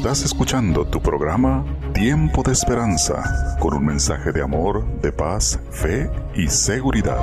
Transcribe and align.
Estás 0.00 0.24
escuchando 0.24 0.86
tu 0.86 1.02
programa 1.02 1.62
Tiempo 1.92 2.42
de 2.42 2.52
Esperanza 2.52 3.58
con 3.60 3.74
un 3.74 3.84
mensaje 3.84 4.32
de 4.32 4.40
amor, 4.40 4.82
de 5.02 5.12
paz, 5.12 5.60
fe 5.70 6.10
y 6.34 6.48
seguridad. 6.48 7.18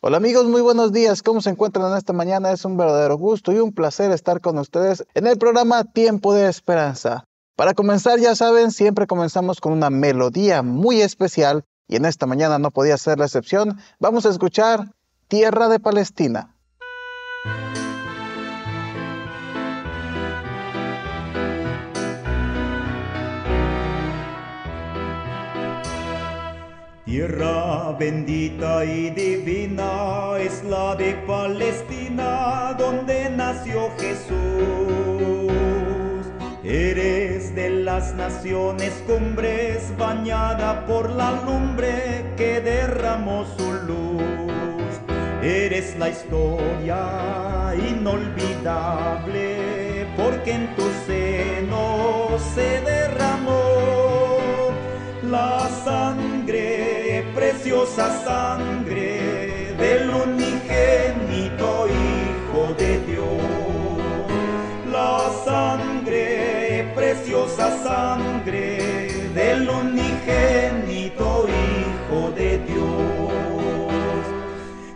Hola 0.00 0.18
amigos, 0.18 0.46
muy 0.46 0.60
buenos 0.60 0.92
días. 0.92 1.24
¿Cómo 1.24 1.40
se 1.40 1.50
encuentran 1.50 1.96
esta 1.96 2.12
mañana? 2.12 2.52
Es 2.52 2.64
un 2.64 2.76
verdadero 2.76 3.16
gusto 3.18 3.50
y 3.50 3.58
un 3.58 3.72
placer 3.72 4.12
estar 4.12 4.40
con 4.40 4.58
ustedes 4.58 5.04
en 5.14 5.26
el 5.26 5.38
programa 5.38 5.82
Tiempo 5.82 6.34
de 6.34 6.48
Esperanza. 6.48 7.27
Para 7.58 7.74
comenzar, 7.74 8.20
ya 8.20 8.36
saben, 8.36 8.70
siempre 8.70 9.08
comenzamos 9.08 9.60
con 9.60 9.72
una 9.72 9.90
melodía 9.90 10.62
muy 10.62 11.00
especial 11.00 11.64
y 11.88 11.96
en 11.96 12.04
esta 12.04 12.24
mañana 12.24 12.60
no 12.60 12.70
podía 12.70 12.96
ser 12.96 13.18
la 13.18 13.24
excepción. 13.24 13.80
Vamos 13.98 14.26
a 14.26 14.28
escuchar 14.28 14.92
Tierra 15.26 15.66
de 15.68 15.80
Palestina. 15.80 16.54
Tierra 27.06 27.90
bendita 27.98 28.84
y 28.84 29.10
divina 29.10 30.38
es 30.38 30.62
la 30.62 30.94
de 30.94 31.14
Palestina, 31.26 32.76
donde 32.78 33.30
nació 33.30 33.90
Jesús. 33.98 35.57
Eres 36.70 37.54
de 37.54 37.70
las 37.70 38.14
naciones 38.14 38.92
cumbres, 39.06 39.90
bañada 39.96 40.84
por 40.84 41.08
la 41.08 41.30
lumbre 41.46 42.26
que 42.36 42.60
derramó 42.60 43.46
su 43.56 43.72
luz. 43.86 44.20
Eres 45.42 45.96
la 45.98 46.10
historia 46.10 47.74
inolvidable, 47.74 49.56
porque 50.14 50.52
en 50.52 50.76
tu 50.76 50.82
seno 51.06 52.36
se 52.54 52.82
derramó 52.82 54.68
la 55.22 55.70
sangre, 55.86 57.24
preciosa 57.34 58.12
sangre 58.26 59.72
del 59.78 60.10
unigénito 60.10 60.37
preciosa 67.28 67.70
sangre 67.82 69.08
del 69.34 69.68
unigénito 69.68 71.46
Hijo 71.46 72.30
de 72.30 72.58
Dios. 72.58 74.24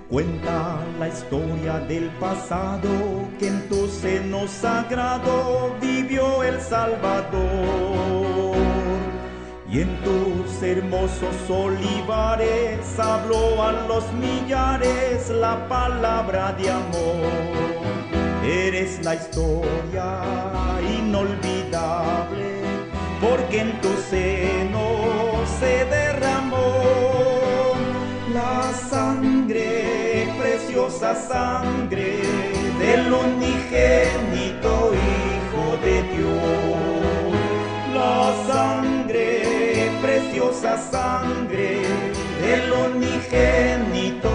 Cuenta 0.09 0.79
la 0.99 1.09
historia 1.09 1.79
del 1.81 2.09
pasado 2.19 2.89
que 3.39 3.49
en 3.49 3.69
tu 3.69 3.87
seno 3.87 4.49
sagrado 4.49 5.77
vivió 5.79 6.43
el 6.43 6.59
Salvador. 6.63 7.43
Y 9.71 9.81
en 9.81 9.95
tus 10.03 10.63
hermosos 10.63 11.37
olivares 11.51 12.99
habló 12.99 13.63
a 13.63 13.73
los 13.89 14.11
millares 14.15 15.29
la 15.29 15.69
palabra 15.69 16.53
de 16.53 16.71
amor. 16.71 17.93
Eres 18.43 19.05
la 19.05 19.17
historia 19.17 20.23
inolvidable, 20.99 21.52
porque 23.23 23.61
en 23.61 23.81
tu 23.81 23.89
seno 24.11 25.45
se 25.61 25.85
derramó 25.85 27.75
la 28.35 28.73
sangre, 28.91 30.29
preciosa 30.39 31.15
sangre 31.15 32.21
del 32.81 33.13
unigénito 33.13 34.93
Hijo 34.93 35.77
de 35.85 36.03
Dios. 36.15 36.33
La 37.95 38.35
sangre, 38.49 39.91
preciosa 40.03 40.77
sangre 40.77 41.83
del 42.43 42.73
unigénito 42.73 44.32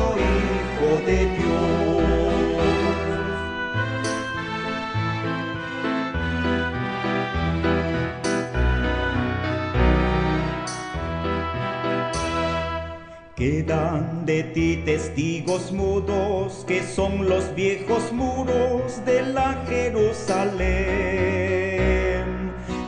Quedan 13.48 14.26
de 14.26 14.44
ti 14.44 14.84
testigos 14.84 15.72
mudos 15.72 16.66
que 16.68 16.84
son 16.84 17.30
los 17.30 17.56
viejos 17.56 18.12
muros 18.12 19.06
de 19.06 19.22
la 19.22 19.64
Jerusalén. 19.70 20.76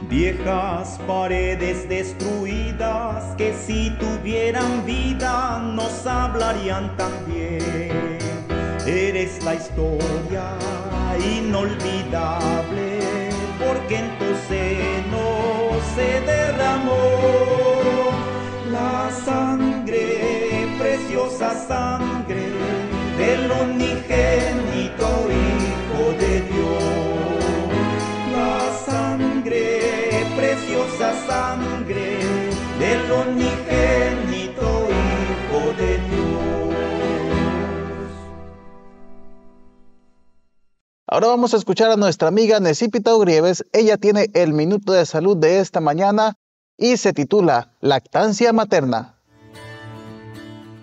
Viejas 0.09 0.99
paredes 1.07 1.87
destruidas 1.87 3.37
que 3.37 3.53
si 3.53 3.91
tuvieran 3.91 4.85
vida 4.85 5.59
nos 5.59 6.05
hablarían 6.05 6.97
también. 6.97 8.19
Eres 8.85 9.41
la 9.45 9.55
historia 9.55 10.57
inolvidable 11.37 12.99
porque 13.65 13.95
en 13.99 14.09
tu 14.19 14.25
seno 14.49 15.79
se 15.95 16.19
derramó 16.19 17.39
la 18.69 19.09
sangre, 19.25 19.68
preciosa 21.19 21.67
sangre 21.67 22.47
del 23.17 23.51
unigénito 23.51 25.27
Hijo 25.29 26.13
de 26.17 26.41
Dios. 26.41 27.63
La 28.31 28.59
sangre, 28.85 30.25
preciosa 30.37 31.13
sangre 31.27 32.19
del 32.79 33.11
unigénito 33.11 34.87
Hijo 34.89 35.73
de 35.77 35.97
Dios. 35.97 36.75
Ahora 41.07 41.27
vamos 41.27 41.53
a 41.53 41.57
escuchar 41.57 41.91
a 41.91 41.97
nuestra 41.97 42.29
amiga 42.29 42.61
Necipita 42.61 43.13
Ugrieves. 43.13 43.65
Ella 43.73 43.97
tiene 43.97 44.29
el 44.33 44.53
minuto 44.53 44.93
de 44.93 45.05
salud 45.05 45.35
de 45.35 45.59
esta 45.59 45.81
mañana 45.81 46.35
y 46.77 46.95
se 46.95 47.11
titula 47.11 47.73
Lactancia 47.81 48.53
Materna. 48.53 49.18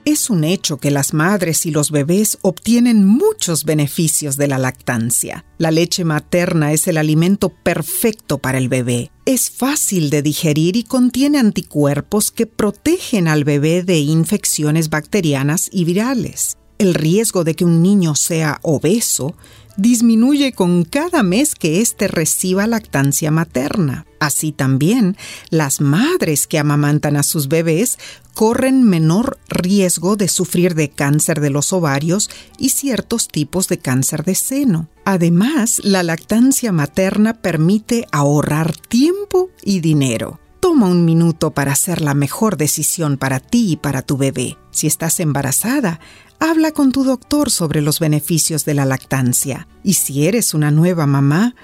Es 0.06 0.30
un 0.30 0.44
hecho 0.44 0.76
que 0.76 0.92
las 0.92 1.14
madres 1.14 1.66
y 1.66 1.72
los 1.72 1.90
bebés 1.90 2.38
obtienen 2.42 3.04
muchos 3.04 3.64
beneficios 3.64 4.36
de 4.36 4.46
la 4.46 4.56
lactancia. 4.56 5.44
La 5.58 5.72
leche 5.72 6.04
materna 6.04 6.72
es 6.72 6.86
el 6.86 6.96
alimento 6.96 7.48
perfecto 7.48 8.38
para 8.38 8.58
el 8.58 8.68
bebé. 8.68 9.10
Es 9.24 9.50
fácil 9.50 10.10
de 10.10 10.22
digerir 10.22 10.76
y 10.76 10.84
contiene 10.84 11.40
anticuerpos 11.40 12.30
que 12.30 12.46
protegen 12.46 13.26
al 13.26 13.42
bebé 13.42 13.82
de 13.82 13.98
infecciones 13.98 14.90
bacterianas 14.90 15.68
y 15.72 15.84
virales. 15.84 16.56
El 16.78 16.94
riesgo 16.94 17.42
de 17.42 17.56
que 17.56 17.64
un 17.64 17.82
niño 17.82 18.14
sea 18.14 18.60
obeso 18.62 19.34
disminuye 19.76 20.52
con 20.52 20.84
cada 20.84 21.22
mes 21.22 21.54
que 21.54 21.80
éste 21.80 22.08
reciba 22.08 22.66
lactancia 22.66 23.30
materna. 23.30 24.06
Así 24.18 24.52
también, 24.52 25.16
las 25.50 25.80
madres 25.80 26.46
que 26.46 26.58
amamantan 26.58 27.16
a 27.16 27.22
sus 27.22 27.48
bebés 27.48 27.98
corren 28.34 28.84
menor 28.84 29.38
riesgo 29.48 30.16
de 30.16 30.28
sufrir 30.28 30.74
de 30.74 30.90
cáncer 30.90 31.40
de 31.40 31.50
los 31.50 31.72
ovarios 31.72 32.30
y 32.58 32.70
ciertos 32.70 33.28
tipos 33.28 33.68
de 33.68 33.78
cáncer 33.78 34.24
de 34.24 34.34
seno. 34.34 34.88
Además, 35.04 35.80
la 35.84 36.02
lactancia 36.02 36.72
materna 36.72 37.34
permite 37.34 38.06
ahorrar 38.12 38.76
tiempo 38.76 39.50
y 39.62 39.80
dinero. 39.80 40.40
Toma 40.66 40.88
un 40.88 41.04
minuto 41.04 41.52
para 41.52 41.70
hacer 41.70 42.00
la 42.00 42.12
mejor 42.12 42.56
decisión 42.56 43.18
para 43.18 43.38
ti 43.38 43.70
y 43.70 43.76
para 43.76 44.02
tu 44.02 44.16
bebé. 44.16 44.58
Si 44.72 44.88
estás 44.88 45.20
embarazada, 45.20 46.00
habla 46.40 46.72
con 46.72 46.90
tu 46.90 47.04
doctor 47.04 47.52
sobre 47.52 47.80
los 47.82 48.00
beneficios 48.00 48.64
de 48.64 48.74
la 48.74 48.84
lactancia. 48.84 49.68
Y 49.84 49.92
si 49.94 50.26
eres 50.26 50.54
una 50.54 50.72
nueva 50.72 51.06
mamá, 51.06 51.54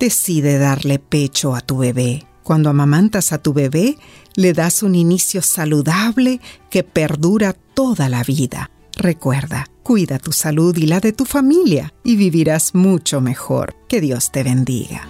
decide 0.00 0.56
darle 0.56 0.98
pecho 0.98 1.54
a 1.54 1.60
tu 1.60 1.76
bebé. 1.76 2.24
Cuando 2.42 2.70
amamantas 2.70 3.34
a 3.34 3.42
tu 3.42 3.52
bebé, 3.52 3.98
le 4.36 4.54
das 4.54 4.82
un 4.82 4.94
inicio 4.94 5.42
saludable 5.42 6.40
que 6.70 6.82
perdura 6.82 7.52
toda 7.52 8.08
la 8.08 8.24
vida. 8.24 8.70
Recuerda, 8.94 9.66
cuida 9.82 10.18
tu 10.18 10.32
salud 10.32 10.74
y 10.78 10.86
la 10.86 11.00
de 11.00 11.12
tu 11.12 11.26
familia 11.26 11.92
y 12.02 12.16
vivirás 12.16 12.74
mucho 12.74 13.20
mejor. 13.20 13.76
Que 13.86 14.00
Dios 14.00 14.32
te 14.32 14.42
bendiga. 14.42 15.06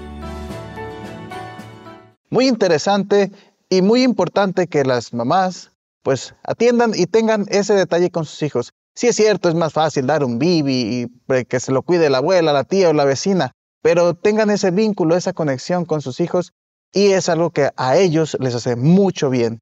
Muy 2.36 2.48
interesante 2.48 3.32
y 3.70 3.80
muy 3.80 4.02
importante 4.02 4.66
que 4.66 4.84
las 4.84 5.14
mamás 5.14 5.72
pues 6.02 6.34
atiendan 6.42 6.92
y 6.94 7.06
tengan 7.06 7.46
ese 7.48 7.72
detalle 7.72 8.10
con 8.10 8.26
sus 8.26 8.42
hijos. 8.42 8.74
Sí 8.94 9.06
es 9.06 9.16
cierto, 9.16 9.48
es 9.48 9.54
más 9.54 9.72
fácil 9.72 10.06
dar 10.06 10.22
un 10.22 10.38
bibi 10.38 11.08
y 11.30 11.44
que 11.46 11.60
se 11.60 11.72
lo 11.72 11.80
cuide 11.80 12.10
la 12.10 12.18
abuela, 12.18 12.52
la 12.52 12.64
tía 12.64 12.90
o 12.90 12.92
la 12.92 13.06
vecina, 13.06 13.52
pero 13.80 14.12
tengan 14.12 14.50
ese 14.50 14.70
vínculo, 14.70 15.16
esa 15.16 15.32
conexión 15.32 15.86
con 15.86 16.02
sus 16.02 16.20
hijos 16.20 16.52
y 16.92 17.12
es 17.12 17.30
algo 17.30 17.52
que 17.52 17.70
a 17.74 17.96
ellos 17.96 18.36
les 18.38 18.54
hace 18.54 18.76
mucho 18.76 19.30
bien. 19.30 19.60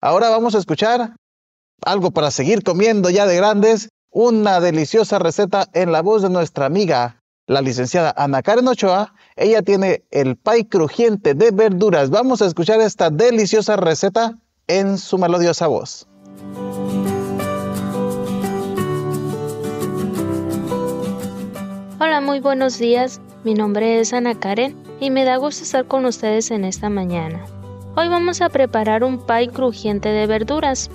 Ahora 0.00 0.28
vamos 0.28 0.56
a 0.56 0.58
escuchar 0.58 1.14
algo 1.82 2.10
para 2.10 2.32
seguir 2.32 2.64
comiendo 2.64 3.08
ya 3.08 3.26
de 3.26 3.36
grandes, 3.36 3.90
una 4.10 4.58
deliciosa 4.58 5.20
receta 5.20 5.68
en 5.74 5.92
la 5.92 6.02
voz 6.02 6.22
de 6.22 6.30
nuestra 6.30 6.66
amiga, 6.66 7.20
la 7.46 7.60
licenciada 7.60 8.12
Ana 8.16 8.42
Karen 8.42 8.68
Ochoa. 8.68 9.14
Ella 9.36 9.62
tiene 9.62 10.04
el 10.10 10.36
pay 10.36 10.64
crujiente 10.64 11.34
de 11.34 11.50
verduras. 11.50 12.10
Vamos 12.10 12.42
a 12.42 12.46
escuchar 12.46 12.80
esta 12.80 13.10
deliciosa 13.10 13.76
receta 13.76 14.38
en 14.66 14.98
su 14.98 15.18
melodiosa 15.18 15.66
voz. 15.66 16.06
Hola, 22.00 22.20
muy 22.20 22.40
buenos 22.40 22.78
días. 22.78 23.20
Mi 23.44 23.54
nombre 23.54 24.00
es 24.00 24.12
Ana 24.12 24.38
Karen 24.38 24.76
y 25.00 25.10
me 25.10 25.24
da 25.24 25.36
gusto 25.36 25.62
estar 25.62 25.86
con 25.86 26.04
ustedes 26.04 26.50
en 26.50 26.64
esta 26.64 26.88
mañana. 26.88 27.44
Hoy 27.96 28.08
vamos 28.08 28.42
a 28.42 28.48
preparar 28.48 29.04
un 29.04 29.24
pie 29.24 29.48
crujiente 29.48 30.08
de 30.08 30.26
verduras. 30.26 30.90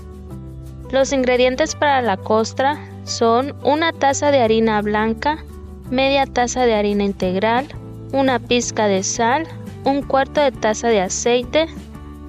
Los 0.92 1.14
ingredientes 1.14 1.74
para 1.76 2.02
la 2.02 2.18
costra 2.18 2.78
son 3.06 3.56
una 3.64 3.94
taza 3.94 4.30
de 4.30 4.42
harina 4.42 4.82
blanca, 4.82 5.44
media 5.92 6.26
taza 6.26 6.66
de 6.66 6.74
harina 6.74 7.04
integral, 7.04 7.68
una 8.14 8.40
pizca 8.40 8.88
de 8.88 9.04
sal, 9.04 9.46
un 9.84 10.02
cuarto 10.02 10.42
de 10.42 10.52
taza 10.52 10.88
de 10.88 11.02
aceite, 11.02 11.68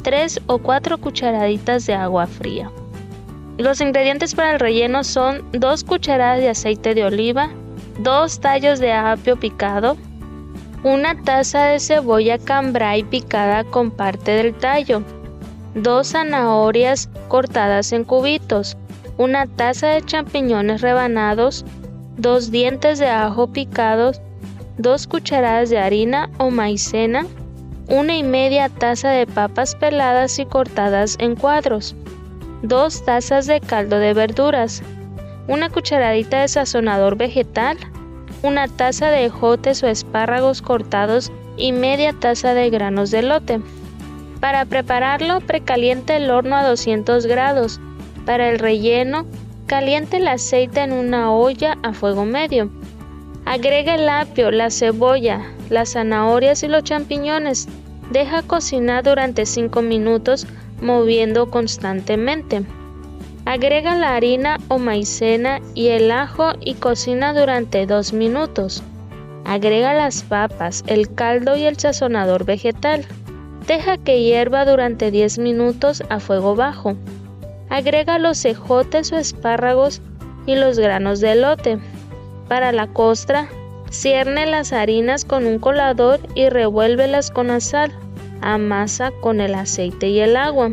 tres 0.03 0.41
o 0.47 0.59
cuatro 0.59 0.99
cucharaditas 0.99 1.87
de 1.87 1.95
agua 1.95 2.27
fría. 2.27 2.71
Los 3.59 3.81
ingredientes 3.81 4.35
para 4.35 4.53
el 4.53 4.61
relleno 4.61 5.05
son 5.05 5.45
dos 5.53 5.85
cucharadas 5.85 6.41
de 6.41 6.49
aceite 6.49 6.95
de 6.95 7.05
oliva, 7.05 7.51
dos 7.99 8.41
tallos 8.41 8.81
de 8.81 8.93
apio 8.93 9.39
picado, 9.39 9.97
una 10.83 11.23
taza 11.23 11.67
de 11.67 11.79
cebolla 11.79 12.39
cambray 12.39 13.05
picada 13.05 13.63
con 13.63 13.93
parte 13.93 14.33
del 14.33 14.55
tallo, 14.55 15.03
dos 15.77 16.09
zanahorias 16.09 17.09
cortadas 17.29 17.93
en 17.93 18.03
cubitos, 18.03 18.77
una 19.19 19.47
taza 19.47 19.89
de 19.89 20.03
champiñones 20.03 20.81
rebanados, 20.81 21.65
dos 22.17 22.51
dientes 22.51 22.99
de 22.99 23.09
ajo 23.09 23.47
picados, 23.49 24.21
dos 24.79 25.07
cucharadas 25.07 25.71
de 25.71 25.79
harina 25.79 26.31
o 26.39 26.51
maicena, 26.51 27.27
una 27.89 28.17
y 28.17 28.23
media 28.23 28.69
taza 28.69 29.11
de 29.11 29.27
papas 29.27 29.75
peladas 29.75 30.39
y 30.39 30.47
cortadas 30.47 31.17
en 31.19 31.37
cuadros, 31.37 31.95
dos 32.63 33.05
tazas 33.05 33.47
de 33.47 33.61
caldo 33.61 33.99
de 33.99 34.15
verduras, 34.15 34.83
una 35.49 35.69
cucharadita 35.69 36.41
de 36.41 36.49
sazonador 36.49 37.17
vegetal, 37.17 37.77
una 38.43 38.69
taza 38.69 39.11
de 39.11 39.27
ejotes 39.27 39.83
o 39.83 39.89
espárragos 39.89 40.63
cortados 40.63 41.33
y 41.57 41.73
media 41.73 42.13
taza 42.13 42.55
de 42.55 42.71
granos 42.71 43.11
de 43.11 43.23
lote. 43.23 43.61
Para 44.41 44.65
prepararlo, 44.65 45.41
precaliente 45.41 46.17
el 46.17 46.31
horno 46.31 46.57
a 46.57 46.67
200 46.67 47.27
grados. 47.27 47.81
Para 48.27 48.51
el 48.51 48.59
relleno, 48.59 49.27
caliente 49.73 50.19
el 50.19 50.29
aceite 50.29 50.81
en 50.81 50.93
una 50.93 51.33
olla 51.33 51.79
a 51.83 51.95
fuego 51.95 52.27
medio. 52.27 52.69
Agrega 53.47 53.95
el 53.95 54.07
apio, 54.07 54.51
la 54.51 54.69
cebolla, 54.71 55.41
las 55.71 55.95
zanahorias 55.95 56.63
y 56.63 56.69
los 56.69 56.85
champiñones. 56.85 57.69
Deja 58.11 58.43
cocinar 58.43 59.03
durante 59.03 59.47
5 59.47 59.81
minutos 59.81 60.47
moviendo 60.83 61.49
constantemente. 61.49 62.67
Agrega 63.47 63.97
la 63.97 64.15
harina 64.15 64.59
o 64.69 64.77
maicena 64.77 65.61
y 65.73 65.89
el 65.89 66.11
ajo 66.11 66.53
y 66.61 66.75
cocina 66.75 67.33
durante 67.33 67.87
2 67.87 68.13
minutos. 68.13 68.83
Agrega 69.47 69.95
las 69.95 70.23
papas, 70.23 70.85
el 70.87 71.15
caldo 71.15 71.57
y 71.57 71.65
el 71.65 71.79
sazonador 71.79 72.45
vegetal. 72.45 73.07
Deja 73.67 73.97
que 73.97 74.23
hierva 74.23 74.67
durante 74.67 75.11
10 75.11 75.39
minutos 75.39 76.03
a 76.11 76.21
fuego 76.21 76.57
bajo. 76.57 76.95
Agrega 77.73 78.19
los 78.19 78.37
cejotes 78.37 79.13
o 79.13 79.17
espárragos 79.17 80.03
y 80.45 80.57
los 80.57 80.79
granos 80.79 81.21
de 81.21 81.33
elote. 81.33 81.79
Para 82.47 82.71
la 82.71 82.87
costra, 82.87 83.49
cierne 83.89 84.45
las 84.45 84.75
harinas 84.75 85.25
con 85.25 85.47
un 85.47 85.59
colador 85.59 86.21
y 86.35 86.51
revuélvelas 86.51 87.31
con 87.31 87.47
la 87.47 87.61
sal. 87.61 87.91
Amasa 88.43 89.11
con 89.23 89.41
el 89.41 89.55
aceite 89.55 90.11
y 90.11 90.21
el 90.21 90.37
agua. 90.37 90.73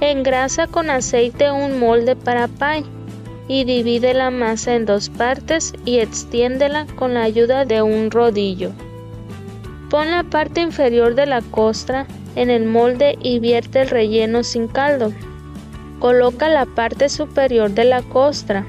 Engrasa 0.00 0.68
con 0.68 0.90
aceite 0.90 1.50
un 1.50 1.80
molde 1.80 2.14
para 2.14 2.46
pie 2.46 2.84
y 3.48 3.64
divide 3.64 4.14
la 4.14 4.30
masa 4.30 4.76
en 4.76 4.86
dos 4.86 5.10
partes 5.10 5.74
y 5.84 5.98
extiéndela 5.98 6.86
con 6.94 7.14
la 7.14 7.24
ayuda 7.24 7.64
de 7.64 7.82
un 7.82 8.12
rodillo. 8.12 8.70
Pon 9.90 10.12
la 10.12 10.22
parte 10.22 10.60
inferior 10.60 11.16
de 11.16 11.26
la 11.26 11.42
costra 11.42 12.06
en 12.36 12.48
el 12.48 12.64
molde 12.64 13.18
y 13.20 13.40
vierte 13.40 13.80
el 13.80 13.88
relleno 13.88 14.44
sin 14.44 14.68
caldo. 14.68 15.12
Coloca 15.98 16.48
la 16.48 16.64
parte 16.64 17.08
superior 17.08 17.70
de 17.70 17.84
la 17.84 18.02
costra. 18.02 18.64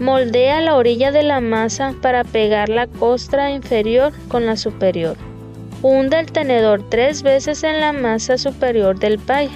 Moldea 0.00 0.60
la 0.60 0.76
orilla 0.76 1.12
de 1.12 1.22
la 1.22 1.40
masa 1.40 1.94
para 2.00 2.24
pegar 2.24 2.68
la 2.68 2.86
costra 2.86 3.50
inferior 3.50 4.12
con 4.28 4.46
la 4.46 4.56
superior. 4.56 5.16
Hunde 5.82 6.18
el 6.18 6.32
tenedor 6.32 6.82
tres 6.88 7.22
veces 7.22 7.62
en 7.62 7.80
la 7.80 7.92
masa 7.92 8.38
superior 8.38 8.98
del 8.98 9.18
pie. 9.18 9.50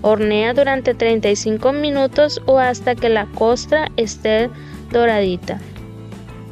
Hornea 0.00 0.54
durante 0.54 0.94
35 0.94 1.72
minutos 1.72 2.40
o 2.46 2.58
hasta 2.58 2.94
que 2.94 3.08
la 3.08 3.26
costra 3.26 3.90
esté 3.96 4.48
doradita. 4.90 5.58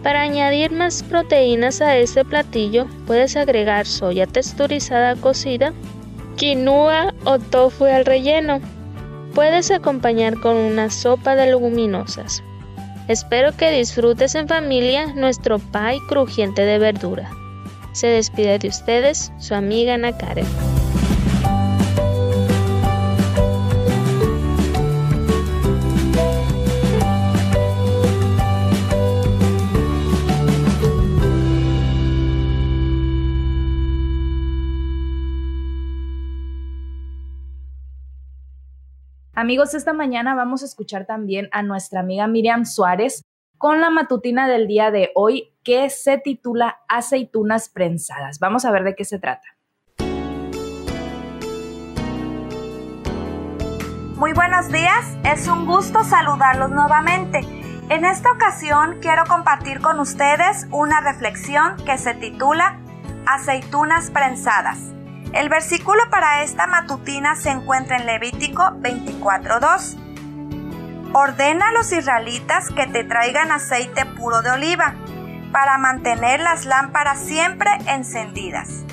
Para 0.03 0.21
añadir 0.21 0.71
más 0.71 1.03
proteínas 1.03 1.81
a 1.81 1.97
este 1.97 2.27
platillo, 2.27 2.87
puedes 3.07 3.37
agregar 3.37 3.87
soya 3.87 4.27
texturizada 4.27 5.17
cocida, 5.17 5.73
quinoa 6.37 7.15
o 7.25 7.39
tofu 7.39 7.87
al 7.87 8.05
relleno. 8.05 8.61
Puedes 9.35 9.71
acompañar 9.73 10.39
con 10.39 10.57
una 10.57 10.91
sopa 10.91 11.35
de 11.35 11.47
leguminosas. 11.47 12.43
Espero 13.09 13.55
que 13.57 13.71
disfrutes 13.71 14.35
en 14.37 14.47
familia 14.47 15.13
nuestro 15.15 15.59
pie 15.59 15.99
crujiente 16.09 16.63
de 16.63 16.79
verdura. 16.79 17.31
Se 17.93 18.07
despide 18.07 18.59
de 18.59 18.69
ustedes 18.69 19.33
su 19.39 19.55
amiga 19.55 19.95
Ana. 19.95 20.74
Amigos, 39.45 39.75
esta 39.75 39.93
mañana 39.93 40.35
vamos 40.35 40.63
a 40.63 40.65
escuchar 40.65 41.05
también 41.05 41.51
a 41.53 41.63
nuestra 41.63 42.01
amiga 42.01 42.27
Miriam 42.27 42.65
Suárez 42.65 43.21
con 43.59 43.83
la 43.83 43.91
matutina 43.91 44.49
del 44.49 44.67
día 44.67 44.91
de 44.91 45.11
hoy 45.15 45.53
que 45.63 45.91
se 45.91 46.17
titula 46.17 46.79
Aceitunas 46.89 47.69
prensadas. 47.69 48.39
Vamos 48.39 48.65
a 48.65 48.71
ver 48.71 48.85
de 48.85 48.95
qué 48.95 49.05
se 49.05 49.19
trata. 49.19 49.47
Muy 54.17 54.33
buenos 54.33 54.73
días, 54.73 55.15
es 55.25 55.47
un 55.47 55.67
gusto 55.67 56.05
saludarlos 56.05 56.71
nuevamente. 56.71 57.41
En 57.91 58.07
esta 58.07 58.33
ocasión 58.33 58.97
quiero 59.03 59.25
compartir 59.29 59.81
con 59.81 60.01
ustedes 60.01 60.67
una 60.71 61.03
reflexión 61.03 61.77
que 61.85 61.99
se 61.99 62.15
titula 62.15 62.81
Aceitunas 63.27 64.11
prensadas. 64.11 64.95
El 65.35 65.49
versículo 65.49 66.01
para 66.11 66.43
esta 66.45 66.69
matutina 66.69 67.35
se 67.35 67.51
encuentra 67.51 67.97
en 67.97 68.07
Levítico 68.07 68.63
24.2. 68.63 69.97
Ordena 71.13 71.71
a 71.71 71.73
los 71.73 71.91
israelitas 71.91 72.69
que 72.69 72.87
te 72.87 73.03
traigan 73.03 73.51
aceite 73.51 74.07
puro 74.07 74.43
de 74.43 74.53
oliva 74.53 74.95
para 75.51 75.77
mantener 75.77 76.39
las 76.39 76.67
lámparas 76.67 77.19
siempre 77.19 77.69
encendidas. 77.89 78.85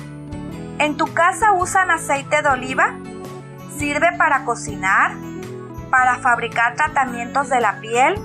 ¿En 0.80 0.96
tu 0.96 1.14
casa 1.14 1.52
usan 1.52 1.92
aceite 1.92 2.42
de 2.42 2.48
oliva? 2.48 2.92
¿Sirve 3.78 4.10
para 4.18 4.44
cocinar? 4.44 5.12
¿Para 5.90 6.16
fabricar 6.16 6.74
tratamientos 6.74 7.50
de 7.50 7.60
la 7.60 7.78
piel? 7.78 8.16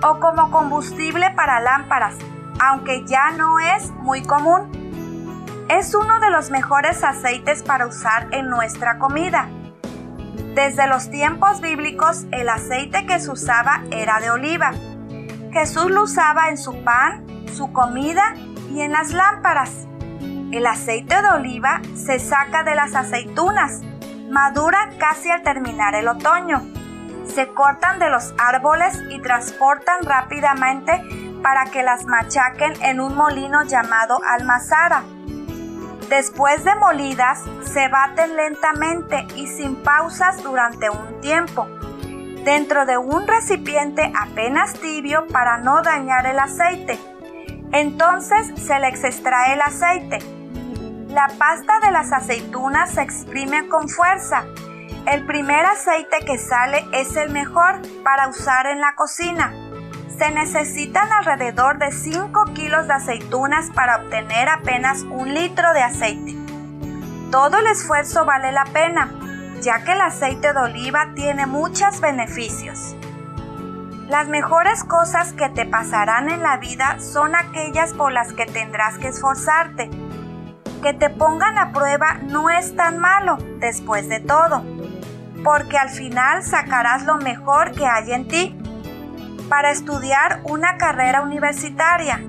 ¿O 0.00 0.20
como 0.20 0.52
combustible 0.52 1.32
para 1.32 1.58
lámparas, 1.58 2.14
aunque 2.60 3.04
ya 3.04 3.32
no 3.32 3.58
es 3.58 3.90
muy 3.90 4.22
común? 4.22 4.83
Es 5.68 5.94
uno 5.94 6.20
de 6.20 6.28
los 6.28 6.50
mejores 6.50 7.02
aceites 7.02 7.62
para 7.62 7.86
usar 7.86 8.28
en 8.32 8.50
nuestra 8.50 8.98
comida. 8.98 9.48
Desde 10.54 10.86
los 10.86 11.10
tiempos 11.10 11.62
bíblicos 11.62 12.26
el 12.32 12.50
aceite 12.50 13.06
que 13.06 13.18
se 13.18 13.30
usaba 13.30 13.82
era 13.90 14.20
de 14.20 14.30
oliva. 14.30 14.72
Jesús 15.52 15.90
lo 15.90 16.02
usaba 16.02 16.50
en 16.50 16.58
su 16.58 16.84
pan, 16.84 17.24
su 17.54 17.72
comida 17.72 18.34
y 18.70 18.82
en 18.82 18.92
las 18.92 19.12
lámparas. 19.12 19.86
El 20.52 20.66
aceite 20.66 21.22
de 21.22 21.28
oliva 21.28 21.80
se 21.94 22.18
saca 22.18 22.62
de 22.62 22.74
las 22.74 22.94
aceitunas, 22.94 23.80
madura 24.30 24.90
casi 24.98 25.30
al 25.30 25.42
terminar 25.42 25.94
el 25.94 26.08
otoño. 26.08 26.62
Se 27.26 27.48
cortan 27.48 27.98
de 27.98 28.10
los 28.10 28.34
árboles 28.36 29.00
y 29.10 29.18
transportan 29.22 30.02
rápidamente 30.02 31.02
para 31.42 31.64
que 31.64 31.82
las 31.82 32.04
machaquen 32.04 32.74
en 32.82 33.00
un 33.00 33.16
molino 33.16 33.62
llamado 33.62 34.20
almazara. 34.24 35.04
Después 36.08 36.64
de 36.64 36.74
molidas, 36.74 37.42
se 37.62 37.88
baten 37.88 38.36
lentamente 38.36 39.26
y 39.36 39.46
sin 39.46 39.76
pausas 39.82 40.42
durante 40.42 40.90
un 40.90 41.20
tiempo. 41.20 41.66
dentro 42.44 42.84
de 42.84 42.98
un 42.98 43.26
recipiente 43.26 44.12
apenas 44.14 44.74
tibio 44.74 45.26
para 45.28 45.56
no 45.56 45.80
dañar 45.80 46.26
el 46.26 46.38
aceite. 46.38 46.98
Entonces 47.72 48.52
se 48.60 48.78
les 48.80 49.02
extrae 49.02 49.54
el 49.54 49.62
aceite. 49.62 50.18
La 51.08 51.28
pasta 51.38 51.80
de 51.80 51.90
las 51.90 52.12
aceitunas 52.12 52.90
se 52.90 53.00
exprime 53.00 53.66
con 53.68 53.88
fuerza. 53.88 54.44
El 55.06 55.24
primer 55.24 55.64
aceite 55.64 56.18
que 56.26 56.36
sale 56.36 56.84
es 56.92 57.16
el 57.16 57.30
mejor 57.30 57.80
para 58.02 58.28
usar 58.28 58.66
en 58.66 58.80
la 58.80 58.94
cocina. 58.94 59.63
Se 60.18 60.30
necesitan 60.30 61.12
alrededor 61.12 61.78
de 61.78 61.90
5 61.90 62.44
kilos 62.54 62.86
de 62.86 62.92
aceitunas 62.92 63.70
para 63.74 63.96
obtener 63.96 64.48
apenas 64.48 65.02
un 65.02 65.34
litro 65.34 65.72
de 65.72 65.82
aceite. 65.82 66.36
Todo 67.32 67.58
el 67.58 67.66
esfuerzo 67.66 68.24
vale 68.24 68.52
la 68.52 68.64
pena, 68.64 69.10
ya 69.60 69.82
que 69.82 69.92
el 69.92 70.00
aceite 70.00 70.52
de 70.52 70.60
oliva 70.60 71.14
tiene 71.16 71.46
muchos 71.46 72.00
beneficios. 72.00 72.94
Las 74.06 74.28
mejores 74.28 74.84
cosas 74.84 75.32
que 75.32 75.48
te 75.48 75.66
pasarán 75.66 76.30
en 76.30 76.42
la 76.42 76.58
vida 76.58 77.00
son 77.00 77.34
aquellas 77.34 77.92
por 77.92 78.12
las 78.12 78.32
que 78.32 78.46
tendrás 78.46 78.98
que 78.98 79.08
esforzarte. 79.08 79.90
Que 80.80 80.92
te 80.92 81.10
pongan 81.10 81.58
a 81.58 81.72
prueba 81.72 82.18
no 82.22 82.50
es 82.50 82.76
tan 82.76 82.98
malo, 82.98 83.36
después 83.58 84.08
de 84.08 84.20
todo, 84.20 84.62
porque 85.42 85.76
al 85.76 85.90
final 85.90 86.44
sacarás 86.44 87.04
lo 87.04 87.16
mejor 87.16 87.72
que 87.72 87.84
hay 87.84 88.12
en 88.12 88.28
ti 88.28 88.63
para 89.48 89.70
estudiar 89.70 90.40
una 90.44 90.76
carrera 90.76 91.22
universitaria, 91.22 92.20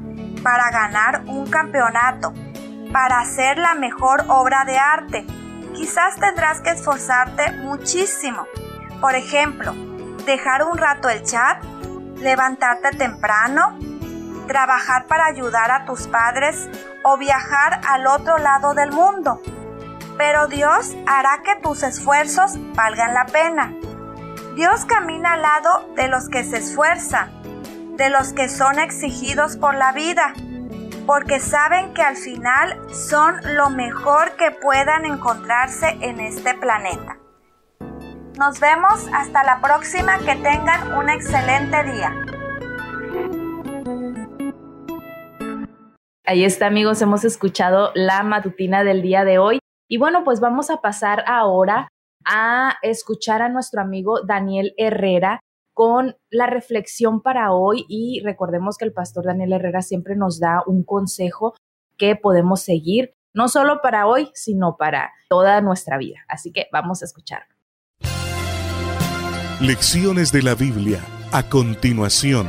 para 0.43 0.69
ganar 0.71 1.23
un 1.27 1.49
campeonato, 1.49 2.33
para 2.91 3.19
hacer 3.19 3.57
la 3.57 3.75
mejor 3.75 4.25
obra 4.27 4.65
de 4.65 4.77
arte. 4.77 5.25
Quizás 5.73 6.15
tendrás 6.17 6.61
que 6.61 6.71
esforzarte 6.71 7.51
muchísimo. 7.53 8.45
Por 9.01 9.15
ejemplo, 9.15 9.73
dejar 10.25 10.63
un 10.63 10.77
rato 10.77 11.09
el 11.09 11.23
chat, 11.23 11.63
levantarte 12.17 12.91
temprano, 12.91 13.77
trabajar 14.47 15.07
para 15.07 15.25
ayudar 15.25 15.71
a 15.71 15.85
tus 15.85 16.07
padres 16.07 16.69
o 17.03 17.17
viajar 17.17 17.81
al 17.87 18.07
otro 18.07 18.37
lado 18.37 18.73
del 18.73 18.91
mundo. 18.91 19.41
Pero 20.17 20.47
Dios 20.47 20.95
hará 21.07 21.41
que 21.43 21.55
tus 21.61 21.83
esfuerzos 21.83 22.53
valgan 22.73 23.13
la 23.13 23.25
pena. 23.25 23.73
Dios 24.55 24.85
camina 24.85 25.33
al 25.33 25.41
lado 25.41 25.93
de 25.97 26.07
los 26.07 26.29
que 26.29 26.45
se 26.45 26.57
esfuerzan, 26.59 27.29
de 27.97 28.09
los 28.09 28.31
que 28.31 28.47
son 28.47 28.79
exigidos 28.79 29.57
por 29.57 29.75
la 29.75 29.91
vida, 29.91 30.33
porque 31.05 31.41
saben 31.41 31.93
que 31.93 32.01
al 32.01 32.15
final 32.15 32.79
son 32.93 33.35
lo 33.57 33.69
mejor 33.69 34.37
que 34.37 34.51
puedan 34.51 35.03
encontrarse 35.03 35.97
en 35.99 36.21
este 36.21 36.53
planeta. 36.53 37.17
Nos 38.39 38.61
vemos 38.61 39.05
hasta 39.13 39.43
la 39.43 39.59
próxima, 39.59 40.19
que 40.19 40.35
tengan 40.37 40.93
un 40.93 41.09
excelente 41.09 41.83
día. 41.83 42.13
Ahí 46.25 46.45
está 46.45 46.67
amigos, 46.67 47.01
hemos 47.01 47.25
escuchado 47.25 47.91
la 47.93 48.23
matutina 48.23 48.85
del 48.85 49.01
día 49.01 49.25
de 49.25 49.37
hoy. 49.37 49.59
Y 49.89 49.97
bueno, 49.97 50.23
pues 50.23 50.39
vamos 50.39 50.69
a 50.69 50.77
pasar 50.77 51.25
ahora 51.27 51.89
a 52.25 52.75
escuchar 52.81 53.41
a 53.41 53.49
nuestro 53.49 53.81
amigo 53.81 54.21
Daniel 54.21 54.73
Herrera 54.77 55.39
con 55.73 56.15
la 56.29 56.47
reflexión 56.47 57.21
para 57.21 57.51
hoy 57.51 57.85
y 57.89 58.21
recordemos 58.23 58.77
que 58.77 58.85
el 58.85 58.93
pastor 58.93 59.25
Daniel 59.25 59.53
Herrera 59.53 59.81
siempre 59.81 60.15
nos 60.15 60.39
da 60.39 60.63
un 60.65 60.83
consejo 60.83 61.53
que 61.97 62.15
podemos 62.15 62.61
seguir, 62.61 63.13
no 63.33 63.49
solo 63.49 63.81
para 63.81 64.07
hoy, 64.07 64.29
sino 64.33 64.77
para 64.77 65.11
toda 65.29 65.61
nuestra 65.61 65.97
vida. 65.97 66.19
Así 66.27 66.51
que 66.51 66.67
vamos 66.71 67.01
a 67.01 67.05
escuchar. 67.05 67.43
Lecciones 69.61 70.31
de 70.31 70.43
la 70.43 70.55
Biblia 70.55 70.99
a 71.31 71.43
continuación. 71.43 72.47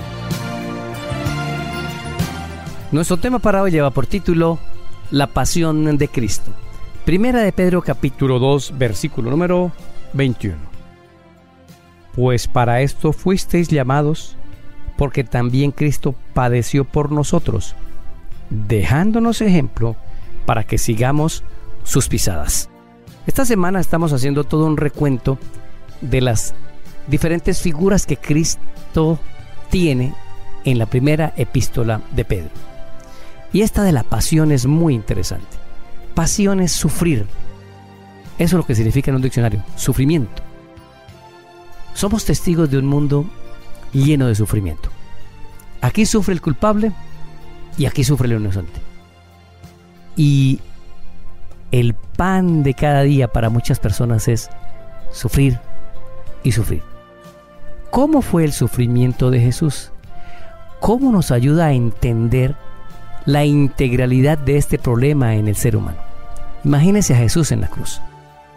Nuestro 2.93 3.17
tema 3.17 3.41
para 3.41 3.63
hoy 3.63 3.73
lleva 3.73 3.91
por 3.91 4.07
título 4.07 4.59
La 5.11 5.27
pasión 5.27 5.99
de 5.99 6.09
Cristo. 6.09 6.53
Primera 7.07 7.39
de 7.39 7.53
Pedro 7.53 7.83
capítulo 7.83 8.41
2 8.41 8.79
versículo 8.79 9.31
número 9.31 9.71
21. 10.15 10.57
Pues 12.17 12.49
para 12.49 12.81
esto 12.81 13.13
fuisteis 13.13 13.69
llamados, 13.69 14.37
porque 14.99 15.23
también 15.23 15.71
Cristo 15.71 16.17
padeció 16.35 16.85
por 16.85 17.13
nosotros, 17.13 17.77
dejándonos 18.51 19.41
ejemplo 19.41 19.95
para 20.47 20.65
que 20.65 20.79
sigamos 20.79 21.45
sus 21.85 22.09
pisadas. 22.09 22.71
Esta 23.29 23.45
semana 23.45 23.79
estamos 23.79 24.13
haciendo 24.13 24.43
todo 24.43 24.67
un 24.67 24.77
recuento 24.77 25.39
de 26.01 26.21
las 26.21 26.55
diferentes 27.07 27.63
figuras 27.63 28.05
que 28.05 28.17
Cristo 28.17 29.21
tiene 29.71 30.13
en 30.65 30.79
la 30.79 30.87
primera 30.87 31.33
epístola 31.37 32.01
de 32.11 32.25
Pedro. 32.25 32.51
Y 33.53 33.63
esta 33.63 33.85
de 33.85 33.93
la 33.93 34.03
pasión 34.03 34.51
es 34.51 34.67
muy 34.67 34.93
interesante. 34.93 35.66
Pasión 36.17 36.61
es 36.61 36.73
sufrir. 36.73 37.27
Eso 38.39 38.57
es 38.57 38.61
lo 38.61 38.65
que 38.65 38.75
significa 38.75 39.11
en 39.11 39.17
un 39.17 39.23
diccionario, 39.23 39.63
sufrimiento. 39.77 40.43
Somos 41.93 42.25
testigos 42.25 42.71
de 42.71 42.79
un 42.79 42.87
mundo 42.87 43.27
lleno 43.93 44.27
de 44.27 44.35
sufrimiento. 44.35 44.89
Aquí 45.83 46.07
sufre 46.07 46.33
el 46.33 46.41
culpable 46.41 46.93
y 47.77 47.85
aquí 47.85 48.03
sufre 48.03 48.29
el 48.29 48.41
inocente. 48.41 48.81
Y 50.17 50.61
el 51.71 51.93
pan 51.93 52.63
de 52.63 52.73
cada 52.73 53.03
día 53.03 53.29
para 53.29 53.51
muchas 53.51 53.79
personas 53.79 54.27
es 54.27 54.49
sufrir 55.13 55.61
y 56.43 56.53
sufrir. 56.53 56.83
¿Cómo 57.91 58.23
fue 58.23 58.45
el 58.45 58.55
sufrimiento 58.55 59.31
de 59.31 59.41
Jesús? 59.41 59.93
¿Cómo 60.81 61.13
nos 61.13 61.31
ayuda 61.31 61.67
a 61.67 61.73
entender 61.75 62.57
la 63.27 63.45
integralidad 63.45 64.39
de 64.39 64.57
este 64.57 64.79
problema 64.79 65.35
en 65.35 65.49
el 65.49 65.57
ser 65.57 65.77
humano? 65.77 66.06
Imagínese 66.65 67.15
a 67.15 67.19
Jesús 67.19 67.53
en 67.53 67.61
la 67.61 67.69
cruz. 67.69 68.01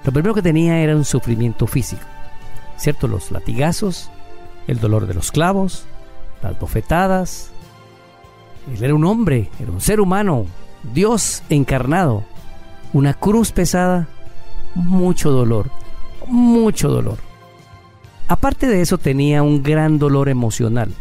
Lo 0.04 0.12
primero 0.12 0.34
que 0.34 0.42
tenía 0.42 0.80
era 0.80 0.96
un 0.96 1.06
sufrimiento 1.06 1.68
físico, 1.68 2.04
¿cierto? 2.78 3.08
Los 3.08 3.32
latigazos, 3.32 4.10
el 4.68 4.80
dolor 4.80 5.08
de 5.08 5.14
los 5.14 5.32
clavos, 5.32 5.86
las 6.42 6.58
bofetadas. 6.60 7.52
Él 8.74 8.84
era 8.84 8.96
un 8.96 9.06
hombre, 9.06 9.50
era 9.60 9.72
un 9.72 9.82
ser 9.82 10.00
humano, 10.00 10.46
Dios 10.94 11.44
encarnado. 11.50 12.24
Una 12.94 13.14
cruz 13.14 13.52
pesada, 13.52 14.08
mucho 14.74 15.32
dolor, 15.32 15.70
mucho 16.28 16.90
dolor. 16.90 17.18
Aparte 18.28 18.68
de 18.68 18.82
eso 18.82 18.98
tenía 18.98 19.44
un 19.44 19.64
gran 19.64 20.00
dolor 20.00 20.30
emocional, 20.30 20.94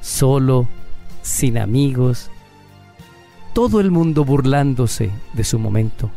solo, 0.00 0.68
sin 1.22 1.58
amigos, 1.58 2.30
todo 3.54 3.80
el 3.80 3.90
mundo 3.90 4.24
burlándose 4.24 5.10
de 5.32 5.44
su 5.44 5.58
momento 5.58 6.10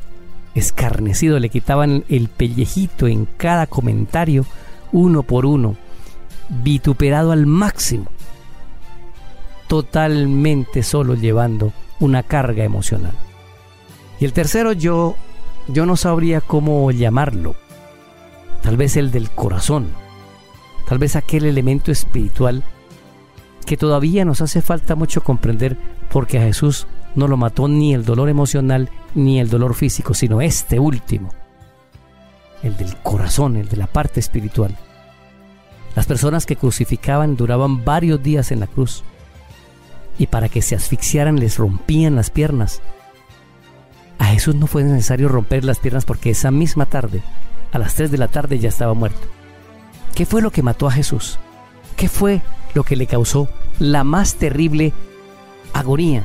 escarnecido, 0.56 1.40
le 1.40 1.50
quitaban 1.50 2.04
el 2.10 2.30
pellejito 2.30 3.08
en 3.08 3.26
cada 3.38 3.68
comentario, 3.68 4.46
uno 4.92 5.24
por 5.24 5.46
uno, 5.46 5.76
vituperado 6.50 7.32
al 7.32 7.46
máximo, 7.46 8.06
totalmente 9.68 10.84
solo 10.84 11.16
llevando 11.16 11.74
una 12.00 12.24
carga 12.24 12.64
emocional. 12.64 13.14
Y 14.20 14.26
el 14.26 14.34
tercero 14.34 14.74
yo, 14.74 15.16
yo 15.68 15.86
no 15.86 15.96
sabría 15.96 16.42
cómo 16.42 16.92
llamarlo, 16.92 17.56
tal 18.62 18.78
vez 18.78 18.98
el 18.98 19.12
del 19.12 19.32
corazón, 19.32 19.90
tal 20.88 21.00
vez 21.00 21.16
aquel 21.16 21.46
elemento 21.46 21.92
espiritual 21.92 22.64
que 23.66 23.78
todavía 23.78 24.26
nos 24.26 24.42
hace 24.42 24.62
falta 24.62 24.96
mucho 24.96 25.24
comprender 25.24 25.78
porque 26.12 26.38
a 26.38 26.44
Jesús 26.44 26.86
no 27.15 27.27
lo 27.27 27.38
mató 27.38 27.67
ni 27.67 27.93
el 27.93 28.05
dolor 28.05 28.29
emocional 28.29 28.89
ni 29.15 29.39
el 29.39 29.50
dolor 29.50 29.75
físico, 29.75 30.13
sino 30.13 30.41
este 30.41 30.79
último, 30.79 31.29
el 32.62 32.75
del 32.77 32.96
corazón, 32.98 33.55
el 33.55 33.70
de 33.70 33.77
la 33.77 33.88
parte 33.88 34.20
espiritual. 34.20 34.75
Las 35.96 36.05
personas 36.05 36.46
que 36.46 36.55
crucificaban 36.55 37.36
duraban 37.36 37.86
varios 37.86 38.22
días 38.24 38.51
en 38.51 38.60
la 38.60 38.67
cruz 38.67 39.03
y 40.17 40.27
para 40.27 40.50
que 40.50 40.62
se 40.62 40.75
asfixiaran 40.75 41.39
les 41.39 41.58
rompían 41.58 42.15
las 42.15 42.29
piernas. 42.29 42.82
A 44.17 44.25
Jesús 44.25 44.55
no 44.55 44.67
fue 44.67 44.84
necesario 44.84 45.27
romper 45.27 45.63
las 45.63 45.79
piernas 45.79 46.05
porque 46.05 46.32
esa 46.32 46.51
misma 46.51 46.86
tarde, 46.86 47.22
a 47.72 47.79
las 47.79 47.96
3 47.96 48.12
de 48.12 48.17
la 48.17 48.27
tarde, 48.27 48.60
ya 48.60 48.70
estaba 48.70 48.93
muerto. 48.93 49.27
¿Qué 50.15 50.25
fue 50.25 50.41
lo 50.41 50.51
que 50.51 50.63
mató 50.63 50.88
a 50.88 50.91
Jesús? 50.91 51.39
¿Qué 51.96 52.08
fue 52.08 52.41
lo 52.74 52.84
que 52.84 52.96
le 52.96 53.08
causó 53.08 53.50
la 53.79 54.03
más 54.03 54.36
terrible 54.36 54.93
agonía? 55.74 56.24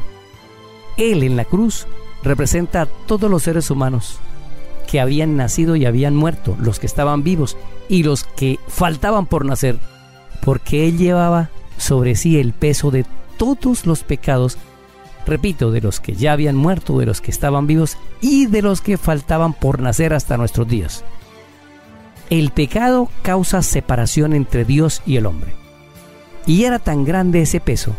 Él 0.98 1.22
en 1.22 1.36
la 1.36 1.44
cruz 1.44 1.86
representa 2.22 2.82
a 2.82 2.86
todos 2.86 3.30
los 3.30 3.44
seres 3.44 3.70
humanos 3.70 4.18
que 4.88 5.00
habían 5.00 5.36
nacido 5.36 5.76
y 5.76 5.86
habían 5.86 6.16
muerto, 6.16 6.56
los 6.60 6.80
que 6.80 6.86
estaban 6.86 7.22
vivos 7.22 7.56
y 7.88 8.02
los 8.02 8.24
que 8.24 8.58
faltaban 8.66 9.26
por 9.26 9.44
nacer, 9.44 9.78
porque 10.42 10.88
Él 10.88 10.98
llevaba 10.98 11.50
sobre 11.76 12.16
sí 12.16 12.38
el 12.38 12.52
peso 12.52 12.90
de 12.90 13.06
todos 13.36 13.86
los 13.86 14.02
pecados, 14.02 14.58
repito, 15.26 15.70
de 15.70 15.80
los 15.80 16.00
que 16.00 16.14
ya 16.14 16.32
habían 16.32 16.56
muerto, 16.56 16.98
de 16.98 17.06
los 17.06 17.20
que 17.20 17.30
estaban 17.30 17.66
vivos 17.66 17.96
y 18.20 18.46
de 18.46 18.62
los 18.62 18.80
que 18.80 18.98
faltaban 18.98 19.52
por 19.52 19.80
nacer 19.80 20.12
hasta 20.12 20.36
nuestros 20.36 20.66
días. 20.66 21.04
El 22.30 22.50
pecado 22.50 23.08
causa 23.22 23.62
separación 23.62 24.32
entre 24.32 24.64
Dios 24.64 25.02
y 25.06 25.16
el 25.16 25.26
hombre. 25.26 25.52
Y 26.46 26.64
era 26.64 26.78
tan 26.78 27.04
grande 27.04 27.42
ese 27.42 27.60
peso 27.60 27.94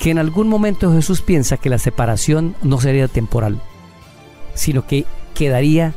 que 0.00 0.10
en 0.10 0.18
algún 0.18 0.48
momento 0.48 0.92
Jesús 0.92 1.20
piensa 1.20 1.58
que 1.58 1.68
la 1.68 1.78
separación 1.78 2.56
no 2.62 2.80
sería 2.80 3.06
temporal, 3.06 3.60
sino 4.54 4.86
que 4.86 5.04
quedaría 5.34 5.92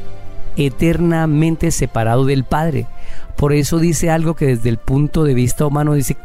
eternamente 0.58 1.72
separado 1.72 2.26
del 2.26 2.44
Padre. 2.44 2.86
Por 3.38 3.54
eso 3.54 3.80
dice 3.80 4.12
algo 4.12 4.36
que 4.36 4.46
desde 4.46 4.68
el 4.68 4.78
punto 4.78 5.24
de 5.24 5.34
vista 5.34 5.66
humano 5.66 5.94
dice, 5.94 6.18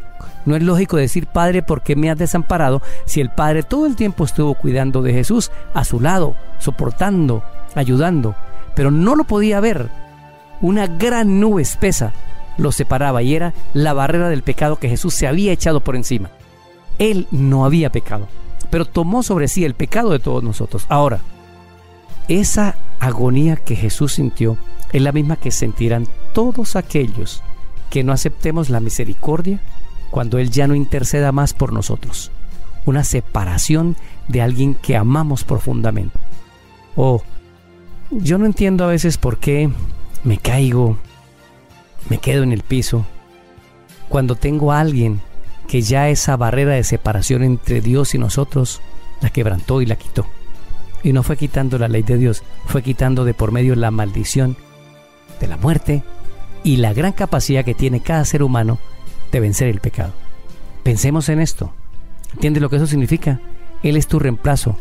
no 0.44 0.56
es 0.56 0.62
lógico 0.64 0.96
decir, 0.96 1.28
Padre, 1.28 1.62
¿por 1.62 1.82
qué 1.82 1.94
me 1.94 2.10
has 2.10 2.18
desamparado? 2.18 2.82
Si 3.04 3.20
el 3.20 3.30
Padre 3.30 3.62
todo 3.62 3.86
el 3.86 3.94
tiempo 3.94 4.24
estuvo 4.24 4.54
cuidando 4.54 5.00
de 5.00 5.12
Jesús, 5.12 5.52
a 5.72 5.84
su 5.84 6.00
lado, 6.00 6.34
soportando, 6.58 7.44
ayudando, 7.76 8.34
pero 8.74 8.90
no 8.90 9.14
lo 9.14 9.22
podía 9.22 9.60
ver. 9.60 9.88
Una 10.60 10.88
gran 10.88 11.38
nube 11.38 11.62
espesa 11.62 12.12
lo 12.56 12.72
separaba 12.72 13.22
y 13.22 13.36
era 13.36 13.54
la 13.72 13.92
barrera 13.92 14.28
del 14.28 14.42
pecado 14.42 14.80
que 14.80 14.88
Jesús 14.88 15.14
se 15.14 15.28
había 15.28 15.52
echado 15.52 15.78
por 15.78 15.94
encima. 15.94 16.30
Él 16.98 17.28
no 17.30 17.64
había 17.64 17.90
pecado, 17.90 18.28
pero 18.70 18.84
tomó 18.84 19.22
sobre 19.22 19.48
sí 19.48 19.64
el 19.64 19.74
pecado 19.74 20.10
de 20.10 20.18
todos 20.18 20.42
nosotros. 20.42 20.86
Ahora, 20.88 21.20
esa 22.28 22.76
agonía 23.00 23.56
que 23.56 23.76
Jesús 23.76 24.14
sintió 24.14 24.58
es 24.92 25.02
la 25.02 25.12
misma 25.12 25.36
que 25.36 25.50
sentirán 25.50 26.06
todos 26.32 26.76
aquellos 26.76 27.42
que 27.90 28.04
no 28.04 28.12
aceptemos 28.12 28.70
la 28.70 28.80
misericordia 28.80 29.60
cuando 30.10 30.38
Él 30.38 30.50
ya 30.50 30.66
no 30.66 30.74
interceda 30.74 31.32
más 31.32 31.54
por 31.54 31.72
nosotros. 31.72 32.30
Una 32.84 33.04
separación 33.04 33.96
de 34.28 34.42
alguien 34.42 34.74
que 34.74 34.96
amamos 34.96 35.44
profundamente. 35.44 36.18
Oh, 36.96 37.22
yo 38.10 38.38
no 38.38 38.46
entiendo 38.46 38.84
a 38.84 38.88
veces 38.88 39.18
por 39.18 39.38
qué 39.38 39.70
me 40.24 40.38
caigo, 40.38 40.96
me 42.08 42.18
quedo 42.18 42.42
en 42.42 42.52
el 42.52 42.62
piso, 42.62 43.04
cuando 44.08 44.34
tengo 44.34 44.72
a 44.72 44.80
alguien 44.80 45.20
que 45.68 45.82
ya 45.82 46.08
esa 46.08 46.36
barrera 46.36 46.72
de 46.72 46.82
separación 46.82 47.44
entre 47.44 47.80
Dios 47.80 48.14
y 48.14 48.18
nosotros 48.18 48.80
la 49.20 49.30
quebrantó 49.30 49.82
y 49.82 49.86
la 49.86 49.96
quitó. 49.96 50.26
Y 51.04 51.12
no 51.12 51.22
fue 51.22 51.36
quitando 51.36 51.78
la 51.78 51.86
ley 51.86 52.02
de 52.02 52.16
Dios, 52.16 52.42
fue 52.66 52.82
quitando 52.82 53.24
de 53.24 53.34
por 53.34 53.52
medio 53.52 53.76
la 53.76 53.92
maldición 53.92 54.56
de 55.40 55.46
la 55.46 55.56
muerte 55.56 56.02
y 56.64 56.78
la 56.78 56.92
gran 56.92 57.12
capacidad 57.12 57.64
que 57.64 57.74
tiene 57.74 58.00
cada 58.00 58.24
ser 58.24 58.42
humano 58.42 58.78
de 59.30 59.40
vencer 59.40 59.68
el 59.68 59.80
pecado. 59.80 60.12
Pensemos 60.82 61.28
en 61.28 61.40
esto. 61.40 61.72
¿Entiendes 62.32 62.62
lo 62.62 62.70
que 62.70 62.76
eso 62.76 62.86
significa? 62.86 63.40
Él 63.82 63.96
es 63.96 64.08
tu 64.08 64.18
reemplazo. 64.18 64.76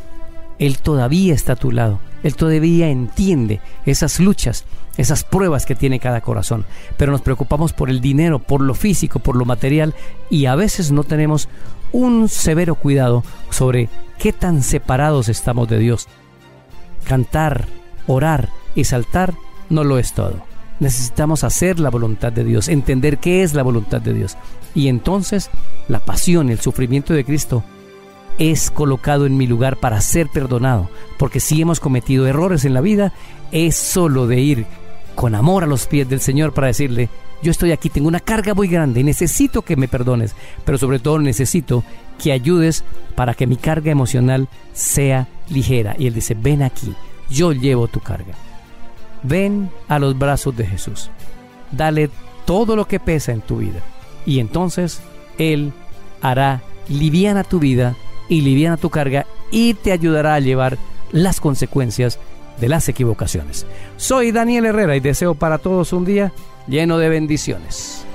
Él 0.60 0.80
todavía 0.80 1.34
está 1.34 1.54
a 1.54 1.58
tu 1.58 1.72
lado. 1.72 2.00
Él 2.24 2.36
todavía 2.36 2.90
entiende 2.90 3.62
esas 3.86 4.20
luchas, 4.20 4.66
esas 4.98 5.24
pruebas 5.24 5.66
que 5.66 5.76
tiene 5.76 6.00
cada 6.00 6.22
corazón. 6.22 6.66
Pero 6.98 7.12
nos 7.12 7.22
preocupamos 7.22 7.74
por 7.74 7.90
el 7.90 8.02
dinero, 8.02 8.40
por 8.40 8.62
lo 8.62 8.74
físico, 8.74 9.20
por 9.20 9.36
lo 9.36 9.46
material 9.46 9.94
y 10.30 10.46
a 10.46 10.56
veces 10.56 10.92
no 10.92 11.04
tenemos 11.04 11.48
un 11.92 12.28
severo 12.28 12.76
cuidado 12.76 13.24
sobre 13.50 13.90
qué 14.18 14.34
tan 14.34 14.64
separados 14.64 15.30
estamos 15.30 15.68
de 15.70 15.80
Dios. 15.80 16.08
Cantar, 17.06 17.68
orar 18.08 18.50
y 18.76 18.84
saltar 18.84 19.36
no 19.70 19.84
lo 19.84 20.00
es 20.00 20.14
todo. 20.14 20.44
Necesitamos 20.80 21.44
hacer 21.44 21.80
la 21.80 21.90
voluntad 21.90 22.32
de 22.32 22.44
Dios, 22.44 22.68
entender 22.68 23.18
qué 23.18 23.44
es 23.44 23.54
la 23.54 23.64
voluntad 23.64 24.02
de 24.02 24.14
Dios. 24.14 24.38
Y 24.76 24.90
entonces 24.90 25.50
la 25.88 26.00
pasión, 26.00 26.50
el 26.50 26.60
sufrimiento 26.60 27.14
de 27.14 27.26
Cristo 27.26 27.64
es 28.38 28.72
colocado 28.72 29.26
en 29.26 29.38
mi 29.38 29.48
lugar 29.48 29.78
para 29.78 30.02
ser 30.02 30.28
perdonado. 30.28 30.90
Porque 31.18 31.40
si 31.40 31.62
hemos 31.62 31.80
cometido 31.80 32.28
errores 32.28 32.66
en 32.66 32.74
la 32.74 32.82
vida, 32.82 33.14
es 33.52 33.76
solo 33.76 34.28
de 34.28 34.40
ir 34.40 34.66
con 35.16 35.34
amor 35.36 35.64
a 35.64 35.68
los 35.68 35.88
pies 35.88 36.08
del 36.08 36.22
Señor 36.22 36.54
para 36.54 36.68
decirle, 36.68 37.10
yo 37.42 37.52
estoy 37.52 37.72
aquí, 37.72 37.90
tengo 37.90 38.08
una 38.08 38.20
carga 38.20 38.54
muy 38.54 38.68
grande 38.68 39.04
necesito 39.04 39.62
que 39.62 39.76
me 39.76 39.88
perdones, 39.88 40.36
pero 40.66 40.78
sobre 40.78 41.00
todo 41.00 41.20
necesito 41.20 41.84
que 42.22 42.32
ayudes 42.32 42.84
para 43.16 43.34
que 43.34 43.48
mi 43.48 43.58
carga 43.58 43.92
emocional 43.92 44.48
sea 44.74 45.28
ligera. 45.50 45.96
Y 45.98 46.08
Él 46.08 46.14
dice, 46.14 46.36
ven 46.36 46.64
aquí, 46.64 46.94
yo 47.30 47.52
llevo 47.52 47.88
tu 47.88 48.00
carga. 48.00 48.34
Ven 49.24 49.70
a 49.88 50.00
los 50.00 50.18
brazos 50.18 50.56
de 50.56 50.66
Jesús. 50.66 51.10
Dale 51.72 52.10
todo 52.46 52.76
lo 52.76 52.86
que 52.86 53.00
pesa 53.00 53.32
en 53.32 53.42
tu 53.42 53.58
vida. 53.58 53.82
Y 54.26 54.40
entonces 54.40 55.02
Él 55.38 55.74
hará 56.22 56.62
liviana 56.90 57.44
tu 57.44 57.60
vida 57.60 57.96
y 58.30 58.42
liviana 58.42 58.78
tu 58.78 58.90
carga 58.90 59.26
y 59.52 59.74
te 59.74 59.92
ayudará 59.92 60.36
a 60.36 60.40
llevar 60.40 60.78
las 61.12 61.40
consecuencias 61.40 62.20
de 62.60 62.70
las 62.70 62.90
equivocaciones. 62.90 63.66
Soy 63.98 64.32
Daniel 64.32 64.66
Herrera 64.66 64.96
y 64.96 65.00
deseo 65.00 65.36
para 65.36 65.58
todos 65.58 65.94
un 65.94 66.06
día 66.06 66.32
lleno 66.68 66.98
de 66.98 67.10
bendiciones. 67.10 68.06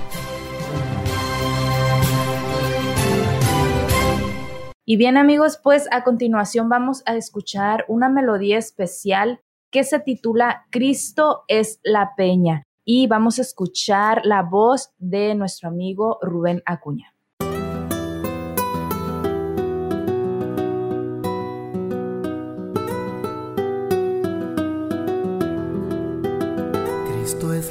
Y 4.85 4.97
bien 4.97 5.15
amigos, 5.15 5.59
pues 5.63 5.87
a 5.91 6.03
continuación 6.03 6.67
vamos 6.67 7.03
a 7.05 7.15
escuchar 7.15 7.85
una 7.87 8.09
melodía 8.09 8.57
especial 8.57 9.39
que 9.71 9.85
se 9.85 9.99
titula 9.99 10.65
Cristo 10.71 11.45
es 11.47 11.79
la 11.83 12.11
Peña 12.17 12.63
y 12.85 13.07
vamos 13.07 13.39
a 13.39 13.43
escuchar 13.43 14.25
la 14.25 14.43
voz 14.43 14.91
de 14.97 15.35
nuestro 15.35 15.69
amigo 15.69 16.19
Rubén 16.21 16.61
Acuña. 16.65 17.12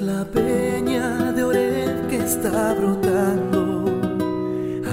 La 0.02 0.24
peña 0.24 1.30
de 1.32 1.44
Orel 1.44 2.06
que 2.08 2.16
está 2.16 2.74
brotando, 2.74 3.84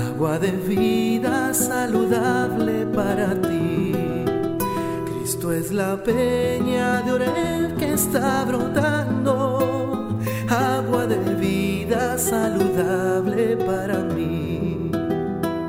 agua 0.07 0.37
de 0.37 0.51
vida 0.51 1.53
saludable 1.53 2.85
para 2.87 3.39
ti. 3.41 3.93
Cristo 5.05 5.53
es 5.53 5.71
la 5.71 5.95
peña 6.03 7.01
de 7.01 7.11
Orel 7.11 7.75
que 7.79 7.93
está 7.93 8.43
brotando, 8.45 10.19
agua 10.49 11.07
de 11.07 11.35
vida 11.35 12.17
saludable 12.17 13.57
para 13.57 13.99
mí. 13.99 14.91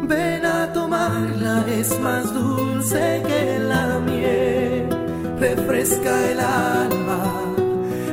Ven 0.02 0.44
a 0.44 0.72
tomarla, 0.72 1.64
es 1.68 1.98
más 2.00 2.34
dulce 2.34 3.22
que 3.26 3.58
la 3.60 4.00
miel, 4.00 4.88
refresca 5.38 6.30
el 6.30 6.40
alma 6.40 7.49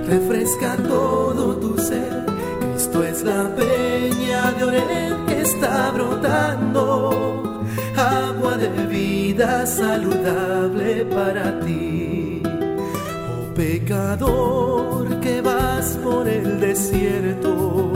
refresca 0.08 0.78
todo 0.78 1.58
tu 1.58 1.78
ser. 1.78 2.26
Cristo 2.74 3.04
es 3.04 3.24
la 3.24 3.54
peña 3.56 4.52
de 4.54 4.63
Orel 4.63 5.15
que 5.28 5.41
está 5.41 5.91
brotando, 5.91 7.63
agua 7.96 8.58
de 8.58 8.70
vida 8.88 9.65
saludable 9.65 11.06
para 11.06 11.60
ti. 11.60 12.41
Oh 12.46 13.54
pecador 13.54 15.20
que 15.20 15.41
vas 15.41 15.98
por 16.04 16.28
el 16.28 16.60
desierto, 16.60 17.91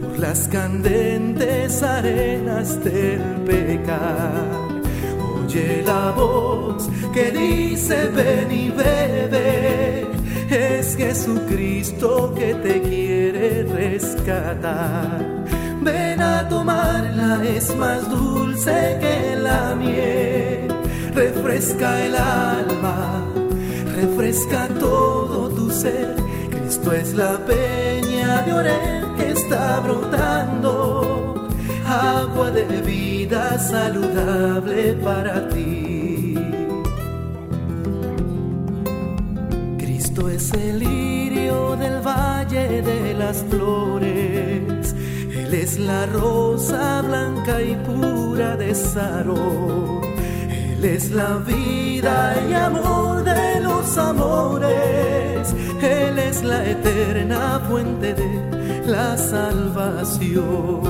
por 0.00 0.18
las 0.18 0.48
candentes 0.48 1.82
arenas 1.82 2.82
del 2.84 3.22
pecado. 3.46 4.82
Oye 5.44 5.82
la 5.86 6.12
voz 6.12 6.88
que 7.14 7.30
dice 7.30 8.08
ven 8.14 8.50
y 8.50 8.70
bebe 8.70 9.81
es 10.52 10.96
Jesucristo 10.96 12.34
que 12.34 12.54
te 12.54 12.82
quiere 12.82 13.62
rescatar. 13.64 15.44
Ven 15.80 16.20
a 16.20 16.48
tomarla, 16.48 17.42
es 17.44 17.74
más 17.76 18.08
dulce 18.08 18.98
que 19.00 19.36
la 19.36 19.74
miel. 19.74 20.68
Refresca 21.14 22.04
el 22.04 22.14
alma, 22.14 23.24
refresca 23.96 24.68
todo 24.78 25.48
tu 25.48 25.70
ser. 25.70 26.16
Cristo 26.50 26.92
es 26.92 27.14
la 27.14 27.38
peña 27.46 28.42
de 28.42 28.52
Orel 28.52 29.04
que 29.16 29.30
está 29.30 29.80
brotando. 29.80 31.48
Agua 31.86 32.50
de 32.50 32.64
vida 32.82 33.58
saludable 33.58 34.94
para 34.94 35.48
ti. 35.48 35.91
Flores. 43.38 44.94
Él 45.34 45.54
es 45.54 45.78
la 45.78 46.06
rosa 46.06 47.02
blanca 47.02 47.62
y 47.62 47.74
pura 47.76 48.56
de 48.56 48.74
Sarón. 48.74 50.00
Él 50.50 50.84
es 50.84 51.10
la 51.10 51.36
vida 51.38 52.36
y 52.48 52.52
amor 52.52 53.24
de 53.24 53.60
los 53.60 53.98
amores. 53.98 55.54
Él 55.82 56.18
es 56.18 56.42
la 56.42 56.68
eterna 56.68 57.60
fuente 57.68 58.14
de 58.14 58.82
la 58.86 59.16
salvación. 59.16 60.82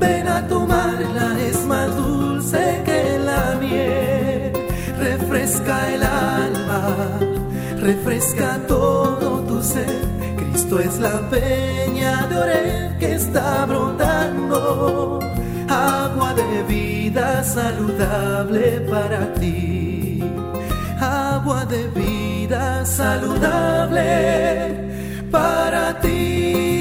Ven 0.00 0.28
a 0.28 0.46
tomarla, 0.46 1.36
es 1.40 1.64
más 1.66 1.94
dulce 1.96 2.82
que 2.84 3.18
la 3.18 3.56
miel. 3.60 4.52
Refresca 4.98 5.94
el 5.94 6.02
alma 6.02 7.24
refresca 7.84 8.58
todo 8.66 9.40
tu 9.40 9.62
ser. 9.62 10.23
Cristo 10.54 10.78
es 10.78 11.00
la 11.00 11.18
peña 11.30 12.28
de 12.28 12.38
Oreb 12.38 12.98
que 12.98 13.14
está 13.16 13.66
brotando, 13.66 15.18
agua 15.68 16.32
de 16.32 16.62
vida 16.62 17.42
saludable 17.42 18.80
para 18.88 19.34
ti, 19.34 20.22
agua 21.00 21.64
de 21.64 21.88
vida 21.88 22.86
saludable 22.86 24.06
para 25.32 25.98
ti. 26.00 26.73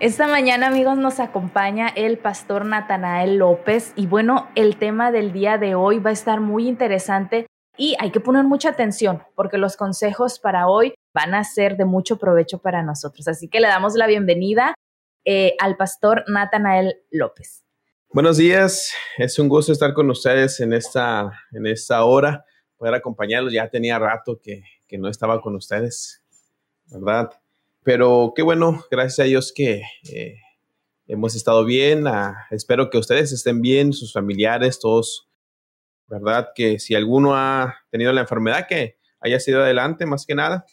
Esta 0.00 0.26
mañana, 0.26 0.68
amigos, 0.68 0.96
nos 0.96 1.20
acompaña 1.20 1.88
el 1.88 2.16
pastor 2.16 2.64
Natanael 2.64 3.36
López 3.36 3.92
y 3.96 4.06
bueno, 4.06 4.48
el 4.54 4.78
tema 4.78 5.12
del 5.12 5.30
día 5.30 5.58
de 5.58 5.74
hoy 5.74 5.98
va 5.98 6.08
a 6.08 6.14
estar 6.14 6.40
muy 6.40 6.68
interesante 6.68 7.46
y 7.76 7.96
hay 7.98 8.10
que 8.10 8.18
poner 8.18 8.44
mucha 8.44 8.70
atención 8.70 9.22
porque 9.34 9.58
los 9.58 9.76
consejos 9.76 10.38
para 10.38 10.68
hoy 10.68 10.94
van 11.12 11.34
a 11.34 11.44
ser 11.44 11.76
de 11.76 11.84
mucho 11.84 12.16
provecho 12.16 12.62
para 12.62 12.82
nosotros. 12.82 13.28
Así 13.28 13.48
que 13.48 13.60
le 13.60 13.68
damos 13.68 13.94
la 13.94 14.06
bienvenida 14.06 14.72
eh, 15.26 15.54
al 15.60 15.76
pastor 15.76 16.24
Natanael 16.28 17.02
López. 17.10 17.66
Buenos 18.08 18.38
días, 18.38 18.94
es 19.18 19.38
un 19.38 19.50
gusto 19.50 19.70
estar 19.70 19.92
con 19.92 20.08
ustedes 20.08 20.60
en 20.60 20.72
esta, 20.72 21.30
en 21.52 21.66
esta 21.66 22.04
hora, 22.04 22.46
poder 22.78 22.94
acompañarlos. 22.94 23.52
Ya 23.52 23.68
tenía 23.68 23.98
rato 23.98 24.40
que, 24.42 24.62
que 24.88 24.96
no 24.96 25.08
estaba 25.08 25.42
con 25.42 25.56
ustedes, 25.56 26.22
¿verdad? 26.86 27.28
Pero 27.92 28.34
qué 28.36 28.42
bueno, 28.42 28.84
gracias 28.88 29.18
a 29.18 29.24
Dios 29.24 29.52
que 29.52 29.82
eh, 30.12 30.36
hemos 31.08 31.34
estado 31.34 31.64
bien. 31.64 32.04
Espero 32.52 32.88
que 32.88 32.98
ustedes 32.98 33.32
estén 33.32 33.60
bien, 33.60 33.92
sus 33.92 34.12
familiares, 34.12 34.78
todos, 34.78 35.28
¿verdad? 36.06 36.50
Que 36.54 36.78
si 36.78 36.94
alguno 36.94 37.34
ha 37.34 37.78
tenido 37.90 38.12
la 38.12 38.20
enfermedad, 38.20 38.68
que 38.68 38.96
haya 39.18 39.40
sido 39.40 39.60
adelante 39.60 40.06
más 40.06 40.24
que 40.24 40.36
nada. 40.36 40.64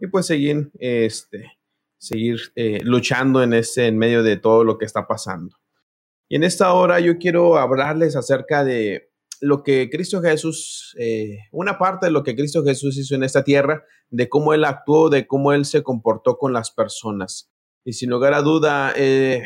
Y 0.00 0.08
pues 0.08 0.26
seguir, 0.26 0.72
este, 0.80 1.52
seguir 1.98 2.40
eh, 2.56 2.80
luchando 2.82 3.44
en, 3.44 3.52
ese, 3.52 3.86
en 3.86 3.96
medio 3.96 4.24
de 4.24 4.36
todo 4.36 4.64
lo 4.64 4.76
que 4.76 4.86
está 4.86 5.06
pasando. 5.06 5.56
Y 6.28 6.34
en 6.34 6.42
esta 6.42 6.72
hora 6.72 6.98
yo 6.98 7.16
quiero 7.18 7.58
hablarles 7.58 8.16
acerca 8.16 8.64
de 8.64 9.12
lo 9.40 9.62
que 9.62 9.88
Cristo 9.90 10.20
Jesús, 10.20 10.94
eh, 10.98 11.38
una 11.52 11.78
parte 11.78 12.06
de 12.06 12.12
lo 12.12 12.22
que 12.22 12.34
Cristo 12.34 12.64
Jesús 12.64 12.96
hizo 12.96 13.14
en 13.14 13.22
esta 13.22 13.44
tierra, 13.44 13.84
de 14.10 14.28
cómo 14.28 14.54
Él 14.54 14.64
actuó, 14.64 15.10
de 15.10 15.26
cómo 15.26 15.52
Él 15.52 15.64
se 15.64 15.82
comportó 15.82 16.38
con 16.38 16.52
las 16.52 16.70
personas. 16.70 17.50
Y 17.84 17.92
sin 17.92 18.10
lugar 18.10 18.34
a 18.34 18.42
duda, 18.42 18.92
eh, 18.96 19.42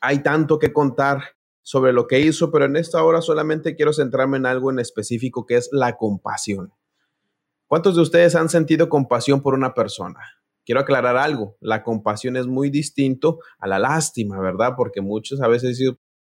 hay 0.00 0.22
tanto 0.22 0.58
que 0.58 0.72
contar 0.72 1.22
sobre 1.62 1.92
lo 1.92 2.06
que 2.06 2.20
hizo, 2.20 2.50
pero 2.50 2.64
en 2.64 2.76
esta 2.76 3.02
hora 3.04 3.22
solamente 3.22 3.76
quiero 3.76 3.92
centrarme 3.92 4.36
en 4.36 4.46
algo 4.46 4.70
en 4.70 4.78
específico 4.78 5.46
que 5.46 5.56
es 5.56 5.68
la 5.72 5.96
compasión. 5.96 6.72
¿Cuántos 7.66 7.96
de 7.96 8.02
ustedes 8.02 8.34
han 8.34 8.48
sentido 8.48 8.88
compasión 8.88 9.40
por 9.40 9.54
una 9.54 9.72
persona? 9.72 10.20
Quiero 10.64 10.80
aclarar 10.80 11.16
algo, 11.16 11.56
la 11.60 11.82
compasión 11.82 12.36
es 12.36 12.46
muy 12.46 12.68
distinto 12.70 13.38
a 13.58 13.66
la 13.66 13.78
lástima, 13.78 14.40
¿verdad? 14.40 14.74
Porque 14.76 15.00
muchos 15.00 15.40
a 15.40 15.48
veces 15.48 15.80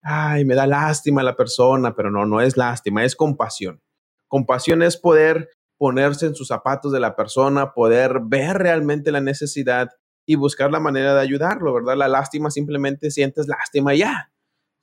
ay, 0.09 0.45
me 0.45 0.55
da 0.55 0.69
lástima 0.69 1.25
la 1.25 1.35
persona, 1.35 1.97
pero 1.97 2.12
no, 2.12 2.27
no 2.27 2.40
es 2.40 2.57
lástima, 2.57 3.05
es 3.05 3.16
compasión. 3.16 3.83
Compasión 4.29 4.83
es 4.83 4.97
poder 4.97 5.51
ponerse 5.79 6.27
en 6.27 6.37
sus 6.37 6.47
zapatos 6.47 6.92
de 6.92 7.01
la 7.01 7.16
persona, 7.16 7.75
poder 7.75 8.21
ver 8.23 8.57
realmente 8.57 9.11
la 9.11 9.21
necesidad 9.21 9.90
y 10.25 10.37
buscar 10.37 10.71
la 10.71 10.79
manera 10.79 11.12
de 11.14 11.21
ayudarlo, 11.21 11.75
¿verdad? 11.75 11.97
La 11.97 12.07
lástima 12.07 12.53
simplemente 12.53 13.11
sientes 13.11 13.49
lástima 13.49 13.95
y 13.95 13.99
ya. 13.99 14.31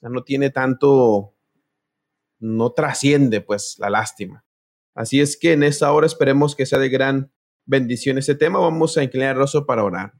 No 0.01 0.23
tiene 0.23 0.49
tanto, 0.49 1.33
no 2.39 2.71
trasciende 2.73 3.39
pues 3.39 3.77
la 3.79 3.89
lástima. 3.89 4.43
Así 4.93 5.21
es 5.21 5.37
que 5.37 5.53
en 5.53 5.63
esta 5.63 5.91
hora 5.93 6.05
esperemos 6.05 6.53
que 6.53 6.65
sea 6.65 6.79
de 6.79 6.89
gran 6.89 7.31
bendición 7.65 8.17
este 8.17 8.35
tema. 8.35 8.59
Vamos 8.59 8.97
a 8.97 9.03
inclinar 9.03 9.31
el 9.31 9.37
rostro 9.37 9.65
para 9.65 9.85
orar. 9.85 10.13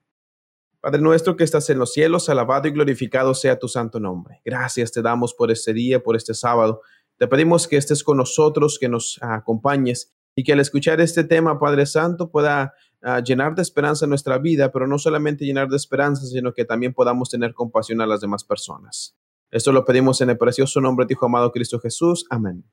Padre 0.84 1.00
nuestro 1.00 1.38
que 1.38 1.46
estás 1.46 1.69
en 1.69 1.80
los 1.80 1.93
cielos, 1.93 2.28
alabado 2.28 2.67
y 2.67 2.72
glorificado 2.72 3.34
sea 3.34 3.58
tu 3.58 3.69
santo 3.69 4.02
nombre. 4.02 4.41
Gracias 4.43 4.91
te 4.91 5.02
damos 5.02 5.34
por 5.34 5.50
este 5.50 5.72
día, 5.72 6.04
por 6.04 6.17
este 6.17 6.34
sábado. 6.34 6.82
Te 7.17 7.26
pedimos 7.26 7.69
que 7.69 7.78
estés 7.78 8.04
con 8.04 8.17
nosotros, 8.17 8.78
que 8.78 8.89
nos 8.89 9.17
acompañes 9.22 10.12
y 10.36 10.43
que 10.43 10.52
al 10.52 10.60
escuchar 10.60 11.00
este 11.00 11.24
tema, 11.24 11.58
Padre 11.58 11.86
Santo, 11.86 12.30
pueda 12.30 12.74
ah, 13.02 13.22
llenar 13.22 13.56
de 13.56 13.62
esperanza 13.62 14.08
nuestra 14.08 14.39
vida, 14.39 14.74
pero 14.74 14.86
no 14.86 15.00
solamente 15.00 15.46
llenar 15.46 15.69
de 15.69 15.78
esperanza, 15.78 16.26
sino 16.26 16.54
que 16.54 16.65
también 16.65 16.93
podamos 16.93 17.30
tener 17.30 17.54
compasión 17.54 18.02
a 18.02 18.06
las 18.06 18.19
demás 18.19 18.43
personas. 18.43 19.15
Esto 19.52 19.72
lo 19.72 19.86
pedimos 19.86 20.19
en 20.19 20.32
el 20.32 20.38
precioso 20.38 20.82
nombre 20.82 21.06
de 21.06 21.13
Hijo 21.13 21.28
amado 21.28 21.54
Cristo 21.54 21.80
Jesús. 21.80 22.26
Amén. 22.30 22.65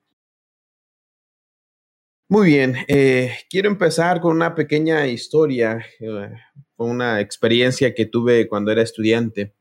Muy 2.30 2.46
bien, 2.46 2.76
eh, 2.86 3.32
quiero 3.50 3.68
empezar 3.68 4.20
con 4.20 4.36
una 4.36 4.54
pequeña 4.54 5.04
historia, 5.08 5.84
eh, 5.98 6.30
una 6.76 7.20
experiencia 7.20 7.92
que 7.92 8.06
tuve 8.06 8.46
cuando 8.46 8.70
era 8.70 8.82
estudiante. 8.82 9.56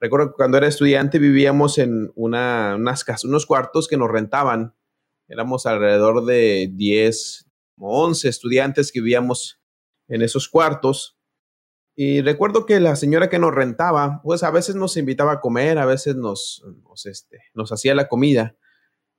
Recuerdo 0.00 0.30
que 0.30 0.34
cuando 0.34 0.58
era 0.58 0.66
estudiante 0.66 1.20
vivíamos 1.20 1.78
en 1.78 2.10
una, 2.16 2.74
unas 2.74 3.04
casas, 3.04 3.26
unos 3.26 3.46
cuartos 3.46 3.86
que 3.86 3.96
nos 3.96 4.10
rentaban. 4.10 4.74
Éramos 5.28 5.66
alrededor 5.66 6.24
de 6.24 6.68
10 6.72 7.46
o 7.78 8.04
11 8.06 8.28
estudiantes 8.28 8.90
que 8.90 9.00
vivíamos 9.00 9.60
en 10.08 10.22
esos 10.22 10.48
cuartos. 10.48 11.16
Y 11.94 12.22
recuerdo 12.22 12.66
que 12.66 12.80
la 12.80 12.96
señora 12.96 13.30
que 13.30 13.38
nos 13.38 13.54
rentaba, 13.54 14.20
pues 14.24 14.42
a 14.42 14.50
veces 14.50 14.74
nos 14.74 14.96
invitaba 14.96 15.34
a 15.34 15.40
comer, 15.40 15.78
a 15.78 15.86
veces 15.86 16.16
nos, 16.16 16.64
nos, 16.82 17.06
este, 17.06 17.38
nos 17.54 17.70
hacía 17.70 17.94
la 17.94 18.08
comida. 18.08 18.56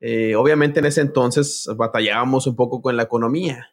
Eh, 0.04 0.36
obviamente 0.36 0.80
en 0.80 0.88
ese 0.88 1.02
entonces 1.02 1.70
batallábamos 1.78 2.48
un 2.48 2.56
poco 2.56 2.82
con 2.82 2.98
la 2.98 3.04
economía. 3.04 3.70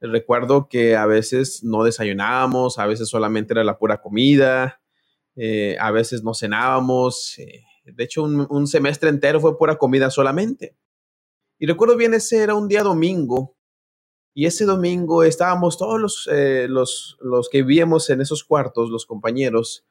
Recuerdo 0.00 0.68
que 0.68 0.96
a 0.96 1.06
veces 1.06 1.62
no 1.62 1.84
desayunábamos, 1.84 2.78
a 2.78 2.86
veces 2.86 3.08
solamente 3.08 3.54
era 3.54 3.64
la 3.64 3.78
pura 3.78 4.02
comida, 4.02 4.82
eh, 5.36 5.76
a 5.80 5.92
veces 5.92 6.24
no 6.24 6.34
cenábamos. 6.34 7.38
Eh, 7.38 7.62
de 7.84 8.04
hecho, 8.04 8.24
un, 8.24 8.66
semestre 8.66 9.08
entero 9.08 9.40
fue 9.40 9.56
pura 9.56 9.78
comida 9.78 10.10
solamente. 10.10 10.76
Y 11.58 11.66
recuerdo 11.66 11.96
bien, 11.96 12.12
ese 12.12 12.42
era 12.42 12.54
un 12.56 12.66
día 12.68 12.82
domingo. 12.82 13.56
Y 14.34 14.46
ese 14.46 14.64
domingo 14.66 15.22
estábamos 15.22 15.78
todos 15.78 15.98
los, 15.98 16.28
los, 16.68 17.16
los 17.20 17.48
que 17.48 17.62
vivíamos 17.62 18.10
en 18.10 18.20
esos 18.20 18.44
cuartos, 18.44 18.90
los 18.90 19.06
compañeros, 19.06 19.86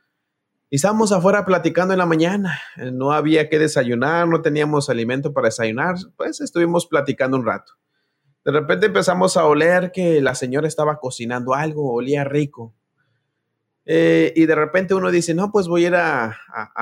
y 0.69 0.78
estábamos 0.78 1.12
afuera 1.12 1.45
platicando 1.45 1.93
en 1.93 1.99
la 1.99 2.06
mañana. 2.06 2.60
No 2.91 3.12
había 3.12 3.49
que 3.49 3.60
desayunar, 3.60 4.28
no 4.28 4.41
teníamos 4.41 4.89
alimento 4.89 5.34
para 5.34 5.47
desayunar. 5.47 5.95
Pues 6.17 6.41
estuvimos 6.41 6.88
platicando 6.88 7.38
un 7.38 7.45
rato. 7.45 7.73
De 8.43 8.51
repente 8.51 8.88
empezamos 8.88 9.38
a 9.38 9.45
oler 9.45 9.91
que 9.91 10.21
la 10.21 10.36
señora 10.36 10.67
estaba 10.67 10.99
cocinando 10.99 11.54
algo, 11.54 11.93
olía 11.93 12.23
rico. 12.23 12.73
Eh, 13.86 14.34
y 14.36 14.47
de 14.47 14.56
repente 14.56 14.95
uno 14.95 15.12
dice, 15.12 15.36
no, 15.36 15.51
pues 15.51 15.67
voy 15.67 15.86
a 15.86 15.88
ir 15.88 15.95
a, 15.95 16.38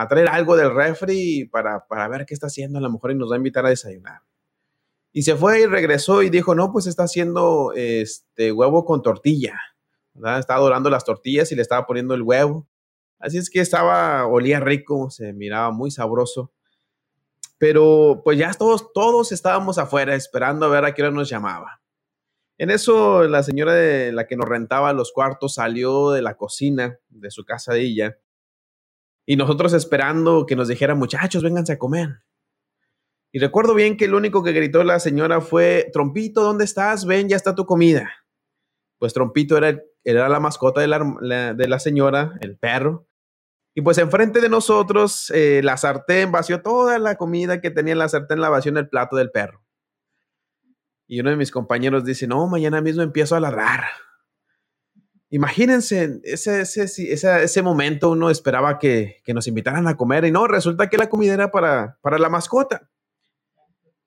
traer 0.07 0.29
algo 0.29 0.55
del 0.55 0.73
refri 0.73 1.45
para, 1.51 1.85
para, 1.85 2.07
ver 2.07 2.25
qué 2.25 2.33
está 2.33 2.47
haciendo 2.47 2.79
a 2.79 2.81
lo 2.81 2.89
mejor 2.89 3.11
y 3.11 3.15
nos 3.15 3.29
va 3.29 3.35
a 3.35 3.37
invitar 3.37 3.65
a 3.65 3.69
desayunar. 3.69 4.21
Y 5.11 5.23
se 5.23 5.35
fue 5.35 5.61
y 5.61 5.65
regresó 5.65 6.23
y 6.23 6.29
dijo, 6.29 6.55
no, 6.55 6.71
pues 6.71 6.87
está 6.87 7.03
haciendo 7.03 7.73
este 7.75 8.51
huevo 8.51 8.85
con 8.85 9.01
tortilla. 9.01 9.59
Estaba 10.15 10.61
dorando 10.61 10.89
las 10.89 11.03
tortillas 11.03 11.51
y 11.51 11.55
le 11.55 11.61
estaba 11.61 11.85
poniendo 11.85 12.13
el 12.13 12.21
huevo. 12.21 12.67
Así 13.23 13.37
es 13.37 13.49
que 13.49 13.61
estaba, 13.61 14.27
olía 14.27 14.59
rico, 14.59 15.09
se 15.09 15.31
miraba 15.31 15.71
muy 15.71 15.91
sabroso. 15.91 16.51
Pero 17.57 18.21
pues 18.21 18.37
ya 18.37 18.51
todos, 18.51 18.91
todos 18.91 19.31
estábamos 19.31 19.77
afuera 19.77 20.13
esperando 20.13 20.65
a 20.65 20.69
ver 20.69 20.83
a 20.83 20.93
qué 20.93 21.03
hora 21.03 21.11
nos 21.11 21.29
llamaba. 21.29 21.81
En 22.57 22.69
eso 22.69 23.23
la 23.23 23.41
señora 23.41 23.73
de 23.75 24.11
la 24.11 24.27
que 24.27 24.35
nos 24.35 24.49
rentaba 24.49 24.91
los 24.91 25.13
cuartos 25.13 25.53
salió 25.53 26.11
de 26.11 26.21
la 26.21 26.35
cocina 26.35 26.99
de 27.07 27.31
su 27.31 27.45
casa 27.45 27.73
de 27.73 28.13
y 29.25 29.37
nosotros 29.37 29.71
esperando 29.71 30.45
que 30.45 30.57
nos 30.57 30.67
dijera 30.67 30.93
muchachos, 30.93 31.43
vénganse 31.43 31.71
a 31.71 31.79
comer. 31.79 32.23
Y 33.31 33.39
recuerdo 33.39 33.73
bien 33.73 33.95
que 33.95 34.09
lo 34.09 34.17
único 34.17 34.43
que 34.43 34.51
gritó 34.51 34.83
la 34.83 34.99
señora 34.99 35.39
fue, 35.39 35.89
Trompito, 35.93 36.43
¿dónde 36.43 36.65
estás? 36.65 37.05
Ven, 37.05 37.29
ya 37.29 37.37
está 37.37 37.55
tu 37.55 37.65
comida. 37.65 38.11
Pues 38.99 39.13
Trompito 39.13 39.55
era, 39.55 39.81
era 40.03 40.27
la 40.27 40.41
mascota 40.41 40.81
de 40.81 40.87
de 41.55 41.67
la 41.69 41.79
señora, 41.79 42.37
el 42.41 42.57
perro, 42.57 43.07
y 43.75 43.81
pues 43.81 43.97
enfrente 43.97 44.39
de 44.39 44.49
nosotros, 44.49 45.31
eh, 45.33 45.61
la 45.63 45.77
sartén 45.77 46.31
vació 46.31 46.61
toda 46.61 46.99
la 46.99 47.15
comida 47.15 47.59
que 47.59 47.71
tenía 47.71 47.93
en 47.93 47.99
la 47.99 48.09
sartén, 48.09 48.39
la 48.39 48.49
vació 48.49 48.69
en 48.69 48.77
el 48.77 48.87
plato 48.87 49.15
del 49.15 49.31
perro. 49.31 49.63
Y 51.07 51.19
uno 51.19 51.31
de 51.31 51.35
mis 51.35 51.51
compañeros 51.51 52.05
dice, 52.05 52.27
no, 52.27 52.47
mañana 52.47 52.81
mismo 52.81 53.01
empiezo 53.01 53.35
a 53.35 53.39
ladrar. 53.39 53.83
Imagínense, 55.29 56.21
ese, 56.23 56.61
ese, 56.61 56.83
ese, 56.83 57.43
ese 57.43 57.61
momento 57.63 58.11
uno 58.11 58.29
esperaba 58.29 58.77
que, 58.77 59.21
que, 59.23 59.33
nos 59.33 59.47
invitaran 59.47 59.87
a 59.87 59.97
comer 59.97 60.25
y 60.25 60.31
no, 60.31 60.45
resulta 60.45 60.89
que 60.89 60.97
la 60.99 61.09
comida 61.09 61.33
era 61.33 61.51
para, 61.51 61.97
para 62.01 62.19
la 62.19 62.29
mascota. 62.29 62.91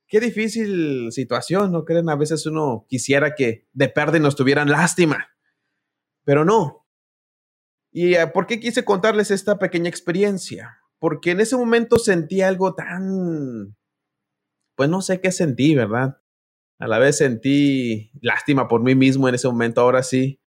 Qué 0.06 0.20
difícil 0.20 1.10
situación, 1.10 1.72
¿no 1.72 1.84
creen? 1.84 2.08
A 2.08 2.14
veces 2.14 2.46
uno 2.46 2.86
quisiera 2.88 3.34
que 3.34 3.66
de 3.72 3.88
perder 3.88 4.20
nos 4.20 4.36
tuvieran 4.36 4.70
lástima, 4.70 5.30
pero 6.22 6.44
no, 6.44 6.85
¿Y 7.96 8.14
eh, 8.14 8.26
por 8.26 8.46
qué 8.46 8.60
quise 8.60 8.84
contarles 8.84 9.30
esta 9.30 9.58
pequeña 9.58 9.88
experiencia? 9.88 10.82
Porque 10.98 11.30
en 11.30 11.40
ese 11.40 11.56
momento 11.56 11.98
sentí 11.98 12.42
algo 12.42 12.74
tan, 12.74 13.74
pues 14.76 14.90
no 14.90 15.00
sé 15.00 15.22
qué 15.22 15.32
sentí, 15.32 15.74
¿verdad? 15.74 16.20
A 16.78 16.88
la 16.88 16.98
vez 16.98 17.16
sentí 17.16 18.10
lástima 18.20 18.68
por 18.68 18.82
mí 18.82 18.94
mismo 18.94 19.30
en 19.30 19.34
ese 19.34 19.48
momento, 19.48 19.80
ahora 19.80 20.02
sí. 20.02 20.42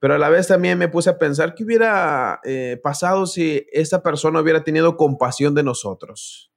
Pero 0.00 0.16
a 0.16 0.18
la 0.18 0.28
vez 0.28 0.48
también 0.48 0.76
me 0.76 0.88
puse 0.88 1.08
a 1.08 1.18
pensar 1.18 1.54
qué 1.54 1.64
hubiera 1.64 2.40
eh, 2.44 2.78
pasado 2.82 3.24
si 3.24 3.66
esta 3.72 4.02
persona 4.02 4.42
hubiera 4.42 4.62
tenido 4.62 4.98
compasión 4.98 5.54
de 5.54 5.62
nosotros. 5.62 6.52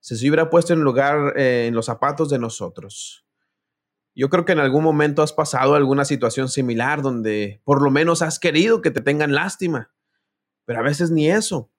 Si 0.00 0.14
se 0.14 0.28
hubiera 0.28 0.50
puesto 0.50 0.72
en 0.72 0.82
lugar, 0.82 1.36
eh, 1.36 1.66
en 1.66 1.74
los 1.74 1.86
zapatos 1.86 2.30
de 2.30 2.38
nosotros. 2.38 3.23
Yo 4.14 4.28
creo 4.28 4.44
que 4.44 4.52
en 4.52 4.60
algún 4.60 4.84
momento 4.84 5.22
has 5.22 5.32
pasado 5.32 5.74
alguna 5.74 6.04
situación 6.04 6.48
similar 6.48 7.02
donde 7.02 7.60
por 7.64 7.82
lo 7.82 7.90
menos 7.90 8.22
has 8.22 8.38
querido 8.38 8.80
que 8.80 8.90
te 8.90 9.00
tengan 9.00 9.34
lástima, 9.34 9.92
pero 10.64 10.80
a 10.80 10.82
veces 10.82 11.10
ni 11.10 11.30
eso. 11.30 11.70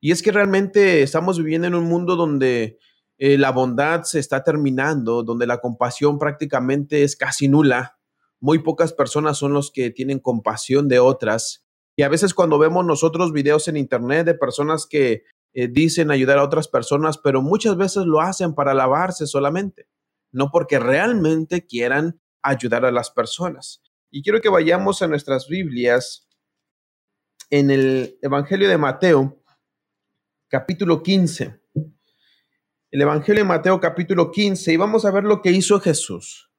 Y 0.00 0.12
es 0.12 0.22
que 0.22 0.30
realmente 0.30 1.02
estamos 1.02 1.38
viviendo 1.38 1.66
en 1.66 1.74
un 1.74 1.84
mundo 1.84 2.14
donde 2.14 2.78
eh, 3.16 3.36
la 3.36 3.50
bondad 3.50 4.02
se 4.02 4.20
está 4.20 4.44
terminando, 4.44 5.22
donde 5.22 5.46
la 5.46 5.58
compasión 5.58 6.18
prácticamente 6.18 7.02
es 7.02 7.16
casi 7.16 7.48
nula. 7.48 7.98
Muy 8.38 8.60
pocas 8.60 8.92
personas 8.92 9.38
son 9.38 9.52
los 9.52 9.72
que 9.72 9.90
tienen 9.90 10.20
compasión 10.20 10.86
de 10.88 11.00
otras. 11.00 11.66
Y 11.96 12.02
a 12.02 12.08
veces 12.08 12.32
cuando 12.32 12.58
vemos 12.58 12.84
nosotros 12.84 13.32
videos 13.32 13.66
en 13.66 13.76
internet 13.76 14.24
de 14.24 14.34
personas 14.34 14.86
que 14.86 15.24
eh, 15.52 15.66
dicen 15.66 16.12
ayudar 16.12 16.38
a 16.38 16.44
otras 16.44 16.68
personas, 16.68 17.18
pero 17.18 17.42
muchas 17.42 17.76
veces 17.76 18.04
lo 18.04 18.20
hacen 18.20 18.54
para 18.54 18.70
alabarse 18.70 19.26
solamente, 19.26 19.88
no 20.32 20.50
porque 20.50 20.78
realmente 20.78 21.66
quieran 21.66 22.20
ayudar 22.42 22.84
a 22.84 22.92
las 22.92 23.10
personas. 23.10 23.82
Y 24.10 24.22
quiero 24.22 24.40
que 24.40 24.48
vayamos 24.48 25.02
a 25.02 25.06
nuestras 25.06 25.48
Biblias 25.48 26.28
en 27.50 27.70
el 27.70 28.18
Evangelio 28.22 28.68
de 28.68 28.78
Mateo, 28.78 29.42
capítulo 30.48 31.02
15 31.02 31.60
el 32.90 33.02
Evangelio 33.02 33.42
de 33.42 33.48
Mateo 33.48 33.78
capítulo 33.80 34.30
15 34.30 34.72
y 34.72 34.76
vamos 34.78 35.04
a 35.04 35.10
ver 35.10 35.24
lo 35.24 35.42
que 35.42 35.50
hizo 35.50 35.78
Jesús. 35.78 36.50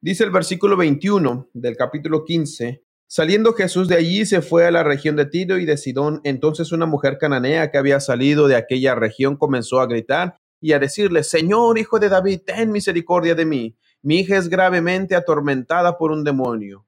Dice 0.00 0.24
el 0.24 0.30
versículo 0.30 0.78
21 0.78 1.50
del 1.52 1.76
capítulo 1.76 2.24
15, 2.24 2.82
saliendo 3.06 3.52
Jesús 3.52 3.86
de 3.88 3.96
allí 3.96 4.24
se 4.24 4.40
fue 4.40 4.66
a 4.66 4.70
la 4.70 4.82
región 4.82 5.14
de 5.16 5.26
Tiro 5.26 5.58
y 5.58 5.66
de 5.66 5.76
Sidón, 5.76 6.22
entonces 6.24 6.72
una 6.72 6.86
mujer 6.86 7.18
cananea 7.18 7.70
que 7.70 7.76
había 7.76 8.00
salido 8.00 8.48
de 8.48 8.56
aquella 8.56 8.94
región 8.94 9.36
comenzó 9.36 9.80
a 9.80 9.86
gritar 9.86 10.40
y 10.64 10.72
a 10.72 10.78
decirle, 10.78 11.22
Señor, 11.24 11.76
hijo 11.76 11.98
de 11.98 12.08
David, 12.08 12.40
ten 12.46 12.72
misericordia 12.72 13.34
de 13.34 13.44
mí, 13.44 13.76
mi 14.00 14.20
hija 14.20 14.38
es 14.38 14.48
gravemente 14.48 15.14
atormentada 15.14 15.98
por 15.98 16.10
un 16.10 16.24
demonio. 16.24 16.86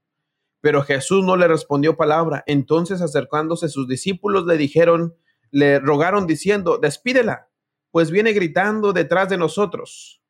Pero 0.62 0.80
Jesús 0.82 1.22
no 1.22 1.36
le 1.36 1.46
respondió 1.46 1.94
palabra. 1.94 2.42
Entonces 2.46 3.02
acercándose 3.02 3.68
sus 3.68 3.86
discípulos 3.86 4.46
le 4.46 4.56
dijeron, 4.56 5.14
le 5.50 5.78
rogaron 5.78 6.26
diciendo, 6.26 6.78
despídela 6.78 7.50
pues 7.90 8.10
viene 8.10 8.32
gritando 8.32 8.94
detrás 8.94 9.28
de 9.28 9.36
nosotros. 9.36 10.22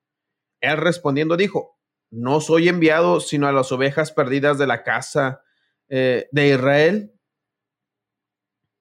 Él 0.60 0.78
respondiendo 0.78 1.36
dijo, 1.36 1.78
no 2.10 2.40
soy 2.40 2.68
enviado 2.68 3.20
sino 3.20 3.46
a 3.46 3.52
las 3.52 3.70
ovejas 3.70 4.10
perdidas 4.10 4.58
de 4.58 4.66
la 4.66 4.82
casa 4.82 5.40
eh, 5.88 6.26
de 6.32 6.48
Israel. 6.48 7.12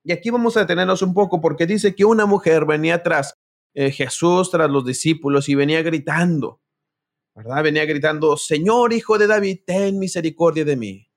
Y 0.04 0.12
aquí 0.12 0.32
vamos 0.32 0.58
a 0.58 0.62
detenernos 0.62 1.04
un 1.04 1.14
poco 1.14 1.40
porque 1.40 1.68
dice 1.68 1.94
que 1.94 2.04
una 2.04 2.26
mujer 2.26 2.66
venía 2.66 3.04
tras 3.04 3.36
eh, 3.76 3.92
Jesús, 3.92 4.50
tras 4.50 4.70
los 4.70 4.84
discípulos 4.84 5.48
y 5.48 5.54
venía 5.54 5.84
gritando, 5.84 6.62
¿verdad? 7.36 7.62
Venía 7.62 7.86
gritando, 7.86 8.36
Señor 8.38 8.92
Hijo 8.92 9.20
de 9.20 9.28
David, 9.28 9.60
ten 9.68 10.00
misericordia 10.00 10.66
de 10.66 10.76
mí. 10.76 11.12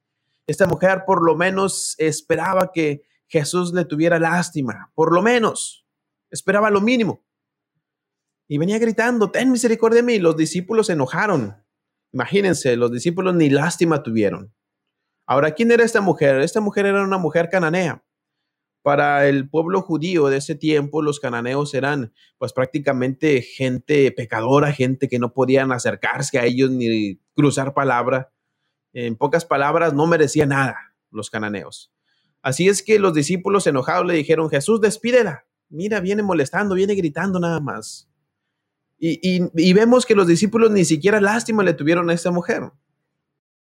Esta 0.47 0.67
mujer 0.67 1.05
por 1.07 1.25
lo 1.25 1.35
menos 1.37 1.95
esperaba 1.97 2.71
que 2.75 3.03
Jesús 3.27 3.73
le 3.73 3.87
tuviera 3.87 4.19
lástima, 4.19 4.93
por 4.95 5.15
lo 5.15 5.23
menos, 5.23 5.87
esperaba 6.31 6.69
lo 6.69 6.83
mínimo 6.83 7.25
y 8.49 8.57
venía 8.57 8.79
gritando, 8.79 9.31
ten 9.31 9.53
misericordia 9.53 9.99
de 9.99 10.03
mí. 10.03 10.19
Los 10.19 10.37
discípulos 10.37 10.87
se 10.87 10.95
enojaron. 10.95 11.63
Imagínense, 12.13 12.77
los 12.77 12.91
discípulos 12.91 13.35
ni 13.35 13.51
lástima 13.51 14.03
tuvieron. 14.03 14.55
Ahora, 15.27 15.53
¿quién 15.53 15.71
era 15.71 15.85
esta 15.85 16.01
mujer? 16.01 16.41
Esta 16.41 16.63
mujer 16.63 16.87
era 16.87 17.05
una 17.05 17.19
mujer 17.19 17.51
cananea. 17.51 18.03
Para 18.89 19.29
el 19.29 19.51
pueblo 19.51 19.83
judío 19.83 20.29
de 20.29 20.39
ese 20.39 20.55
tiempo, 20.55 21.03
los 21.03 21.21
cananeos 21.21 21.75
eran 21.75 22.15
pues 22.39 22.55
prácticamente 22.55 23.43
gente 23.43 24.11
pecadora, 24.13 24.73
gente 24.73 25.09
que 25.09 25.19
no 25.19 25.35
podían 25.35 25.73
acercarse 25.73 26.39
a 26.39 26.47
ellos 26.47 26.71
ni 26.71 27.21
cruzar 27.35 27.75
palabra. 27.75 28.33
En 28.95 29.15
pocas 29.17 29.45
palabras, 29.45 29.93
no 29.93 30.07
merecía 30.07 30.47
nada 30.47 30.95
los 31.11 31.29
cananeos. 31.29 31.93
Así 32.41 32.67
es 32.67 32.83
que 32.83 32.99
los 32.99 33.13
discípulos 33.13 33.67
enojados 33.67 34.07
le 34.07 34.15
dijeron, 34.15 34.49
Jesús, 34.49 34.81
despídela. 34.81 35.45
Mira, 35.69 36.01
viene 36.01 36.23
molestando, 36.23 36.75
viene 36.75 36.95
gritando 36.95 37.39
nada 37.39 37.61
más. 37.61 38.09
Y, 38.99 39.43
vemos 39.75 40.07
que 40.07 40.15
los 40.15 40.27
discípulos 40.27 40.71
ni 40.71 40.87
siquiera 40.87 41.21
lástima 41.21 41.63
le 41.63 41.75
tuvieron 41.75 42.09
a 42.09 42.15
esta 42.15 42.31
mujer. 42.31 42.63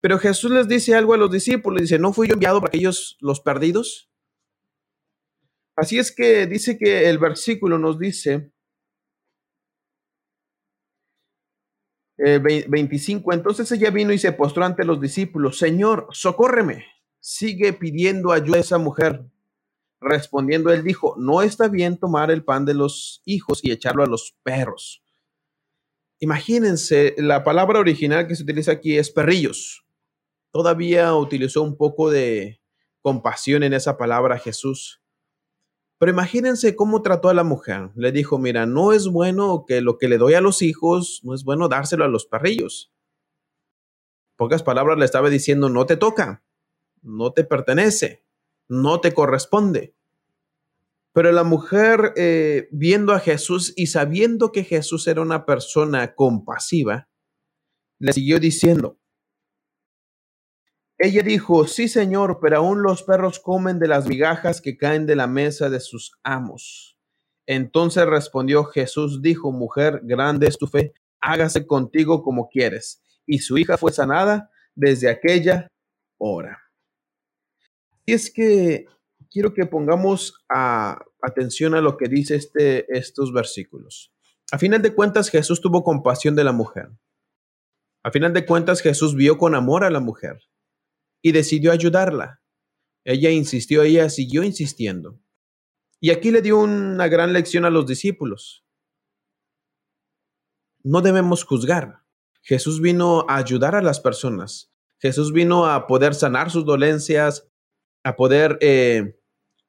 Pero 0.01 0.17
Jesús 0.17 0.49
les 0.49 0.67
dice 0.67 0.95
algo 0.95 1.13
a 1.13 1.17
los 1.17 1.29
discípulos, 1.29 1.83
dice, 1.83 1.99
¿no 1.99 2.13
fui 2.13 2.29
yo 2.29 2.33
enviado 2.33 2.61
para 2.61 2.69
aquellos 2.69 3.15
los 3.21 3.41
perdidos? 3.41 4.09
Así 5.75 5.97
es 5.97 6.11
que 6.15 6.45
dice 6.45 6.77
que 6.77 7.09
el 7.09 7.17
versículo 7.17 7.79
nos 7.79 7.97
dice, 7.97 8.53
25, 12.17 13.31
eh, 13.31 13.35
entonces 13.35 13.71
ella 13.71 13.89
vino 13.89 14.13
y 14.13 14.17
se 14.17 14.31
postró 14.31 14.63
ante 14.63 14.85
los 14.85 15.01
discípulos, 15.01 15.57
Señor, 15.57 16.07
socórreme. 16.11 16.85
Sigue 17.19 17.73
pidiendo 17.73 18.31
ayuda 18.31 18.57
a 18.57 18.61
esa 18.61 18.77
mujer. 18.77 19.25
Respondiendo, 19.99 20.71
él 20.71 20.83
dijo, 20.83 21.15
no 21.17 21.41
está 21.41 21.69
bien 21.69 21.97
tomar 21.97 22.29
el 22.29 22.43
pan 22.43 22.65
de 22.65 22.73
los 22.73 23.21
hijos 23.25 23.63
y 23.63 23.71
echarlo 23.71 24.03
a 24.03 24.07
los 24.07 24.35
perros. 24.43 25.03
Imagínense, 26.19 27.15
la 27.17 27.43
palabra 27.43 27.79
original 27.79 28.27
que 28.27 28.35
se 28.35 28.43
utiliza 28.43 28.73
aquí 28.73 28.97
es 28.97 29.09
perrillos. 29.09 29.85
Todavía 30.51 31.15
utilizó 31.15 31.63
un 31.63 31.77
poco 31.77 32.11
de 32.11 32.61
compasión 33.01 33.63
en 33.63 33.73
esa 33.73 33.97
palabra 33.97 34.37
Jesús. 34.37 35.02
Pero 35.99 36.11
imagínense 36.11 36.75
cómo 36.75 37.01
trató 37.01 37.29
a 37.29 37.33
la 37.33 37.43
mujer. 37.43 37.91
Le 37.95 38.11
dijo, 38.11 38.37
mira, 38.37 38.65
no 38.65 38.91
es 38.93 39.07
bueno 39.07 39.65
que 39.67 39.81
lo 39.81 39.97
que 39.97 40.07
le 40.07 40.17
doy 40.17 40.33
a 40.33 40.41
los 40.41 40.61
hijos, 40.61 41.21
no 41.23 41.33
es 41.33 41.43
bueno 41.43 41.69
dárselo 41.69 42.03
a 42.03 42.09
los 42.09 42.25
perrillos. 42.25 42.91
Pocas 44.35 44.63
palabras 44.63 44.97
le 44.97 45.05
estaba 45.05 45.29
diciendo, 45.29 45.69
no 45.69 45.85
te 45.85 45.95
toca, 45.95 46.43
no 47.01 47.31
te 47.31 47.43
pertenece, 47.43 48.23
no 48.67 48.99
te 48.99 49.13
corresponde. 49.13 49.95
Pero 51.13 51.31
la 51.31 51.43
mujer, 51.43 52.13
eh, 52.15 52.67
viendo 52.71 53.13
a 53.13 53.19
Jesús 53.19 53.71
y 53.75 53.87
sabiendo 53.87 54.51
que 54.51 54.63
Jesús 54.63 55.07
era 55.07 55.21
una 55.21 55.45
persona 55.45 56.15
compasiva, 56.15 57.07
le 57.99 58.13
siguió 58.13 58.39
diciendo, 58.39 58.97
ella 60.97 61.23
dijo, 61.23 61.67
sí 61.67 61.87
señor, 61.87 62.39
pero 62.41 62.57
aún 62.57 62.83
los 62.83 63.03
perros 63.03 63.39
comen 63.39 63.79
de 63.79 63.87
las 63.87 64.07
migajas 64.07 64.61
que 64.61 64.77
caen 64.77 65.05
de 65.05 65.15
la 65.15 65.27
mesa 65.27 65.69
de 65.69 65.79
sus 65.79 66.11
amos. 66.23 66.97
Entonces 67.47 68.05
respondió 68.05 68.63
Jesús, 68.65 69.21
dijo, 69.21 69.51
mujer, 69.51 70.01
grande 70.03 70.47
es 70.47 70.57
tu 70.57 70.67
fe, 70.67 70.93
hágase 71.19 71.65
contigo 71.65 72.23
como 72.23 72.47
quieres. 72.47 73.01
Y 73.25 73.39
su 73.39 73.57
hija 73.57 73.77
fue 73.77 73.91
sanada 73.91 74.49
desde 74.75 75.09
aquella 75.09 75.67
hora. 76.17 76.61
Y 78.05 78.13
es 78.13 78.31
que 78.31 78.85
quiero 79.31 79.53
que 79.53 79.65
pongamos 79.65 80.45
atención 81.21 81.73
a 81.73 81.81
lo 81.81 81.97
que 81.97 82.07
dice 82.07 82.35
este, 82.35 82.85
estos 82.95 83.33
versículos. 83.33 84.13
A 84.51 84.59
final 84.59 84.81
de 84.81 84.93
cuentas, 84.93 85.29
Jesús 85.29 85.59
tuvo 85.59 85.83
compasión 85.83 86.35
de 86.35 86.43
la 86.43 86.51
mujer. 86.51 86.89
A 88.03 88.11
final 88.11 88.31
de 88.33 88.45
cuentas, 88.45 88.81
Jesús 88.81 89.15
vio 89.15 89.37
con 89.37 89.55
amor 89.55 89.83
a 89.83 89.89
la 89.89 89.99
mujer 89.99 90.39
y 91.23 91.31
decidió 91.31 91.71
ayudarla. 91.71 92.43
Ella 93.03 93.31
insistió, 93.31 93.81
ella 93.81 94.09
siguió 94.09 94.43
insistiendo. 94.43 95.19
Y 95.99 96.11
aquí 96.11 96.29
le 96.29 96.41
dio 96.41 96.59
una 96.59 97.07
gran 97.07 97.33
lección 97.33 97.65
a 97.65 97.69
los 97.69 97.87
discípulos. 97.87 98.65
No 100.83 101.01
debemos 101.01 101.45
juzgar. 101.45 102.03
Jesús 102.41 102.81
vino 102.81 103.25
a 103.29 103.37
ayudar 103.37 103.73
a 103.73 103.81
las 103.81 104.01
personas. 104.01 104.73
Jesús 104.99 105.31
vino 105.31 105.65
a 105.65 105.87
poder 105.87 106.13
sanar 106.13 106.51
sus 106.51 106.65
dolencias, 106.65 107.47
a 108.03 108.17
poder 108.17 108.57
eh, 108.59 109.17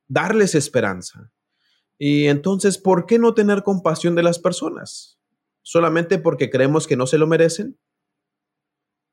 darles 0.08 0.56
esperanza. 0.56 1.32
Y 1.98 2.26
entonces, 2.26 2.78
¿por 2.78 3.06
qué 3.06 3.20
no 3.20 3.34
tener 3.34 3.62
compasión 3.62 4.16
de 4.16 4.24
las 4.24 4.40
personas? 4.40 5.20
¿Solamente 5.62 6.18
porque 6.18 6.50
creemos 6.50 6.88
que 6.88 6.96
no 6.96 7.06
se 7.06 7.18
lo 7.18 7.28
merecen? 7.28 7.78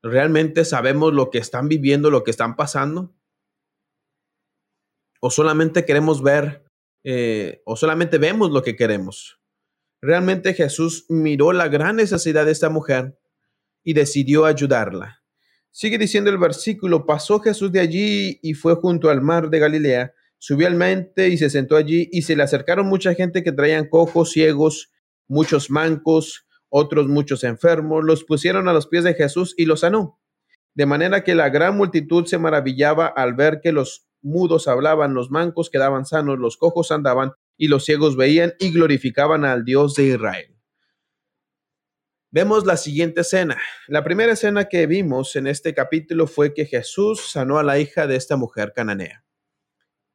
¿Realmente 0.02 0.64
sabemos 0.64 1.12
lo 1.12 1.30
que 1.30 1.38
están 1.38 1.68
viviendo, 1.68 2.10
lo 2.10 2.24
que 2.24 2.30
están 2.30 2.56
pasando? 2.56 3.14
¿O 5.20 5.30
solamente 5.30 5.84
queremos 5.84 6.22
ver, 6.22 6.64
eh, 7.04 7.62
o 7.64 7.76
solamente 7.76 8.18
vemos 8.18 8.50
lo 8.50 8.62
que 8.62 8.76
queremos? 8.76 9.40
Realmente 10.00 10.54
Jesús 10.54 11.06
miró 11.08 11.52
la 11.52 11.68
gran 11.68 11.96
necesidad 11.96 12.44
de 12.44 12.52
esta 12.52 12.68
mujer 12.68 13.18
y 13.84 13.94
decidió 13.94 14.44
ayudarla. 14.44 15.22
Sigue 15.70 15.98
diciendo 15.98 16.30
el 16.30 16.38
versículo, 16.38 17.06
pasó 17.06 17.38
Jesús 17.38 17.70
de 17.70 17.80
allí 17.80 18.40
y 18.42 18.54
fue 18.54 18.74
junto 18.74 19.10
al 19.10 19.22
mar 19.22 19.48
de 19.48 19.58
Galilea 19.60 20.14
Subió 20.44 20.66
al 20.66 20.74
mente 20.74 21.28
y 21.28 21.38
se 21.38 21.50
sentó 21.50 21.76
allí 21.76 22.08
y 22.10 22.22
se 22.22 22.34
le 22.34 22.42
acercaron 22.42 22.88
mucha 22.88 23.14
gente 23.14 23.44
que 23.44 23.52
traían 23.52 23.88
cojos, 23.88 24.32
ciegos, 24.32 24.90
muchos 25.28 25.70
mancos, 25.70 26.48
otros 26.74 27.06
muchos 27.06 27.44
enfermos, 27.44 28.02
los 28.02 28.24
pusieron 28.24 28.66
a 28.66 28.72
los 28.72 28.86
pies 28.86 29.04
de 29.04 29.12
Jesús 29.12 29.54
y 29.58 29.66
los 29.66 29.80
sanó. 29.80 30.18
De 30.72 30.86
manera 30.86 31.22
que 31.22 31.34
la 31.34 31.50
gran 31.50 31.76
multitud 31.76 32.24
se 32.24 32.38
maravillaba 32.38 33.06
al 33.06 33.34
ver 33.34 33.60
que 33.62 33.72
los 33.72 34.06
mudos 34.22 34.68
hablaban, 34.68 35.12
los 35.12 35.30
mancos 35.30 35.68
quedaban 35.68 36.06
sanos, 36.06 36.38
los 36.38 36.56
cojos 36.56 36.90
andaban 36.90 37.32
y 37.58 37.68
los 37.68 37.84
ciegos 37.84 38.16
veían 38.16 38.54
y 38.58 38.72
glorificaban 38.72 39.44
al 39.44 39.66
Dios 39.66 39.94
de 39.96 40.04
Israel. 40.04 40.56
Vemos 42.30 42.64
la 42.64 42.78
siguiente 42.78 43.20
escena. 43.20 43.58
La 43.86 44.02
primera 44.02 44.32
escena 44.32 44.64
que 44.64 44.86
vimos 44.86 45.36
en 45.36 45.46
este 45.46 45.74
capítulo 45.74 46.26
fue 46.26 46.54
que 46.54 46.64
Jesús 46.64 47.20
sanó 47.20 47.58
a 47.58 47.62
la 47.62 47.78
hija 47.78 48.06
de 48.06 48.16
esta 48.16 48.36
mujer 48.36 48.72
cananea. 48.74 49.26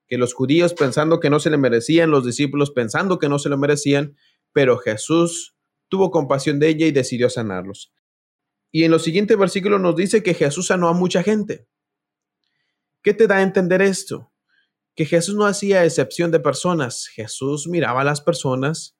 Que 0.07 0.17
los 0.17 0.33
judíos 0.33 0.73
pensando 0.73 1.19
que 1.19 1.29
no 1.29 1.39
se 1.39 1.51
le 1.51 1.57
merecían, 1.57 2.09
los 2.09 2.25
discípulos 2.25 2.71
pensando 2.71 3.19
que 3.19 3.29
no 3.29 3.37
se 3.37 3.49
lo 3.49 3.59
merecían, 3.59 4.17
pero 4.53 4.79
Jesús 4.79 5.56
tuvo 5.89 6.11
compasión 6.11 6.59
de 6.59 6.69
ella 6.69 6.85
y 6.85 6.91
decidió 6.91 7.29
sanarlos. 7.29 7.93
Y 8.71 8.83
en 8.83 8.91
los 8.91 9.03
siguientes 9.03 9.37
versículos 9.37 9.81
nos 9.81 9.95
dice 9.95 10.23
que 10.23 10.33
Jesús 10.33 10.67
sanó 10.67 10.89
a 10.89 10.93
mucha 10.93 11.23
gente. 11.23 11.67
¿Qué 13.01 13.13
te 13.13 13.27
da 13.27 13.37
a 13.37 13.41
entender 13.41 13.81
esto? 13.81 14.31
Que 14.95 15.05
Jesús 15.05 15.35
no 15.35 15.45
hacía 15.45 15.85
excepción 15.85 16.31
de 16.31 16.39
personas. 16.39 17.07
Jesús 17.07 17.67
miraba 17.67 18.01
a 18.01 18.05
las 18.05 18.21
personas 18.21 18.97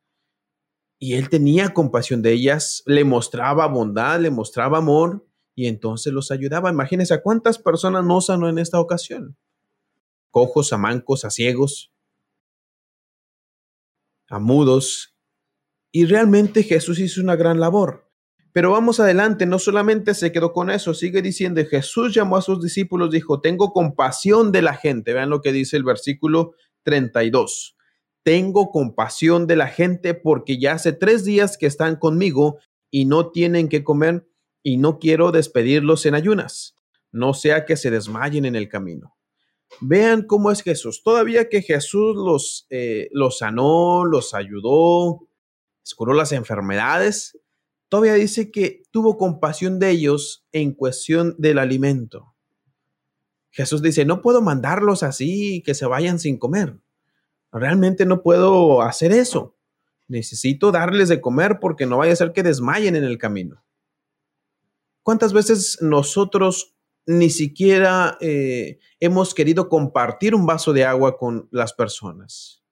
y 1.00 1.14
él 1.16 1.30
tenía 1.30 1.74
compasión 1.74 2.22
de 2.22 2.32
ellas, 2.32 2.82
le 2.86 3.04
mostraba 3.04 3.68
bondad, 3.68 4.20
le 4.20 4.32
mostraba 4.32 4.80
amor 4.80 5.28
y 5.56 5.68
entonces 5.68 6.14
los 6.14 6.32
ayudaba. 6.32 6.70
Imagínense 6.70 7.14
a 7.14 7.22
cuántas 7.22 7.60
personas 7.60 8.04
no 8.06 8.22
sanó 8.22 8.50
en 8.50 8.60
esta 8.60 8.80
ocasión. 8.80 9.38
Cojos, 10.32 10.72
a 10.74 10.78
mancos, 10.78 11.26
a 11.26 11.30
ciegos, 11.30 11.92
a 14.30 14.40
mudos. 14.40 15.17
Y 15.98 16.06
realmente 16.06 16.62
Jesús 16.62 17.00
hizo 17.00 17.22
una 17.22 17.36
gran 17.36 17.60
labor. 17.60 18.08
Pero 18.54 18.70
vamos 18.70 19.00
adelante, 19.00 19.48
no 19.48 19.58
solamente 19.58 20.14
se 20.14 20.32
quedó 20.32 20.54
con 20.54 20.70
eso, 20.70 20.94
sigue 20.94 21.24
diciendo, 21.24 21.60
Jesús 21.68 22.14
llamó 22.14 22.38
a 22.38 22.44
sus 22.44 22.62
discípulos, 22.62 23.10
dijo, 23.10 23.42
tengo 23.42 23.74
compasión 23.74 24.52
de 24.52 24.62
la 24.62 24.76
gente. 24.76 25.14
Vean 25.14 25.32
lo 25.32 25.42
que 25.42 25.52
dice 25.52 25.76
el 25.76 25.84
versículo 25.84 26.54
32. 26.84 27.76
Tengo 28.22 28.70
compasión 28.70 29.48
de 29.48 29.56
la 29.56 29.70
gente 29.70 30.14
porque 30.14 30.60
ya 30.60 30.74
hace 30.74 30.94
tres 30.94 31.26
días 31.26 31.58
que 31.58 31.66
están 31.66 31.96
conmigo 31.96 32.60
y 32.92 33.06
no 33.06 33.32
tienen 33.32 33.68
que 33.68 33.84
comer 33.84 34.28
y 34.62 34.78
no 34.78 35.00
quiero 35.00 35.32
despedirlos 35.32 36.06
en 36.06 36.14
ayunas, 36.14 36.76
no 37.12 37.34
sea 37.34 37.66
que 37.66 37.76
se 37.76 37.90
desmayen 37.90 38.46
en 38.46 38.56
el 38.56 38.70
camino. 38.70 39.18
Vean 39.82 40.28
cómo 40.28 40.52
es 40.52 40.62
Jesús. 40.62 41.02
Todavía 41.02 41.50
que 41.50 41.64
Jesús 41.64 42.16
los, 42.16 42.68
eh, 42.70 43.10
los 43.14 43.40
sanó, 43.40 44.06
los 44.06 44.36
ayudó, 44.36 45.28
curó 45.96 46.14
las 46.14 46.32
enfermedades, 46.32 47.38
todavía 47.90 48.14
dice 48.14 48.52
que 48.52 48.84
tuvo 48.92 49.18
compasión 49.18 49.80
de 49.80 49.92
ellos 49.92 50.46
en 50.52 50.74
cuestión 50.74 51.36
del 51.38 51.60
alimento. 51.60 52.34
Jesús 53.52 53.82
dice, 53.82 54.06
no 54.06 54.22
puedo 54.22 54.42
mandarlos 54.42 55.04
así, 55.04 55.64
que 55.66 55.74
se 55.74 55.86
vayan 55.86 56.20
sin 56.20 56.38
comer. 56.38 56.78
Realmente 57.52 58.06
no 58.06 58.22
puedo 58.22 58.82
hacer 58.82 59.12
eso. 59.12 59.56
Necesito 60.08 60.72
darles 60.72 61.10
de 61.10 61.22
comer 61.22 61.60
porque 61.60 61.86
no 61.86 61.98
vaya 61.98 62.14
a 62.14 62.18
ser 62.18 62.34
que 62.34 62.44
desmayen 62.44 62.96
en 62.96 63.04
el 63.04 63.18
camino. 63.18 63.64
¿Cuántas 65.02 65.34
veces 65.34 65.80
nosotros 65.82 66.76
ni 67.06 67.30
siquiera 67.30 68.18
eh, 68.20 68.80
hemos 69.00 69.34
querido 69.34 69.70
compartir 69.70 70.36
un 70.36 70.46
vaso 70.46 70.74
de 70.74 70.86
agua 70.86 71.18
con 71.18 71.48
las 71.52 71.74
personas? 71.74 72.64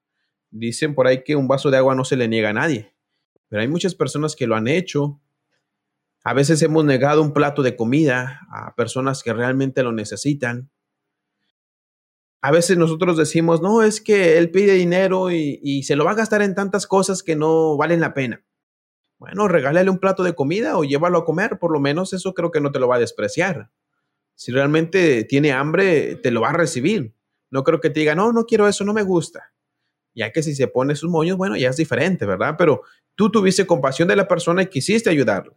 Dicen 0.51 0.93
por 0.93 1.07
ahí 1.07 1.23
que 1.23 1.35
un 1.35 1.47
vaso 1.47 1.71
de 1.71 1.77
agua 1.77 1.95
no 1.95 2.05
se 2.05 2.15
le 2.15 2.27
niega 2.27 2.49
a 2.49 2.53
nadie 2.53 2.94
pero 3.47 3.61
hay 3.61 3.67
muchas 3.67 3.95
personas 3.95 4.35
que 4.35 4.47
lo 4.47 4.55
han 4.55 4.67
hecho. 4.67 5.21
A 6.23 6.33
veces 6.33 6.61
hemos 6.61 6.83
negado 6.85 7.21
un 7.21 7.33
plato 7.33 7.61
de 7.61 7.75
comida 7.75 8.41
a 8.49 8.75
personas 8.75 9.23
que 9.23 9.33
realmente 9.33 9.83
lo 9.83 9.91
necesitan. 9.91 10.71
A 12.41 12.51
veces 12.51 12.77
nosotros 12.77 13.17
decimos, 13.17 13.61
no, 13.61 13.81
es 13.81 14.01
que 14.01 14.37
él 14.37 14.51
pide 14.51 14.73
dinero 14.73 15.31
y, 15.31 15.83
se 15.83 15.95
lo 15.95 16.05
va 16.05 16.11
a 16.11 16.15
gastar 16.15 16.41
en 16.41 16.55
tantas 16.55 16.85
cosas 16.87 17.23
que 17.23 17.35
no 17.35 17.77
valen 17.77 17.99
la 17.99 18.13
pena. 18.13 18.43
Bueno, 19.17 19.47
regálale 19.47 19.89
un 19.89 19.99
plato 19.99 20.23
de 20.23 20.35
comida 20.35 20.77
o 20.77 20.83
llévalo 20.83 21.19
a 21.19 21.25
comer, 21.25 21.57
por 21.57 21.71
lo 21.71 21.79
menos 21.79 22.13
eso 22.13 22.33
creo 22.33 22.51
que 22.51 22.61
no 22.61 22.71
te 22.71 22.79
lo 22.79 22.87
va 22.87 22.97
a 22.97 22.99
despreciar. 22.99 23.71
Si 24.35 24.51
realmente 24.51 25.23
tiene 25.23 25.53
hambre, 25.53 26.17
te 26.17 26.29
lo 26.29 26.41
va 26.41 26.49
a 26.49 26.53
recibir. 26.53 27.15
No 27.49 27.63
creo 27.63 27.79
que 27.79 27.89
te 27.89 28.01
diga, 28.01 28.15
no, 28.15 28.33
no 28.33 28.45
quiero 28.45 28.67
eso, 28.67 28.83
no 28.83 28.93
me 28.93 29.03
gusta. 29.03 29.54
Ya 30.15 30.31
que 30.31 30.41
si 30.41 30.55
se 30.55 30.67
pone 30.67 30.95
sus 30.95 31.09
moños, 31.09 31.37
bueno, 31.37 31.57
ya 31.57 31.69
es 31.69 31.77
diferente, 31.77 32.25
¿verdad? 32.25 32.55
Pero 32.57 32.81
Tú 33.15 33.31
tuviste 33.31 33.65
compasión 33.65 34.07
de 34.07 34.15
la 34.15 34.27
persona 34.27 34.63
y 34.63 34.67
quisiste 34.67 35.09
ayudarla. 35.09 35.55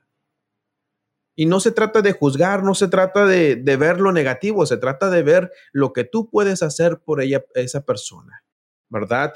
Y 1.37 1.47
no 1.47 1.61
se 1.61 1.71
trata 1.71 2.03
de 2.03 2.13
juzgar, 2.13 2.65
no 2.65 2.75
se 2.75 2.89
trata 2.89 3.27
de, 3.27 3.55
ver 3.77 4.01
lo 4.01 4.13
negativo, 4.13 4.67
se 4.67 4.77
trata 4.77 5.11
de 5.11 5.23
ver 5.23 5.53
lo 5.73 5.93
que 5.93 6.05
tú 6.05 6.31
puedes 6.31 6.63
hacer 6.63 7.01
por 7.05 7.21
ella, 7.21 7.45
esa 7.55 7.85
persona, 7.85 8.45
¿verdad? 8.89 9.35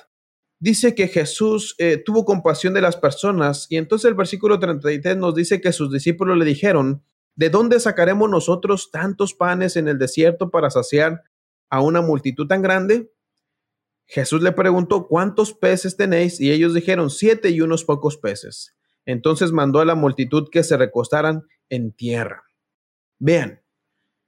Dice 0.58 0.94
que 0.94 1.08
Jesús 1.08 1.74
eh, 1.78 1.96
tuvo 1.96 2.24
compasión 2.24 2.74
de 2.74 2.80
las 2.80 2.96
personas 2.96 3.66
y 3.68 3.76
entonces 3.76 4.08
el 4.08 4.14
versículo 4.14 4.58
33 4.58 5.16
nos 5.16 5.34
dice 5.34 5.60
que 5.60 5.72
sus 5.72 5.92
discípulos 5.92 6.36
le 6.38 6.44
dijeron, 6.44 7.04
¿de 7.36 7.50
dónde 7.50 7.78
sacaremos 7.78 8.28
nosotros 8.30 8.90
tantos 8.90 9.34
panes 9.34 9.76
en 9.76 9.88
el 9.88 9.98
desierto 9.98 10.50
para 10.50 10.70
saciar 10.70 11.22
a 11.70 11.80
una 11.80 12.00
multitud 12.02 12.46
tan 12.48 12.62
grande? 12.62 13.12
Jesús 14.12 14.42
le 14.42 14.52
preguntó, 14.52 15.08
¿cuántos 15.08 15.54
peces 15.54 15.96
tenéis? 15.96 16.38
Y 16.38 16.52
ellos 16.52 16.74
dijeron, 16.74 17.08
siete 17.08 17.48
y 17.48 17.62
unos 17.62 17.82
pocos 17.82 18.18
peces. 18.18 18.76
Entonces 19.06 19.52
mandó 19.52 19.80
a 19.80 19.86
la 19.86 19.94
multitud 19.94 20.50
que 20.50 20.62
se 20.64 20.76
recostaran 20.76 21.46
en 21.70 21.92
tierra. 21.92 22.44
Vean, 23.18 23.62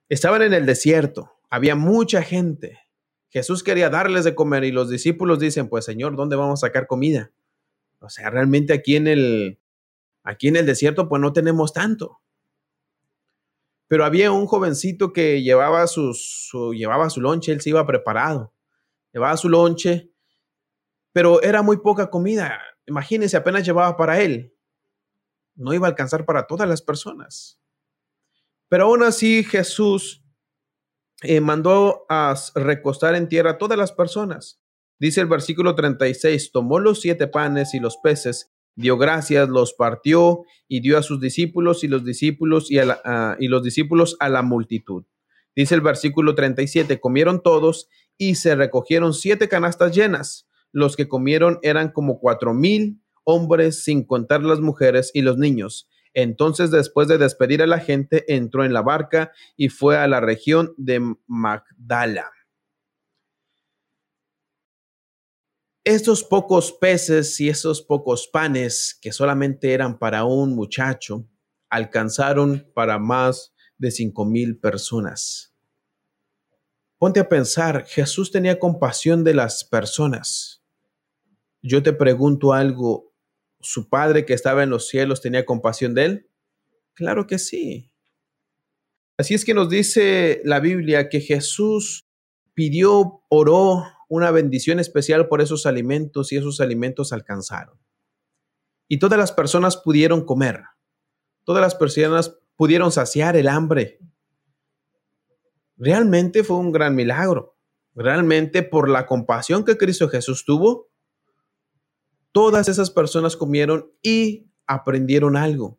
estaban 0.09 0.40
en 0.40 0.55
el 0.55 0.64
desierto, 0.64 1.35
había 1.51 1.77
mucha 1.77 2.23
gente. 2.23 2.79
Jesús 3.29 3.62
quería 3.62 3.90
darles 3.90 4.25
de 4.25 4.35
comer 4.35 4.64
y 4.64 4.73
los 4.73 4.88
discípulos 4.88 5.38
dicen, 5.38 5.68
pues 5.68 5.85
Señor, 5.85 6.16
¿dónde 6.16 6.37
vamos 6.37 6.64
a 6.64 6.68
sacar 6.68 6.87
comida? 6.87 7.31
O 7.99 8.09
sea, 8.09 8.31
realmente 8.31 8.73
aquí 8.73 8.97
en 8.97 9.07
el, 9.07 9.59
aquí 10.23 10.49
en 10.49 10.57
el 10.57 10.64
desierto 10.64 11.11
pues 11.11 11.20
no 11.20 11.35
tenemos 11.35 11.75
tanto. 11.75 12.20
Pero 13.87 14.07
había 14.07 14.33
un 14.33 14.47
jovencito 14.47 15.12
que 15.12 15.42
llevaba, 15.42 15.87
su, 15.88 16.14
llevaba 16.75 17.11
su 17.11 17.20
él 17.20 17.61
se 17.61 17.68
iba 17.68 17.87
preparado 17.87 18.54
llevaba 19.14 19.37
su 19.37 19.48
lonche, 19.48 20.11
pero 21.12 21.40
era 21.40 21.62
muy 21.62 21.79
poca 21.79 22.11
comida. 22.11 22.61
Imagínense, 22.87 23.37
apenas 23.37 23.64
llevaba 23.64 23.96
para 23.96 24.20
él. 24.20 24.53
No 25.55 25.72
iba 25.72 25.87
a 25.87 25.90
alcanzar 25.90 26.27
para 26.27 26.46
todas 26.46 26.68
las 26.68 26.83
personas. 26.83 27.61
Pero 28.68 28.87
aún 28.87 29.05
así 29.05 29.44
Jesús 29.44 30.24
eh, 31.22 31.40
mandó 31.40 32.05
a 32.09 32.35
recostar 32.57 33.14
en 33.14 33.29
tierra 33.29 33.53
a 33.53 33.59
todas 33.59 33.79
las 33.79 33.92
personas. 33.92 34.61
Dice 34.98 35.20
el 35.20 35.29
versículo 35.29 35.77
36, 35.77 36.50
tomó 36.50 36.81
los 36.81 37.00
siete 37.00 37.29
panes 37.29 37.74
y 37.74 37.79
los 37.79 37.96
peces, 37.98 38.53
dio 38.74 38.98
gracias, 38.98 39.48
los 39.48 39.74
partió 39.74 40.42
y 40.66 40.81
dio 40.81 40.98
a 40.98 41.03
sus 41.03 41.20
discípulos 41.20 41.85
y 41.85 41.88
los 41.88 42.05
discípulos 42.05 42.70
y, 42.70 42.79
y 42.79 43.48
los 43.48 43.62
discípulos 43.62 44.16
a 44.18 44.29
la 44.29 44.42
multitud. 44.42 45.05
Dice 45.55 45.77
el 45.77 45.83
versículo 45.83 46.35
37, 46.35 46.98
comieron 46.98 47.42
todos 47.42 47.88
y 48.18 48.37
se 48.37 48.55
recogieron 48.55 49.14
siete 49.14 49.48
canastas 49.48 49.94
llenas. 49.94 50.48
Los 50.72 50.96
que 50.96 51.09
comieron 51.09 51.59
eran 51.62 51.90
como 51.90 52.18
cuatro 52.18 52.55
mil 52.55 53.00
hombres, 53.24 53.83
sin 53.83 54.05
contar 54.05 54.42
las 54.42 54.61
mujeres 54.61 55.11
y 55.14 55.22
los 55.22 55.38
niños. 55.38 55.88
Entonces, 56.12 56.70
después 56.70 57.09
de 57.09 57.18
despedir 57.18 57.62
a 57.62 57.66
la 57.66 57.80
gente, 57.80 58.24
entró 58.32 58.64
en 58.64 58.72
la 58.72 58.82
barca 58.82 59.32
y 59.57 59.68
fue 59.68 59.97
a 59.97 60.07
la 60.07 60.20
región 60.20 60.74
de 60.76 61.01
Magdala. 61.26 62.30
Estos 65.84 66.24
pocos 66.24 66.72
peces 66.72 67.39
y 67.41 67.49
esos 67.49 67.82
pocos 67.82 68.28
panes 68.32 68.99
que 69.03 69.12
solamente 69.12 69.72
eran 69.72 69.99
para 69.99 70.24
un 70.24 70.55
muchacho, 70.55 71.28
alcanzaron 71.68 72.70
para 72.74 72.99
más 72.99 73.55
de 73.76 73.91
cinco 73.91 74.24
mil 74.24 74.59
personas. 74.59 75.53
Ponte 77.05 77.20
a 77.20 77.28
pensar, 77.28 77.84
Jesús 77.86 78.30
tenía 78.30 78.59
compasión 78.59 79.24
de 79.24 79.34
las 79.34 79.62
personas. 79.62 80.64
Yo 81.61 81.82
te 81.82 81.92
pregunto 81.92 82.55
algo, 82.55 83.12
¿su 83.61 83.90
Padre 83.90 84.24
que 84.24 84.32
estaba 84.32 84.62
en 84.62 84.70
los 84.70 84.88
cielos 84.88 85.20
tenía 85.20 85.44
compasión 85.44 85.92
de 85.92 86.05
él? 86.07 86.30
Claro 86.94 87.26
que 87.26 87.38
sí. 87.38 87.92
Así 89.18 89.34
es 89.34 89.44
que 89.44 89.52
nos 89.52 89.68
dice 89.68 90.40
la 90.46 90.61
Biblia 90.61 91.11
que 91.11 91.20
Jesús 91.20 92.07
pidió, 92.55 93.22
oró 93.28 93.84
una 94.09 94.30
bendición 94.30 94.80
especial 94.80 95.28
por 95.28 95.42
esos 95.42 95.66
alimentos 95.66 96.32
y 96.32 96.38
esos 96.38 96.59
alimentos 96.62 97.12
alcanzaron. 97.12 97.78
Y 98.88 98.98
todas 98.98 99.18
las 99.18 99.32
personas 99.32 99.76
pudieron 99.76 100.24
comer. 100.24 100.62
Todas 101.44 101.61
las 101.61 101.74
personas 101.74 102.38
pudieron 102.57 102.90
saciar 102.92 103.36
el 103.36 103.48
hambre 103.48 104.00
realmente 105.77 106.45
fue 106.45 106.57
un 106.57 106.72
gran 106.72 106.95
milagro. 106.95 107.57
Realmente 107.95 108.62
por 108.62 108.89
la 108.89 109.07
compasión 109.07 109.64
que 109.64 109.77
Cristo 109.77 110.09
Jesús 110.09 110.45
tuvo, 110.45 110.89
todas 112.33 112.68
esas 112.68 112.91
personas 112.91 113.37
comieron 113.37 113.93
y 114.03 114.49
aprendieron 114.66 115.37
algo, 115.37 115.79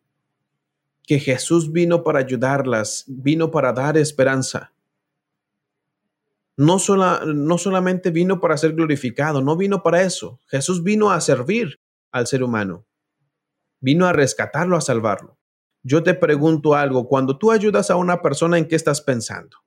que 1.02 1.18
Jesús 1.18 1.72
vino 1.72 2.02
para 2.02 2.20
ayudarlas, 2.20 3.04
vino 3.06 3.50
para 3.50 3.74
dar 3.74 3.98
esperanza. 3.98 4.72
No, 6.56 6.78
no 7.26 7.58
solamente 7.58 8.10
vino 8.10 8.40
para 8.40 8.56
ser 8.56 8.72
glorificado, 8.72 9.42
no 9.42 9.56
vino 9.58 9.82
para 9.82 10.00
eso. 10.00 10.40
Jesús 10.46 10.82
vino 10.82 11.10
a 11.10 11.20
servir 11.20 11.80
al 12.10 12.26
ser 12.26 12.42
humano. 12.42 12.86
Vino 13.80 14.06
a 14.06 14.14
rescatarlo, 14.14 14.78
a 14.78 14.80
salvarlo. 14.80 15.36
Yo 15.82 16.02
te 16.02 16.14
pregunto 16.14 16.74
algo, 16.74 17.06
cuando 17.06 17.36
tú 17.36 17.52
ayudas 17.52 17.90
a 17.90 17.96
una 17.96 18.22
persona, 18.22 18.56
¿en 18.56 18.66
qué 18.66 18.74
estás 18.74 19.02
pensando? 19.02 19.58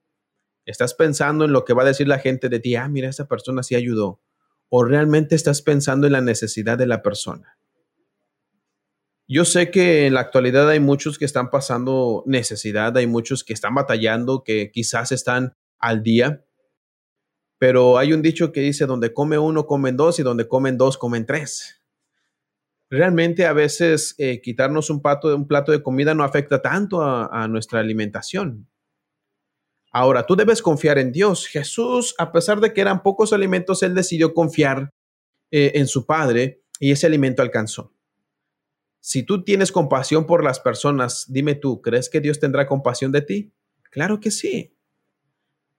¿Estás 0.69 0.93
pensando 0.93 1.45
en 1.45 1.51
lo 1.51 1.65
que 1.65 1.73
va 1.73 1.81
a 1.81 1.87
decir 1.87 2.07
la 2.07 2.19
gente 2.19 2.47
de 2.47 2.59
ti? 2.59 2.75
Ah, 2.75 2.87
mira, 2.87 3.09
esa 3.09 3.27
persona 3.27 3.63
sí 3.63 3.73
ayudó. 3.73 4.21
¿O 4.69 4.83
realmente 4.83 5.33
estás 5.33 5.63
pensando 5.63 6.05
en 6.05 6.13
la 6.13 6.21
necesidad 6.21 6.77
de 6.77 6.85
la 6.85 7.01
persona? 7.01 7.57
Yo 9.27 9.45
sé 9.45 9.71
que 9.71 10.05
en 10.05 10.13
la 10.13 10.19
actualidad 10.19 10.69
hay 10.69 10.79
muchos 10.79 11.17
que 11.17 11.25
están 11.25 11.49
pasando 11.49 12.21
necesidad, 12.27 12.95
hay 12.95 13.07
muchos 13.07 13.43
que 13.43 13.53
están 13.53 13.73
batallando, 13.73 14.43
que 14.43 14.69
quizás 14.71 15.11
están 15.11 15.55
al 15.79 16.03
día, 16.03 16.45
pero 17.57 17.97
hay 17.97 18.13
un 18.13 18.21
dicho 18.21 18.51
que 18.51 18.61
dice, 18.61 18.85
donde 18.85 19.11
come 19.11 19.39
uno, 19.39 19.65
comen 19.65 19.97
dos, 19.97 20.19
y 20.19 20.23
donde 20.23 20.47
comen 20.47 20.77
dos, 20.77 20.99
comen 20.99 21.25
tres. 21.25 21.81
Realmente 22.91 23.47
a 23.47 23.53
veces 23.53 24.13
eh, 24.19 24.39
quitarnos 24.39 24.91
un 24.91 25.01
plato 25.01 25.71
de 25.71 25.81
comida 25.81 26.13
no 26.13 26.23
afecta 26.23 26.61
tanto 26.61 27.01
a, 27.01 27.47
nuestra 27.47 27.79
alimentación. 27.79 28.67
Ahora, 29.91 30.25
tú 30.25 30.35
debes 30.35 30.61
confiar 30.61 30.97
en 30.99 31.11
Dios. 31.11 31.47
Jesús, 31.47 32.13
a 32.17 32.31
pesar 32.31 32.59
de 32.59 32.73
que 32.73 32.81
eran 32.81 33.01
pocos 33.01 33.33
alimentos, 33.33 33.81
él 33.83 33.95
decidió 33.95 34.33
confiar 34.33 34.93
eh, 35.51 35.71
en 35.75 35.87
su 35.87 36.05
Padre 36.05 36.61
y 36.79 36.91
ese 36.91 37.07
alimento 37.07 37.41
alcanzó. 37.41 37.93
Si 39.01 39.23
tú 39.23 39.43
tienes 39.43 39.71
compasión 39.71 40.25
por 40.25 40.43
las 40.43 40.59
personas, 40.59 41.25
dime 41.29 41.55
tú, 41.55 41.81
¿crees 41.81 42.09
que 42.09 42.21
Dios 42.21 42.39
tendrá 42.39 42.67
compasión 42.67 43.11
de 43.11 43.21
ti? 43.21 43.53
Claro 43.89 44.19
que 44.19 44.29
sí. 44.29 44.75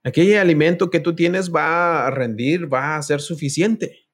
Aquel 0.02 0.38
alimento 0.38 0.90
que 0.90 1.00
tú 1.00 1.14
tienes 1.14 1.54
va 1.54 2.06
a 2.06 2.10
rendir, 2.10 2.72
va 2.72 2.96
a 2.96 3.02
ser 3.02 3.20
suficiente. 3.20 4.08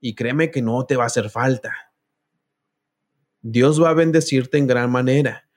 Y 0.00 0.14
créeme 0.14 0.50
que 0.50 0.62
no 0.62 0.86
te 0.86 0.96
va 0.96 1.04
a 1.04 1.08
hacer 1.08 1.28
falta. 1.28 1.92
Dios 3.42 3.82
va 3.82 3.90
a 3.90 3.94
bendecirte 3.94 4.56
en 4.58 4.66
gran 4.66 4.90
manera. 4.90 5.49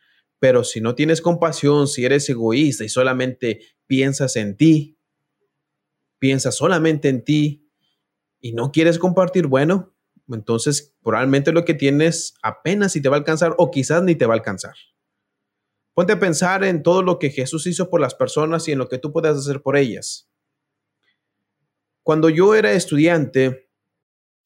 Pero 0.43 0.65
si 0.65 0.81
no 0.81 0.93
tienes 0.93 1.21
compasión, 1.21 1.87
si 1.87 2.03
eres 2.03 2.27
egoísta 2.27 2.83
y 2.83 2.89
solamente 2.89 3.61
piensas 3.87 4.35
en 4.35 4.57
ti, 4.57 4.99
piensas 6.19 6.55
solamente 6.55 7.07
en 7.07 7.23
ti 7.23 7.71
y 8.41 8.51
no 8.51 8.73
quieres 8.73 8.99
compartir, 8.99 9.47
bueno, 9.47 9.95
entonces 10.27 10.97
probablemente 11.01 11.53
lo 11.53 11.63
que 11.63 11.75
tienes 11.75 12.33
apenas 12.43 12.91
si 12.91 13.01
te 13.01 13.07
va 13.07 13.15
a 13.15 13.19
alcanzar 13.19 13.55
o 13.57 13.71
quizás 13.71 14.03
ni 14.03 14.15
te 14.15 14.25
va 14.25 14.33
a 14.33 14.37
alcanzar. 14.37 14.75
Ponte 15.93 16.11
a 16.11 16.19
pensar 16.19 16.65
en 16.65 16.83
todo 16.83 17.03
lo 17.03 17.19
que 17.19 17.29
Jesús 17.29 17.65
hizo 17.65 17.89
por 17.89 18.01
las 18.01 18.13
personas 18.13 18.67
y 18.67 18.73
en 18.73 18.79
lo 18.79 18.89
que 18.89 18.97
tú 18.97 19.13
puedes 19.13 19.37
hacer 19.37 19.61
por 19.61 19.77
ellas. 19.77 20.29
Cuando 22.01 22.27
yo 22.27 22.53
era 22.53 22.73
estudiante, 22.73 23.69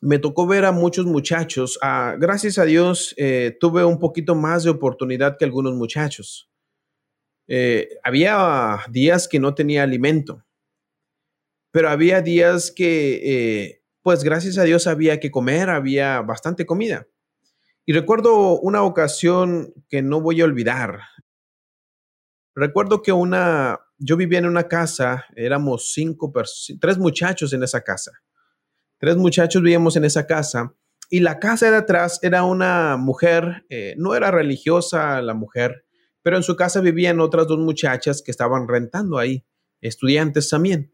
me 0.01 0.19
tocó 0.19 0.47
ver 0.47 0.65
a 0.65 0.71
muchos 0.71 1.05
muchachos. 1.05 1.79
Ah, 1.81 2.15
gracias 2.19 2.57
a 2.57 2.65
Dios, 2.65 3.13
eh, 3.17 3.57
tuve 3.59 3.83
un 3.83 3.99
poquito 3.99 4.35
más 4.35 4.63
de 4.63 4.69
oportunidad 4.69 5.37
que 5.37 5.45
algunos 5.45 5.73
muchachos. 5.75 6.49
Eh, 7.47 7.89
había 8.03 8.79
días 8.89 9.27
que 9.27 9.39
no 9.39 9.55
tenía 9.55 9.83
alimento, 9.83 10.45
pero 11.71 11.89
había 11.89 12.21
días 12.21 12.71
que 12.71 13.21
eh, 13.23 13.83
pues 14.01 14.23
gracias 14.23 14.57
a 14.57 14.63
Dios 14.63 14.87
había 14.87 15.19
que 15.19 15.31
comer, 15.31 15.69
había 15.69 16.21
bastante 16.21 16.65
comida. 16.65 17.07
Y 17.85 17.93
recuerdo 17.93 18.59
una 18.59 18.83
ocasión 18.83 19.73
que 19.89 20.01
no 20.01 20.21
voy 20.21 20.41
a 20.41 20.45
olvidar. 20.45 20.99
Recuerdo 22.53 23.01
que 23.01 23.13
una, 23.13 23.79
yo 23.97 24.17
vivía 24.17 24.39
en 24.39 24.45
una 24.45 24.67
casa, 24.67 25.25
éramos 25.35 25.93
cinco, 25.93 26.33
tres 26.81 26.97
muchachos 26.97 27.53
en 27.53 27.63
esa 27.63 27.81
casa. 27.81 28.11
Tres 28.97 29.17
muchachos 29.17 29.61
vivíamos 29.61 29.95
en 29.95 30.05
esa 30.05 30.25
casa 30.25 30.73
y 31.09 31.21
la 31.21 31.39
casa 31.39 31.71
de 31.71 31.77
atrás 31.77 32.19
era 32.21 32.43
una 32.43 32.97
mujer, 32.97 33.65
eh, 33.69 33.95
no 33.97 34.15
era 34.15 34.31
religiosa 34.31 35.21
la 35.21 35.33
mujer, 35.33 35.85
pero 36.21 36.35
en 36.35 36.43
su 36.43 36.55
casa 36.55 36.81
vivían 36.81 37.19
otras 37.19 37.47
dos 37.47 37.59
muchachas 37.59 38.21
que 38.21 38.31
estaban 38.31 38.67
rentando 38.67 39.17
ahí, 39.17 39.45
estudiantes 39.79 40.49
también. 40.49 40.91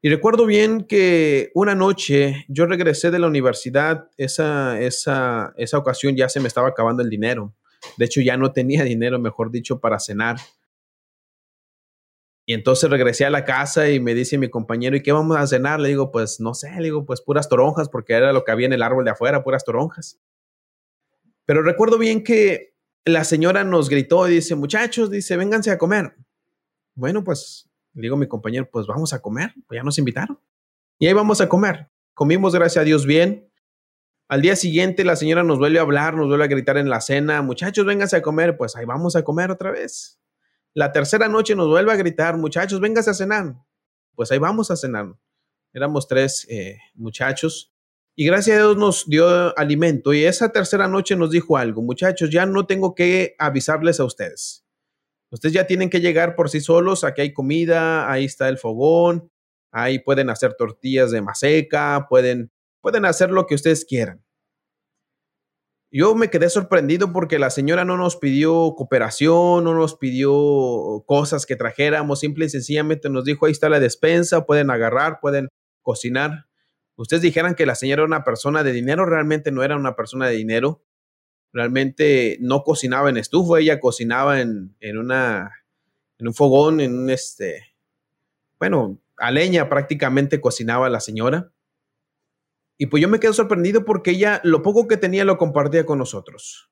Y 0.00 0.10
recuerdo 0.10 0.46
bien 0.46 0.84
que 0.84 1.50
una 1.54 1.74
noche 1.74 2.44
yo 2.48 2.66
regresé 2.66 3.10
de 3.10 3.18
la 3.18 3.26
universidad, 3.26 4.08
esa, 4.16 4.78
esa, 4.78 5.52
esa 5.56 5.78
ocasión 5.78 6.14
ya 6.14 6.28
se 6.28 6.38
me 6.38 6.46
estaba 6.46 6.68
acabando 6.68 7.02
el 7.02 7.10
dinero. 7.10 7.56
De 7.96 8.04
hecho, 8.04 8.20
ya 8.20 8.36
no 8.36 8.52
tenía 8.52 8.84
dinero, 8.84 9.18
mejor 9.18 9.50
dicho, 9.50 9.80
para 9.80 9.98
cenar. 9.98 10.36
Y 12.48 12.54
entonces 12.54 12.88
regresé 12.88 13.24
a 13.24 13.30
la 13.30 13.44
casa 13.44 13.90
y 13.90 13.98
me 13.98 14.14
dice 14.14 14.38
mi 14.38 14.48
compañero, 14.48 14.96
¿y 14.96 15.02
qué 15.02 15.10
vamos 15.10 15.36
a 15.36 15.46
cenar? 15.48 15.80
Le 15.80 15.88
digo, 15.88 16.12
pues 16.12 16.38
no 16.38 16.54
sé, 16.54 16.70
le 16.76 16.84
digo, 16.84 17.04
pues 17.04 17.20
puras 17.20 17.48
toronjas, 17.48 17.88
porque 17.88 18.12
era 18.12 18.32
lo 18.32 18.44
que 18.44 18.52
había 18.52 18.66
en 18.66 18.72
el 18.72 18.82
árbol 18.82 19.04
de 19.04 19.10
afuera, 19.10 19.42
puras 19.42 19.64
toronjas. 19.64 20.20
Pero 21.44 21.62
recuerdo 21.62 21.98
bien 21.98 22.22
que 22.22 22.76
la 23.04 23.24
señora 23.24 23.64
nos 23.64 23.88
gritó 23.88 24.28
y 24.28 24.34
dice, 24.34 24.54
muchachos, 24.54 25.10
dice, 25.10 25.36
vénganse 25.36 25.72
a 25.72 25.78
comer. 25.78 26.14
Bueno, 26.94 27.24
pues 27.24 27.68
le 27.94 28.02
digo 28.02 28.14
a 28.14 28.18
mi 28.18 28.28
compañero, 28.28 28.68
pues 28.70 28.86
vamos 28.86 29.12
a 29.12 29.20
comer, 29.20 29.52
pues 29.66 29.78
ya 29.78 29.82
nos 29.82 29.98
invitaron. 29.98 30.38
Y 31.00 31.08
ahí 31.08 31.12
vamos 31.12 31.40
a 31.40 31.48
comer. 31.48 31.88
Comimos, 32.14 32.54
gracias 32.54 32.82
a 32.82 32.84
Dios, 32.84 33.06
bien. 33.06 33.50
Al 34.28 34.40
día 34.40 34.54
siguiente 34.54 35.04
la 35.04 35.16
señora 35.16 35.42
nos 35.42 35.58
vuelve 35.58 35.78
a 35.78 35.82
hablar, 35.82 36.14
nos 36.14 36.28
vuelve 36.28 36.44
a 36.44 36.48
gritar 36.48 36.76
en 36.78 36.88
la 36.88 37.00
cena, 37.00 37.42
muchachos, 37.42 37.84
vénganse 37.86 38.16
a 38.16 38.22
comer, 38.22 38.56
pues 38.56 38.76
ahí 38.76 38.84
vamos 38.84 39.16
a 39.16 39.22
comer 39.22 39.50
otra 39.50 39.72
vez. 39.72 40.20
La 40.76 40.92
tercera 40.92 41.26
noche 41.26 41.56
nos 41.56 41.68
vuelve 41.68 41.90
a 41.90 41.96
gritar, 41.96 42.36
muchachos, 42.36 42.80
vénganse 42.80 43.08
a 43.08 43.14
cenar, 43.14 43.54
pues 44.14 44.30
ahí 44.30 44.38
vamos 44.38 44.70
a 44.70 44.76
cenar. 44.76 45.06
Éramos 45.72 46.06
tres 46.06 46.46
eh, 46.50 46.76
muchachos 46.92 47.72
y 48.14 48.26
gracias 48.26 48.58
a 48.58 48.60
Dios 48.60 48.76
nos 48.76 49.06
dio 49.06 49.58
alimento 49.58 50.12
y 50.12 50.24
esa 50.24 50.52
tercera 50.52 50.86
noche 50.86 51.16
nos 51.16 51.30
dijo 51.30 51.56
algo, 51.56 51.80
muchachos, 51.80 52.28
ya 52.28 52.44
no 52.44 52.66
tengo 52.66 52.94
que 52.94 53.34
avisarles 53.38 54.00
a 54.00 54.04
ustedes. 54.04 54.66
Ustedes 55.30 55.54
ya 55.54 55.66
tienen 55.66 55.88
que 55.88 56.02
llegar 56.02 56.36
por 56.36 56.50
sí 56.50 56.60
solos, 56.60 57.04
aquí 57.04 57.22
hay 57.22 57.32
comida, 57.32 58.12
ahí 58.12 58.26
está 58.26 58.46
el 58.50 58.58
fogón, 58.58 59.32
ahí 59.72 59.98
pueden 60.00 60.28
hacer 60.28 60.56
tortillas 60.58 61.10
de 61.10 61.22
maseca, 61.22 62.04
pueden, 62.06 62.52
pueden 62.82 63.06
hacer 63.06 63.30
lo 63.30 63.46
que 63.46 63.54
ustedes 63.54 63.86
quieran. 63.86 64.25
Yo 65.90 66.14
me 66.14 66.30
quedé 66.30 66.50
sorprendido 66.50 67.12
porque 67.12 67.38
la 67.38 67.50
señora 67.50 67.84
no 67.84 67.96
nos 67.96 68.16
pidió 68.16 68.74
cooperación, 68.76 69.64
no 69.64 69.74
nos 69.74 69.96
pidió 69.96 71.04
cosas 71.06 71.46
que 71.46 71.56
trajéramos, 71.56 72.20
simple 72.20 72.46
y 72.46 72.50
sencillamente 72.50 73.08
nos 73.08 73.24
dijo, 73.24 73.46
ahí 73.46 73.52
está 73.52 73.68
la 73.68 73.80
despensa, 73.80 74.46
pueden 74.46 74.70
agarrar, 74.70 75.20
pueden 75.20 75.48
cocinar. 75.82 76.46
Ustedes 76.96 77.22
dijeran 77.22 77.54
que 77.54 77.66
la 77.66 77.74
señora 77.74 78.02
era 78.02 78.06
una 78.06 78.24
persona 78.24 78.62
de 78.64 78.72
dinero, 78.72 79.06
realmente 79.06 79.52
no 79.52 79.62
era 79.62 79.76
una 79.76 79.94
persona 79.94 80.26
de 80.28 80.36
dinero 80.36 80.82
realmente 81.56 82.36
no 82.40 82.62
cocinaba 82.62 83.08
en 83.08 83.16
estufa, 83.16 83.58
ella 83.58 83.80
cocinaba 83.80 84.42
en, 84.42 84.76
una, 84.82 85.64
en 86.18 86.28
un 86.28 86.34
fogón, 86.34 86.80
en 86.80 86.98
un 86.98 87.10
este, 87.10 87.74
bueno, 88.58 89.00
a 89.16 89.30
leña 89.30 89.68
prácticamente 89.70 90.40
cocinaba 90.40 90.90
la 90.90 91.00
señora. 91.00 91.50
Y 92.78 92.86
pues 92.86 93.00
yo 93.00 93.08
me 93.08 93.20
quedo 93.20 93.32
sorprendido 93.32 93.84
porque 93.84 94.12
ella 94.12 94.40
lo 94.44 94.62
poco 94.62 94.86
que 94.86 94.96
tenía 94.96 95.24
lo 95.24 95.38
compartía 95.38 95.86
con 95.86 95.98
nosotros. 95.98 96.70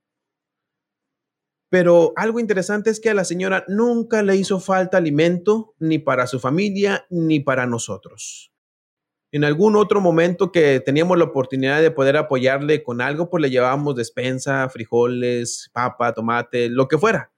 Pero 1.70 2.12
algo 2.16 2.40
interesante 2.40 2.90
es 2.90 3.00
que 3.00 3.10
a 3.10 3.14
la 3.14 3.24
señora 3.24 3.64
nunca 3.68 4.22
le 4.22 4.36
hizo 4.36 4.60
falta 4.60 4.98
alimento 4.98 5.74
ni 5.78 5.98
para 5.98 6.26
su 6.26 6.38
familia 6.38 7.06
ni 7.10 7.40
para 7.40 7.66
nosotros 7.66 8.54
en 9.34 9.42
algún 9.42 9.74
otro 9.74 10.00
momento 10.00 10.52
que 10.52 10.78
teníamos 10.78 11.18
la 11.18 11.24
oportunidad 11.24 11.82
de 11.82 11.90
poder 11.90 12.16
apoyarle 12.16 12.84
con 12.84 13.00
algo, 13.00 13.30
pues 13.30 13.42
le 13.42 13.50
llevábamos 13.50 13.96
despensa, 13.96 14.68
frijoles, 14.68 15.70
papa, 15.72 16.14
tomate, 16.14 16.68
lo 16.68 16.86
que 16.86 16.98
fuera, 16.98 17.32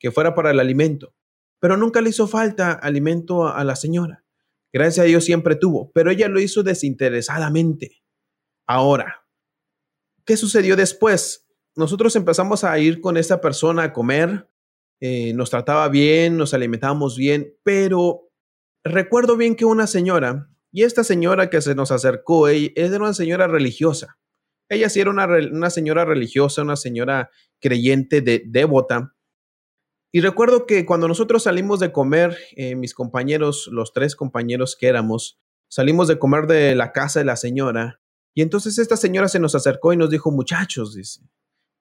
que 0.00 0.10
fuera 0.10 0.34
para 0.34 0.50
el 0.50 0.58
alimento. 0.58 1.14
Pero 1.60 1.76
nunca 1.76 2.00
le 2.00 2.10
hizo 2.10 2.26
falta 2.26 2.72
alimento 2.72 3.46
a, 3.46 3.62
la 3.62 3.76
señora. 3.76 4.24
Gracias 4.72 5.04
a 5.04 5.06
Dios 5.06 5.24
siempre 5.24 5.56
tuvo, 5.56 5.90
pero 5.92 6.10
ella 6.10 6.28
lo 6.28 6.40
hizo 6.40 6.62
desinteresadamente. 6.62 8.02
Ahora, 8.66 9.26
¿qué 10.24 10.36
sucedió 10.36 10.76
después? 10.76 11.46
Nosotros 11.74 12.14
empezamos 12.16 12.64
a 12.64 12.78
ir 12.78 13.00
con 13.00 13.16
esta 13.16 13.40
persona 13.40 13.84
a 13.84 13.92
comer, 13.92 14.48
eh, 15.00 15.32
nos 15.32 15.50
trataba 15.50 15.88
bien, 15.88 16.36
nos 16.36 16.52
alimentábamos 16.54 17.16
bien, 17.16 17.54
pero 17.62 18.30
recuerdo 18.84 19.36
bien 19.36 19.56
que 19.56 19.64
una 19.64 19.86
señora 19.86 20.50
y 20.70 20.82
esta 20.82 21.02
señora 21.02 21.50
que 21.50 21.60
se 21.62 21.74
nos 21.74 21.90
acercó, 21.90 22.48
ella, 22.48 22.70
era 22.76 22.96
una 22.98 23.14
señora 23.14 23.46
religiosa. 23.46 24.18
Ella 24.68 24.90
sí 24.90 25.00
era 25.00 25.10
una, 25.10 25.70
señora 25.70 26.04
religiosa, 26.04 26.62
una 26.62 26.76
señora 26.76 27.30
creyente, 27.58 28.20
de, 28.20 28.42
devota. 28.46 29.14
Y 30.10 30.20
recuerdo 30.20 30.64
que 30.64 30.86
cuando 30.86 31.06
nosotros 31.06 31.42
salimos 31.42 31.80
de 31.80 31.92
comer, 31.92 32.36
eh, 32.56 32.74
mis 32.76 32.94
compañeros, 32.94 33.68
los 33.70 33.92
tres 33.92 34.16
compañeros 34.16 34.74
que 34.74 34.86
éramos, 34.86 35.38
salimos 35.68 36.08
de 36.08 36.18
comer 36.18 36.46
de 36.46 36.74
la 36.74 36.92
casa 36.92 37.18
de 37.18 37.26
la 37.26 37.36
señora. 37.36 38.00
Y 38.34 38.40
entonces 38.40 38.78
esta 38.78 38.96
señora 38.96 39.28
se 39.28 39.38
nos 39.38 39.54
acercó 39.54 39.92
y 39.92 39.98
nos 39.98 40.08
dijo, 40.08 40.30
muchachos, 40.30 40.94
dice, 40.94 41.20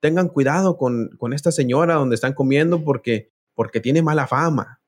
tengan 0.01 0.27
cuidado 0.27 0.75
con, 0.75 1.09
con 1.17 1.31
esta 1.31 1.51
señora 1.51 1.95
donde 1.95 2.15
están 2.15 2.33
comiendo 2.33 2.83
porque, 2.83 3.31
porque 3.53 3.79
tiene 3.79 4.01
mala 4.01 4.27
fama. 4.27 4.81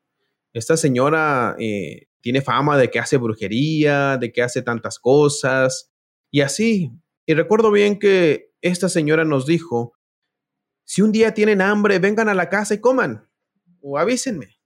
Esta 0.52 0.76
señora 0.76 1.56
eh, 1.60 2.08
tiene 2.20 2.42
fama 2.42 2.78
de 2.78 2.90
que 2.90 3.00
hace 3.00 3.16
brujería, 3.16 4.18
de 4.18 4.34
que 4.34 4.42
hace 4.42 4.62
tantas 4.64 5.00
cosas 5.00 5.94
y 6.30 6.42
así. 6.42 6.92
Y 7.26 7.36
recuerdo 7.36 7.72
bien 7.72 8.00
que 8.00 8.52
esta 8.62 8.90
señora 8.90 9.24
nos 9.24 9.46
dijo, 9.46 9.94
si 10.84 11.02
un 11.04 11.14
día 11.14 11.34
tienen 11.34 11.62
hambre, 11.62 12.00
vengan 12.00 12.28
a 12.28 12.34
la 12.34 12.50
casa 12.50 12.74
y 12.74 12.82
coman 12.82 13.29
o 13.82 13.98
avísenme 13.98 14.60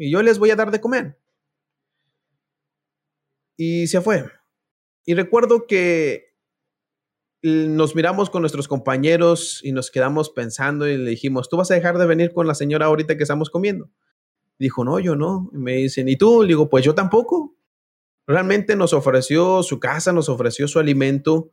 y 0.00 0.10
yo 0.10 0.22
les 0.22 0.38
voy 0.38 0.50
a 0.50 0.56
dar 0.56 0.70
de 0.70 0.80
comer. 0.80 1.18
Y 3.58 3.86
se 3.86 4.00
fue. 4.00 4.24
Y 5.04 5.12
recuerdo 5.12 5.66
que 5.66 6.34
nos 7.42 7.94
miramos 7.94 8.30
con 8.30 8.40
nuestros 8.40 8.66
compañeros 8.66 9.60
y 9.62 9.72
nos 9.72 9.90
quedamos 9.90 10.30
pensando 10.30 10.88
y 10.88 10.96
le 10.96 11.10
dijimos, 11.10 11.50
¿tú 11.50 11.58
vas 11.58 11.70
a 11.70 11.74
dejar 11.74 11.98
de 11.98 12.06
venir 12.06 12.32
con 12.32 12.46
la 12.46 12.54
señora 12.54 12.86
ahorita 12.86 13.18
que 13.18 13.24
estamos 13.24 13.50
comiendo? 13.50 13.90
Dijo, 14.58 14.86
no, 14.86 14.98
yo 15.00 15.16
no. 15.16 15.50
me 15.52 15.76
dicen, 15.76 16.08
¿y 16.08 16.16
tú? 16.16 16.42
Le 16.42 16.48
digo, 16.48 16.70
pues 16.70 16.82
yo 16.82 16.94
tampoco. 16.94 17.54
Realmente 18.26 18.76
nos 18.76 18.94
ofreció 18.94 19.62
su 19.62 19.80
casa, 19.80 20.14
nos 20.14 20.30
ofreció 20.30 20.66
su 20.66 20.78
alimento. 20.78 21.52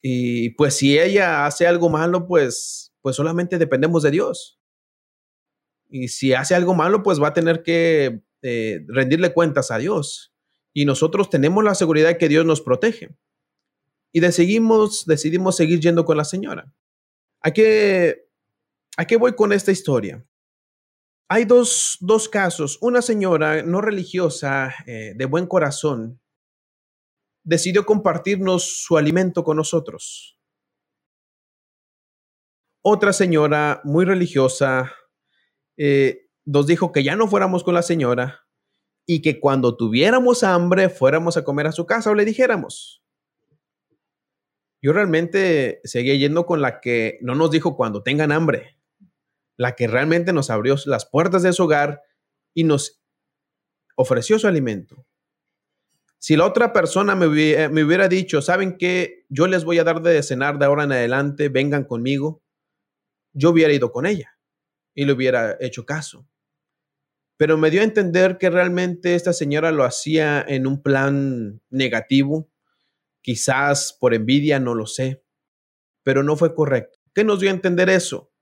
Y 0.00 0.50
pues 0.50 0.74
si 0.74 0.98
ella 0.98 1.44
hace 1.44 1.66
algo 1.66 1.90
malo, 1.90 2.26
pues, 2.26 2.94
pues 3.02 3.16
solamente 3.16 3.58
dependemos 3.58 4.02
de 4.02 4.10
Dios. 4.10 4.61
Y 5.92 6.08
si 6.08 6.32
hace 6.32 6.54
algo 6.54 6.74
malo, 6.74 7.02
pues 7.02 7.22
va 7.22 7.28
a 7.28 7.34
tener 7.34 7.62
que 7.62 8.22
eh, 8.40 8.84
rendirle 8.88 9.34
cuentas 9.34 9.70
a 9.70 9.76
Dios. 9.76 10.34
Y 10.72 10.86
nosotros 10.86 11.28
tenemos 11.28 11.62
la 11.62 11.74
seguridad 11.74 12.08
de 12.08 12.16
que 12.16 12.30
Dios 12.30 12.46
nos 12.46 12.62
protege. 12.62 13.14
Y 14.10 14.20
decidimos, 14.20 15.04
decidimos 15.04 15.54
seguir 15.54 15.80
yendo 15.80 16.06
con 16.06 16.16
la 16.16 16.24
señora. 16.24 16.74
¿A 17.42 17.50
qué, 17.50 18.26
¿A 18.96 19.04
qué 19.04 19.16
voy 19.16 19.34
con 19.34 19.52
esta 19.52 19.70
historia? 19.70 20.26
Hay 21.28 21.44
dos, 21.44 21.98
casos. 22.30 22.78
Una 22.80 23.02
señora 23.02 23.62
no 23.62 23.82
religiosa, 23.82 24.74
eh, 24.86 25.12
de 25.14 25.24
buen 25.26 25.46
corazón, 25.46 26.22
decidió 27.44 27.84
compartirnos 27.84 28.82
su 28.84 28.96
alimento 28.96 29.44
con 29.44 29.58
nosotros. 29.58 30.38
Otra 32.82 33.12
señora 33.12 33.82
muy 33.84 34.06
religiosa 34.06 34.90
eh, 35.76 36.28
nos 36.44 36.66
dijo 36.66 36.92
que 36.92 37.02
ya 37.02 37.16
no 37.16 37.28
fuéramos 37.28 37.64
con 37.64 37.74
la 37.74 37.82
señora 37.82 38.46
y 39.06 39.22
que 39.22 39.40
cuando 39.40 39.76
tuviéramos 39.76 40.42
hambre 40.42 40.88
fuéramos 40.88 41.36
a 41.36 41.44
comer 41.44 41.66
a 41.66 41.72
su 41.72 41.86
casa 41.86 42.10
o 42.10 42.14
le 42.14 42.24
dijéramos. 42.24 43.02
Yo 44.80 44.92
realmente 44.92 45.80
seguía 45.84 46.16
yendo 46.16 46.44
con 46.44 46.60
la 46.60 46.80
que 46.80 47.18
no 47.22 47.34
nos 47.34 47.50
dijo 47.50 47.76
cuando 47.76 48.02
tengan 48.02 48.32
hambre 48.32 48.78
la 49.56 49.76
que 49.76 49.86
realmente 49.86 50.32
nos 50.32 50.50
abrió 50.50 50.76
las 50.86 51.06
puertas 51.06 51.42
de 51.42 51.52
su 51.52 51.64
hogar 51.64 52.02
y 52.54 52.64
nos 52.64 53.00
ofreció 53.96 54.38
su 54.38 54.48
alimento. 54.48 55.06
Si 56.18 56.36
la 56.36 56.46
otra 56.46 56.72
persona 56.72 57.14
me 57.14 57.26
hubiera, 57.26 58.08
dicho, 58.08 58.42
¿saben 58.42 58.76
qué? 58.76 59.24
Yo 59.28 59.46
les 59.46 59.64
voy 59.64 59.78
a 59.78 59.84
dar 59.84 60.02
de 60.02 60.22
cenar 60.22 60.58
de 60.58 60.66
ahora 60.66 60.84
en 60.84 60.92
adelante, 60.92 61.48
vengan 61.48 61.84
conmigo, 61.84 62.42
yo 63.32 63.50
hubiera 63.50 63.72
ido 63.72 63.92
con 63.92 64.06
ella 64.06 64.36
y 64.94 65.04
le 65.04 65.12
hubiera 65.12 65.56
hecho 65.60 65.86
caso. 65.86 66.28
Pero 67.36 67.56
me 67.58 67.70
dio 67.70 67.80
a 67.80 67.84
entender 67.84 68.38
que 68.38 68.50
realmente 68.50 69.14
esta 69.14 69.32
señora 69.32 69.72
lo 69.72 69.84
hacía 69.84 70.44
en 70.46 70.66
un 70.66 70.82
plan 70.82 71.60
negativo, 71.70 72.50
quizás 73.20 73.96
por 73.98 74.14
envidia, 74.14 74.60
no 74.60 74.74
lo 74.74 74.86
sé, 74.86 75.24
pero 76.02 76.22
no 76.22 76.36
fue 76.36 76.54
correcto. 76.54 76.98
¿Qué 77.14 77.24
nos 77.24 77.40
dio 77.40 77.50
a 77.50 77.54
entender 77.54 77.90
eso? 77.90 78.32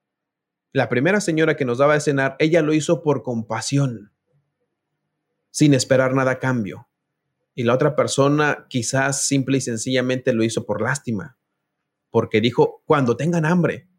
La 0.72 0.88
primera 0.88 1.20
señora 1.20 1.56
que 1.56 1.64
nos 1.64 1.78
daba 1.78 1.94
de 1.94 2.00
cenar, 2.00 2.36
ella 2.38 2.62
lo 2.62 2.72
hizo 2.72 3.02
por 3.02 3.22
compasión, 3.22 4.12
sin 5.50 5.74
esperar 5.74 6.14
nada 6.14 6.32
a 6.32 6.38
cambio. 6.38 6.88
Y 7.54 7.64
la 7.64 7.74
otra 7.74 7.96
persona 7.96 8.66
quizás 8.68 9.26
simple 9.26 9.58
y 9.58 9.60
sencillamente 9.60 10.32
lo 10.32 10.44
hizo 10.44 10.64
por 10.64 10.80
lástima, 10.80 11.38
porque 12.10 12.40
dijo, 12.40 12.82
cuando 12.86 13.16
tengan 13.16 13.44
hambre. 13.44 13.89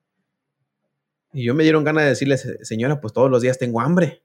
Y 1.33 1.45
yo 1.45 1.53
me 1.53 1.63
dieron 1.63 1.83
ganas 1.83 2.03
de 2.03 2.09
decirle, 2.09 2.37
señora, 2.37 2.99
pues 2.99 3.13
todos 3.13 3.29
los 3.29 3.41
días 3.41 3.57
tengo 3.57 3.81
hambre. 3.81 4.23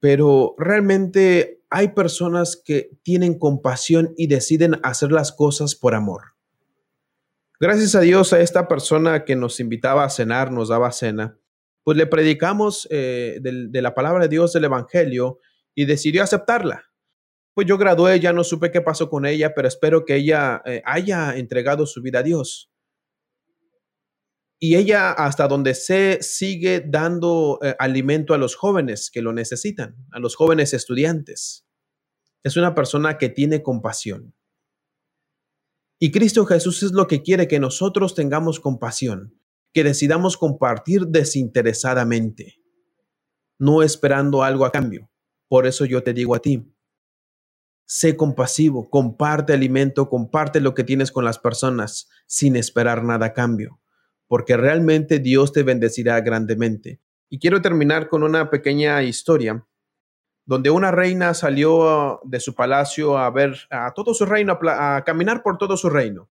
Pero 0.00 0.54
realmente 0.58 1.62
hay 1.70 1.88
personas 1.88 2.60
que 2.62 2.90
tienen 3.02 3.38
compasión 3.38 4.14
y 4.16 4.26
deciden 4.26 4.78
hacer 4.82 5.12
las 5.12 5.32
cosas 5.32 5.74
por 5.74 5.94
amor. 5.94 6.34
Gracias 7.60 7.94
a 7.94 8.00
Dios 8.00 8.32
a 8.32 8.40
esta 8.40 8.68
persona 8.68 9.24
que 9.24 9.36
nos 9.36 9.60
invitaba 9.60 10.04
a 10.04 10.10
cenar, 10.10 10.50
nos 10.50 10.68
daba 10.68 10.92
cena, 10.92 11.38
pues 11.84 11.96
le 11.96 12.06
predicamos 12.06 12.88
eh, 12.90 13.38
de, 13.40 13.82
la 13.82 13.94
palabra 13.94 14.24
de 14.24 14.28
Dios 14.28 14.52
del 14.52 14.64
Evangelio 14.64 15.38
y 15.74 15.84
decidió 15.84 16.22
aceptarla. 16.22 16.84
Pues 17.54 17.66
yo 17.66 17.78
gradué, 17.78 18.18
ya 18.18 18.32
no 18.32 18.42
supe 18.42 18.70
qué 18.70 18.80
pasó 18.80 19.08
con 19.08 19.26
ella, 19.26 19.54
pero 19.54 19.68
espero 19.68 20.04
que 20.04 20.16
ella 20.16 20.62
eh, 20.64 20.82
haya 20.84 21.36
entregado 21.36 21.86
su 21.86 22.02
vida 22.02 22.20
a 22.20 22.22
Dios. 22.22 22.73
Y 24.66 24.76
ella, 24.76 25.12
hasta 25.12 25.46
donde 25.46 25.74
se 25.74 26.22
sigue 26.22 26.82
dando 26.88 27.58
eh, 27.60 27.76
alimento 27.78 28.32
a 28.32 28.38
los 28.38 28.56
jóvenes 28.56 29.10
que 29.10 29.20
lo 29.20 29.34
necesitan, 29.34 29.94
a 30.10 30.18
los 30.18 30.36
jóvenes 30.36 30.72
estudiantes. 30.72 31.66
Es 32.42 32.56
una 32.56 32.74
persona 32.74 33.18
que 33.18 33.28
tiene 33.28 33.62
compasión. 33.62 34.34
Y 35.98 36.12
Cristo 36.12 36.46
Jesús 36.46 36.82
es 36.82 36.92
lo 36.92 37.06
que 37.06 37.20
quiere 37.20 37.46
que 37.46 37.60
nosotros 37.60 38.14
tengamos 38.14 38.58
compasión, 38.58 39.38
que 39.74 39.84
decidamos 39.84 40.38
compartir 40.38 41.08
desinteresadamente, 41.08 42.54
no 43.58 43.82
esperando 43.82 44.44
algo 44.44 44.64
a 44.64 44.72
cambio. 44.72 45.10
Por 45.46 45.66
eso 45.66 45.84
yo 45.84 46.02
te 46.02 46.14
digo 46.14 46.34
a 46.34 46.40
ti, 46.40 46.74
sé 47.84 48.16
compasivo, 48.16 48.88
comparte 48.88 49.52
alimento, 49.52 50.08
comparte 50.08 50.62
lo 50.62 50.72
que 50.72 50.84
tienes 50.84 51.12
con 51.12 51.26
las 51.26 51.38
personas 51.38 52.08
sin 52.26 52.56
esperar 52.56 53.04
nada 53.04 53.26
a 53.26 53.32
cambio, 53.34 53.78
porque 54.26 54.56
realmente 54.56 55.18
Dios 55.18 55.52
te 55.52 55.62
bendecirá 55.62 56.20
grandemente. 56.20 57.00
Y 57.28 57.38
quiero 57.38 57.60
terminar 57.62 58.08
con 58.08 58.22
una 58.22 58.50
pequeña 58.50 59.02
historia 59.02 59.66
donde 60.46 60.70
una 60.70 60.90
reina 60.90 61.32
salió 61.34 62.20
de 62.24 62.40
su 62.40 62.54
palacio 62.54 63.16
a 63.16 63.30
ver 63.30 63.56
a 63.70 63.92
todo 63.94 64.12
su 64.12 64.26
reino, 64.26 64.58
a, 64.62 65.02
caminar 65.04 65.42
por 65.42 65.56
todo 65.58 65.76
su 65.76 65.88
reino. 65.88 66.30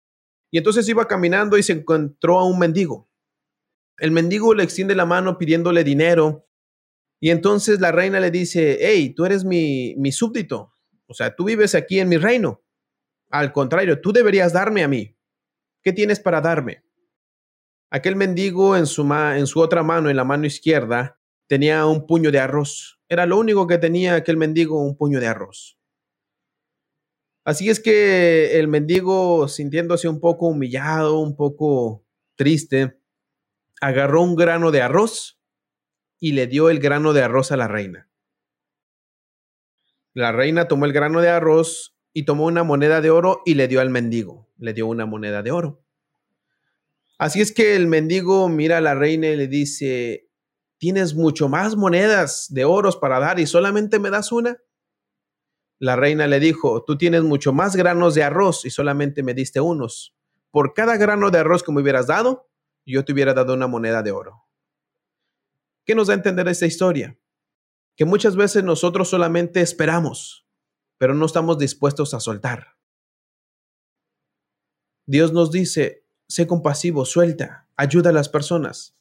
Y 0.51 0.57
entonces 0.57 0.89
iba 0.89 1.07
caminando 1.07 1.57
y 1.57 1.63
se 1.63 1.73
encontró 1.73 2.39
a 2.39 2.45
un 2.45 2.57
mendigo. 2.57 3.07
El 3.97 4.11
mendigo 4.11 4.55
le 4.55 4.63
extiende 4.63 4.95
la 4.95 5.05
mano 5.05 5.37
pidiéndole 5.37 5.83
dinero. 5.83 6.47
Y 7.19 7.29
entonces 7.29 7.79
la 7.79 7.91
reina 7.91 8.19
le 8.19 8.31
dice, 8.31 8.79
hey, 8.81 9.13
tú 9.13 9.25
eres 9.25 9.45
mi, 9.45 9.93
mi 9.97 10.11
súbdito. 10.11 10.73
O 11.05 11.13
sea, 11.13 11.35
tú 11.35 11.43
vives 11.43 11.75
aquí 11.75 11.99
en 11.99 12.09
mi 12.09 12.17
reino. 12.17 12.63
Al 13.29 13.51
contrario, 13.51 14.01
tú 14.01 14.11
deberías 14.11 14.53
darme 14.53 14.83
a 14.83 14.87
mí. 14.87 15.15
¿Qué 15.83 15.93
tienes 15.93 16.19
para 16.19 16.41
darme? 16.41 16.83
Aquel 17.91 18.15
mendigo 18.15 18.77
en 18.77 18.85
su, 18.85 19.01
en 19.13 19.47
su 19.47 19.59
otra 19.59 19.83
mano, 19.83 20.09
en 20.09 20.15
la 20.15 20.23
mano 20.23 20.45
izquierda, 20.45 21.19
tenía 21.47 21.85
un 21.85 22.05
puño 22.05 22.31
de 22.31 22.39
arroz. 22.39 22.99
Era 23.09 23.25
lo 23.25 23.39
único 23.39 23.65
que 23.65 23.79
tenía 23.79 24.15
aquel 24.15 24.37
mendigo, 24.37 24.81
un 24.81 24.95
puño 24.95 25.19
de 25.19 25.27
arroz. 25.27 25.79
Así 27.43 27.69
es 27.69 27.79
que 27.79 28.59
el 28.59 28.67
mendigo, 28.67 29.47
sintiéndose 29.47 30.07
un 30.07 30.19
poco 30.19 30.47
humillado, 30.47 31.19
un 31.19 31.35
poco 31.35 32.05
triste, 32.35 32.99
agarró 33.81 34.21
un 34.21 34.35
grano 34.35 34.69
de 34.69 34.83
arroz 34.83 35.41
y 36.19 36.33
le 36.33 36.45
dio 36.45 36.69
el 36.69 36.79
grano 36.79 37.13
de 37.13 37.23
arroz 37.23 37.51
a 37.51 37.57
la 37.57 37.67
reina. 37.67 38.07
La 40.13 40.31
reina 40.31 40.67
tomó 40.67 40.85
el 40.85 40.93
grano 40.93 41.21
de 41.21 41.29
arroz 41.29 41.95
y 42.13 42.23
tomó 42.23 42.45
una 42.45 42.63
moneda 42.63 43.01
de 43.01 43.09
oro 43.09 43.41
y 43.45 43.55
le 43.55 43.67
dio 43.67 43.81
al 43.81 43.89
mendigo. 43.89 44.47
Le 44.57 44.73
dio 44.73 44.85
una 44.85 45.05
moneda 45.05 45.41
de 45.41 45.51
oro. 45.51 45.83
Así 47.19 47.41
es 47.41 47.51
que 47.51 47.75
el 47.75 47.87
mendigo 47.87 48.47
mira 48.47 48.77
a 48.77 48.81
la 48.81 48.95
reina 48.95 49.27
y 49.27 49.35
le 49.35 49.47
dice, 49.47 50.31
tienes 50.77 51.15
mucho 51.15 51.49
más 51.49 51.75
monedas 51.75 52.47
de 52.49 52.63
oros 52.63 52.95
para 52.95 53.19
dar 53.19 53.41
y 53.41 53.45
solamente 53.45 53.99
me 53.99 54.09
das 54.09 54.31
una? 54.31 54.57
La 55.79 55.97
reina 55.97 56.27
le 56.27 56.39
dijo, 56.39 56.85
tú 56.85 56.97
tienes 56.97 57.23
mucho 57.23 57.51
más 57.51 57.75
granos 57.75 58.15
de 58.15 58.23
arroz 58.23 58.63
y 58.65 58.69
solamente 58.69 59.21
me 59.21 59.33
diste 59.33 59.59
unos. 59.59 60.15
Por 60.49 60.73
cada 60.73 60.95
grano 60.95 61.29
de 61.29 61.39
arroz 61.39 61.61
que 61.61 61.73
me 61.73 61.81
hubieras 61.81 62.07
dado, 62.07 62.49
yo 62.85 63.03
te 63.03 63.11
hubiera 63.11 63.33
dado 63.33 63.53
una 63.53 63.67
moneda 63.67 64.01
de 64.01 64.11
oro. 64.11 64.47
¿Qué 65.85 65.95
nos 65.95 66.07
da 66.07 66.13
a 66.13 66.17
entender 66.17 66.47
esta 66.47 66.67
historia? 66.67 67.19
Que 67.97 68.05
muchas 68.05 68.37
veces 68.37 68.63
nosotros 68.63 69.09
solamente 69.09 69.59
esperamos, 69.59 70.47
pero 70.97 71.13
no 71.13 71.25
estamos 71.25 71.57
dispuestos 71.57 72.13
a 72.13 72.21
soltar. 72.21 72.77
Dios 75.05 75.33
nos 75.33 75.51
dice, 75.51 75.98
sé 76.29 76.47
compasivo, 76.47 77.05
suelta, 77.05 77.67
ayuda 77.75 78.11
a 78.11 78.13
las 78.13 78.29
personas 78.29 78.95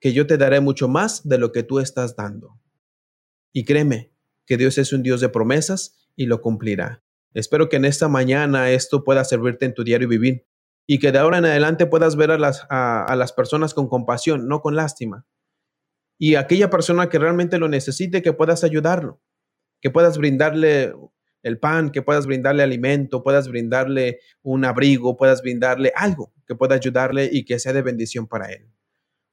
que 0.00 0.12
yo 0.12 0.26
te 0.26 0.36
daré 0.36 0.60
mucho 0.60 0.88
más 0.88 1.26
de 1.28 1.38
lo 1.38 1.52
que 1.52 1.62
tú 1.62 1.78
estás 1.78 2.16
dando. 2.16 2.58
Y 3.52 3.64
créeme 3.64 4.12
que 4.46 4.56
Dios 4.56 4.76
es 4.78 4.92
un 4.92 5.02
Dios 5.02 5.20
de 5.20 5.28
promesas 5.28 6.08
y 6.16 6.26
lo 6.26 6.40
cumplirá. 6.40 7.04
Espero 7.34 7.68
que 7.68 7.76
en 7.76 7.84
esta 7.84 8.08
mañana 8.08 8.70
esto 8.70 9.04
pueda 9.04 9.24
servirte 9.24 9.64
en 9.66 9.74
tu 9.74 9.84
diario 9.84 10.08
vivir 10.08 10.46
y 10.86 10.98
que 10.98 11.12
de 11.12 11.18
ahora 11.18 11.38
en 11.38 11.44
adelante 11.44 11.86
puedas 11.86 12.16
ver 12.16 12.32
a 12.32 12.38
las, 12.38 12.66
a, 12.68 13.14
las 13.16 13.32
personas 13.32 13.74
con 13.74 13.88
compasión, 13.88 14.48
no 14.48 14.60
con 14.60 14.74
lástima. 14.74 15.26
Y 16.18 16.34
aquella 16.34 16.68
persona 16.68 17.08
que 17.08 17.18
realmente 17.18 17.58
lo 17.58 17.68
necesite, 17.68 18.22
que 18.22 18.32
puedas 18.32 18.64
ayudarlo, 18.64 19.22
que 19.80 19.90
puedas 19.90 20.18
brindarle 20.18 20.92
el 21.42 21.58
pan, 21.58 21.90
que 21.90 22.02
puedas 22.02 22.26
brindarle 22.26 22.62
alimento, 22.62 23.22
puedas 23.22 23.48
brindarle 23.48 24.20
un 24.42 24.64
abrigo, 24.64 25.16
puedas 25.16 25.42
brindarle 25.42 25.92
algo 25.94 26.32
que 26.46 26.54
pueda 26.54 26.74
ayudarle 26.74 27.28
y 27.32 27.44
que 27.44 27.58
sea 27.58 27.72
de 27.72 27.82
bendición 27.82 28.26
para 28.26 28.52
él. 28.52 28.68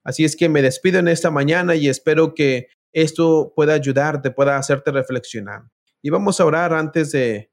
Así 0.04 0.24
es 0.24 0.36
que 0.36 0.48
me 0.48 0.62
despido 0.62 1.00
en 1.00 1.10
esta 1.10 1.32
mañana 1.32 1.76
y 1.76 1.90
espero 1.90 2.34
que 2.34 2.70
esto 2.94 3.52
pueda 3.56 3.74
ayudarte, 3.74 4.32
pueda 4.32 4.58
hacerte 4.58 4.92
reflexionar. 4.92 5.64
Y 6.02 6.10
vamos 6.10 6.40
a 6.40 6.46
orar 6.46 6.74
antes 6.74 7.12
de, 7.12 7.52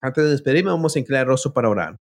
antes 0.00 0.24
de 0.24 0.30
despedirme, 0.30 0.70
vamos 0.70 0.96
a 0.96 0.98
inclinar 0.98 1.26
rostro 1.26 1.52
para 1.52 1.68
orar. 1.68 2.00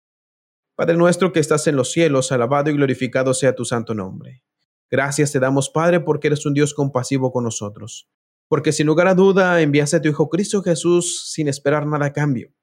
Padre 0.75 0.97
nuestro 0.97 1.31
que 1.31 1.39
estás 1.39 1.67
en 1.67 1.75
los 1.75 1.91
cielos, 1.91 2.31
alabado 2.31 2.69
y 2.69 2.73
glorificado 2.73 3.33
sea 3.33 3.55
tu 3.55 3.65
santo 3.65 3.93
nombre. 3.93 4.43
Gracias 4.89 5.31
te 5.31 5.39
damos, 5.39 5.69
Padre, 5.69 5.99
porque 5.99 6.27
eres 6.27 6.45
un 6.45 6.53
Dios 6.53 6.73
compasivo 6.73 7.31
con 7.31 7.43
nosotros. 7.43 8.09
Porque 8.49 8.73
sin 8.73 8.87
lugar 8.87 9.07
a 9.07 9.15
duda 9.15 9.61
enviaste 9.61 9.95
a 9.95 10.01
tu 10.01 10.09
Hijo 10.09 10.27
Cristo 10.27 10.61
Jesús 10.61 11.31
sin 11.31 11.47
esperar 11.47 11.87
nada 11.87 12.07
a 12.07 12.13
cambio. 12.13 12.53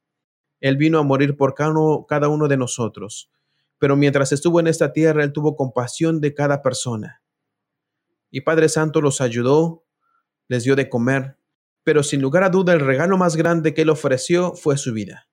Él 0.61 0.77
vino 0.77 0.99
a 0.99 1.03
morir 1.03 1.39
por 1.39 1.55
cada 1.55 2.29
uno 2.29 2.49
de 2.49 2.59
nosotros. 2.59 3.31
Pero 3.79 3.97
mientras 3.97 4.33
estuvo 4.33 4.61
en 4.61 4.67
esta 4.67 4.93
tierra, 4.93 5.23
Él 5.23 5.33
tuvo 5.33 5.57
compasión 5.57 6.21
de 6.21 6.35
cada 6.35 6.61
persona. 6.61 7.23
Y 8.31 8.43
Padre 8.43 8.69
Santo 8.69 9.01
los 9.01 9.21
ayudó, 9.21 9.87
les 10.49 10.65
dio 10.65 10.77
de 10.77 10.89
comer, 10.89 11.39
pero 11.85 12.03
sin 12.03 12.21
lugar 12.21 12.43
a 12.43 12.51
duda 12.51 12.73
el 12.73 12.81
regalo 12.81 13.17
más 13.17 13.37
grande 13.37 13.73
que 13.73 13.83
Él 13.83 13.91
ofreció 13.91 14.55
fue 14.55 14.77
su 14.77 14.93
vida. 14.93 15.29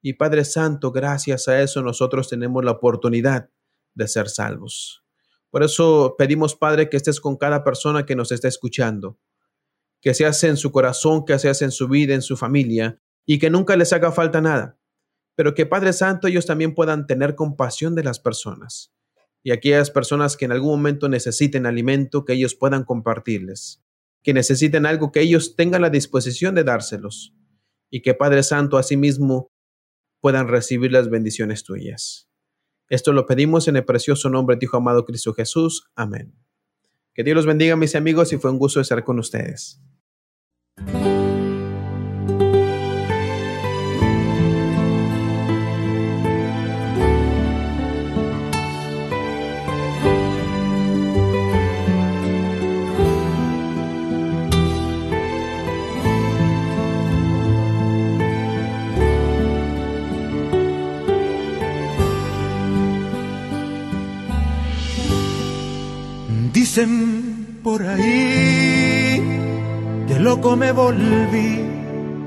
Y 0.00 0.14
Padre 0.14 0.44
Santo, 0.44 0.90
gracias 0.90 1.46
a 1.46 1.62
eso 1.62 1.82
nosotros 1.82 2.28
tenemos 2.28 2.64
la 2.64 2.72
oportunidad 2.72 3.50
de 3.94 4.08
ser 4.08 4.28
salvos. 4.28 5.04
Por 5.50 5.62
eso 5.62 6.16
pedimos, 6.18 6.56
Padre, 6.56 6.88
que 6.88 6.96
estés 6.96 7.20
con 7.20 7.36
cada 7.36 7.62
persona 7.62 8.04
que 8.04 8.16
nos 8.16 8.32
está 8.32 8.48
escuchando, 8.48 9.18
que 10.02 10.12
seas 10.14 10.42
en 10.44 10.56
su 10.58 10.72
corazón, 10.72 11.24
que 11.24 11.38
seas 11.38 11.62
en 11.62 11.70
su 11.70 11.88
vida, 11.88 12.12
en 12.12 12.22
su 12.22 12.36
familia, 12.36 13.00
y 13.24 13.38
que 13.38 13.50
nunca 13.50 13.76
les 13.76 13.92
haga 13.92 14.10
falta 14.10 14.40
nada, 14.40 14.78
pero 15.36 15.54
que 15.54 15.64
Padre 15.64 15.92
Santo 15.92 16.26
ellos 16.26 16.44
también 16.44 16.74
puedan 16.74 17.06
tener 17.06 17.36
compasión 17.36 17.94
de 17.94 18.02
las 18.02 18.18
personas. 18.18 18.92
Y 19.44 19.52
aquellas 19.52 19.90
personas 19.90 20.36
que 20.36 20.44
en 20.44 20.52
algún 20.52 20.70
momento 20.70 21.08
necesiten 21.08 21.66
alimento, 21.66 22.24
que 22.24 22.32
ellos 22.32 22.54
puedan 22.54 22.84
compartirles, 22.84 23.80
que 24.22 24.34
necesiten 24.34 24.86
algo, 24.86 25.12
que 25.12 25.20
ellos 25.20 25.56
tengan 25.56 25.82
la 25.82 25.90
disposición 25.90 26.56
de 26.56 26.64
dárselos, 26.64 27.34
y 27.88 28.02
que 28.02 28.14
Padre 28.14 28.42
Santo 28.42 28.78
asimismo 28.78 29.52
puedan 30.20 30.48
recibir 30.48 30.92
las 30.92 31.10
bendiciones 31.10 31.62
tuyas. 31.62 32.28
Esto 32.88 33.12
lo 33.12 33.26
pedimos 33.26 33.68
en 33.68 33.76
el 33.76 33.84
precioso 33.84 34.28
nombre 34.30 34.56
de 34.56 34.64
Hijo 34.64 34.76
amado 34.76 35.04
Cristo 35.04 35.32
Jesús. 35.32 35.90
Amén. 35.94 36.34
Que 37.14 37.22
Dios 37.22 37.36
los 37.36 37.46
bendiga, 37.46 37.76
mis 37.76 37.94
amigos, 37.94 38.32
y 38.32 38.38
fue 38.38 38.50
un 38.50 38.58
gusto 38.58 38.80
estar 38.80 39.04
con 39.04 39.18
ustedes. 39.18 39.80
Dicen 66.52 67.21
loco 70.22 70.56
me 70.56 70.72
volví, 70.72 71.60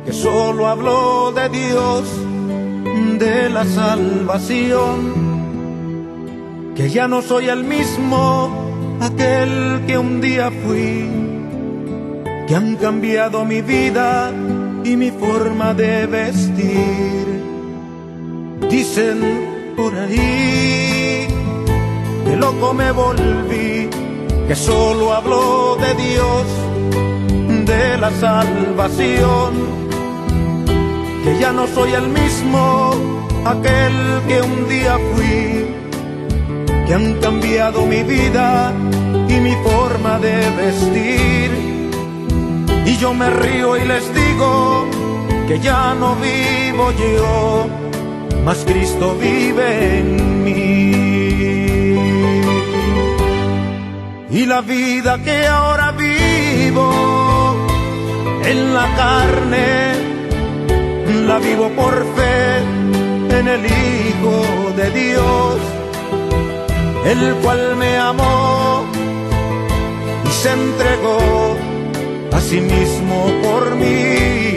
que 0.05 0.11
solo 0.11 0.67
habló 0.67 1.31
de 1.31 1.49
Dios, 1.49 2.03
de 3.19 3.49
la 3.49 3.63
salvación, 3.63 5.13
que 6.75 6.89
ya 6.89 7.07
no 7.07 7.21
soy 7.21 7.47
el 7.47 7.63
mismo, 7.63 8.51
aquel 8.99 9.83
que 9.87 9.97
un 9.97 10.19
día 10.19 10.51
fui, 10.51 11.09
que 12.47 12.55
han 12.55 12.75
cambiado 12.75 13.45
mi 13.45 13.61
vida 13.61 14.31
y 14.83 14.97
mi 14.97 15.11
forma 15.11 15.73
de 15.73 16.05
vestir. 16.05 17.25
Dicen 18.69 19.73
por 19.77 19.95
ahí 19.95 21.27
que 22.25 22.35
loco 22.35 22.73
me 22.73 22.91
volví 22.91 23.89
que 24.47 24.55
solo 24.55 25.13
habló 25.13 25.75
de 25.75 25.93
Dios, 25.95 26.45
la 27.99 28.11
salvación, 28.11 29.51
que 31.23 31.37
ya 31.39 31.51
no 31.51 31.67
soy 31.67 31.91
el 31.93 32.07
mismo, 32.09 32.91
aquel 33.45 33.95
que 34.27 34.41
un 34.41 34.67
día 34.67 34.97
fui, 35.11 35.65
que 36.85 36.93
han 36.93 37.13
cambiado 37.21 37.85
mi 37.85 38.03
vida 38.03 38.73
y 39.29 39.35
mi 39.45 39.55
forma 39.67 40.19
de 40.19 40.35
vestir. 40.61 41.51
Y 42.85 42.97
yo 42.97 43.13
me 43.13 43.29
río 43.29 43.77
y 43.77 43.85
les 43.85 44.05
digo 44.13 44.85
que 45.47 45.59
ya 45.59 45.95
no 45.95 46.15
vivo 46.15 46.91
yo, 46.91 47.67
mas 48.43 48.59
Cristo 48.65 49.15
vive 49.19 49.99
en 49.99 50.43
mí 50.43 50.95
y 54.35 54.45
la 54.45 54.59
vida 54.61 55.17
que 55.23 55.47
ahora 55.47 55.91
vivo 55.91 57.24
en 58.47 58.73
la 58.73 58.87
carne, 58.95 59.93
la 61.27 61.39
vivo 61.39 61.69
por 61.69 61.93
fe 62.15 62.59
en 63.39 63.47
el 63.47 63.65
Hijo 63.65 64.35
de 64.77 64.91
Dios, 64.91 65.59
el 67.05 67.35
cual 67.41 67.75
me 67.75 67.97
amó 67.97 68.85
y 70.25 70.29
se 70.29 70.51
entregó 70.51 71.55
a 72.31 72.39
sí 72.39 72.61
mismo 72.61 73.31
por 73.43 73.75
mí. 73.75 74.55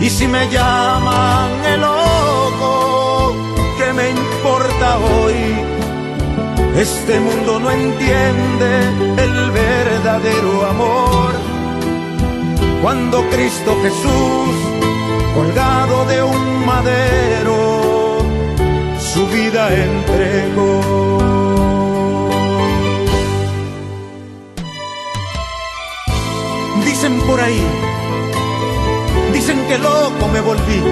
Y 0.00 0.10
si 0.10 0.26
me 0.26 0.48
llaman 0.48 1.50
el 1.66 1.80
loco, 1.80 3.36
¿qué 3.78 3.92
me 3.92 4.10
importa 4.10 4.98
hoy? 4.98 5.51
Este 6.76 7.20
mundo 7.20 7.60
no 7.60 7.70
entiende 7.70 8.80
el 9.18 9.50
verdadero 9.50 10.66
amor. 10.66 11.32
Cuando 12.80 13.22
Cristo 13.28 13.76
Jesús, 13.82 14.54
colgado 15.34 16.06
de 16.06 16.22
un 16.22 16.66
madero, 16.66 18.18
su 18.98 19.26
vida 19.26 19.68
entregó. 19.74 20.80
Dicen 26.86 27.20
por 27.26 27.38
ahí, 27.38 27.62
dicen 29.32 29.58
que 29.68 29.76
loco 29.76 30.26
me 30.32 30.40
volví, 30.40 30.82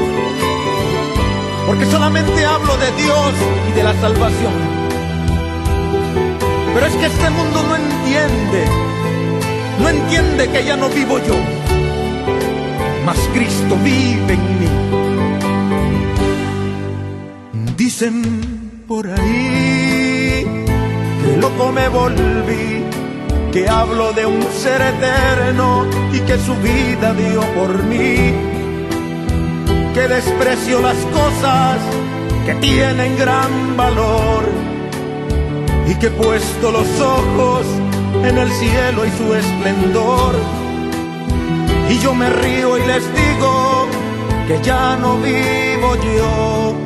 porque 1.67 1.87
solamente 1.87 2.45
hablo 2.45 2.77
de 2.77 2.93
Dios 3.03 3.33
y 3.71 3.73
de 3.73 3.83
la 3.83 3.95
salvación 3.95 4.80
pero 6.81 6.93
es 6.93 6.99
que 6.99 7.07
este 7.07 7.29
mundo 7.29 7.63
no 7.63 7.77
entiende, 7.77 8.65
no 9.81 9.89
entiende 9.91 10.49
que 10.49 10.65
ya 10.65 10.77
no 10.79 10.89
vivo 10.89 11.19
yo, 11.19 11.37
mas 13.05 13.19
Cristo 13.35 13.77
vive 13.85 14.33
en 14.33 14.61
mí. 14.61 14.67
Dicen 17.77 18.83
por 18.89 19.09
ahí 19.09 20.47
que 21.23 21.37
loco 21.37 21.71
me 21.71 21.87
volví, 21.91 22.83
que 23.53 23.69
hablo 23.69 24.15
de 24.15 24.25
un 24.25 24.43
ser 24.43 24.81
eterno 24.81 25.85
y 26.15 26.21
que 26.21 26.39
su 26.39 26.55
vida 26.57 27.13
dio 27.13 27.43
por 27.57 27.83
mí, 27.85 28.33
que 29.93 30.09
desprecio 30.09 30.81
las 30.81 30.97
cosas 30.97 31.79
que 32.47 32.55
tienen 32.55 33.19
gran 33.19 33.77
valor 33.77 34.60
y 35.91 35.95
que 35.97 36.07
he 36.07 36.11
puesto 36.11 36.71
los 36.71 36.89
ojos 37.01 37.67
en 38.25 38.39
el 38.39 38.51
cielo 38.53 39.05
y 39.05 39.11
su 39.11 39.35
esplendor. 39.35 40.35
Y 41.91 41.99
yo 41.99 42.15
me 42.15 42.31
río 42.31 42.79
y 42.79 42.87
les 42.87 43.03
digo 43.13 43.89
que 44.47 44.61
ya 44.63 44.97
no 44.97 45.17
vivo 45.19 45.97
yo, 46.17 46.77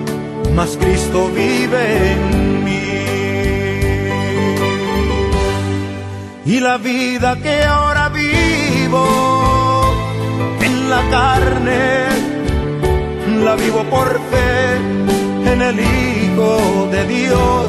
mas 0.55 0.79
Cristo 0.81 1.29
vive 1.35 2.13
en 2.13 2.65
mí. 2.65 2.81
Y 6.47 6.61
la 6.61 6.79
vida 6.79 7.37
que 7.43 7.63
ahora 7.63 8.09
vivo 8.09 9.05
en 10.63 10.89
la 10.89 11.03
carne, 11.11 12.07
la 13.45 13.55
vivo 13.57 13.85
por 13.91 14.09
fe 14.31 14.77
en 15.53 15.61
el 15.61 15.79
Hijo 15.79 16.89
de 16.91 17.07
Dios, 17.07 17.69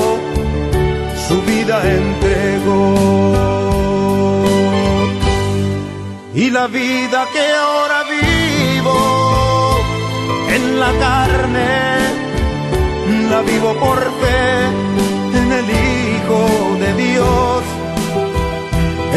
su 1.31 1.41
vida 1.43 1.77
entregó. 1.99 2.83
Y 6.33 6.49
la 6.49 6.67
vida 6.67 7.19
que 7.33 7.45
ahora 7.65 7.99
vivo 8.15 8.99
en 10.55 10.63
la 10.79 10.91
carne, 11.05 11.71
la 13.31 13.41
vivo 13.41 13.73
por 13.83 13.99
fe 14.21 14.43
en 15.39 15.47
el 15.59 15.67
Hijo 15.69 16.41
de 16.83 16.89
Dios 17.03 17.63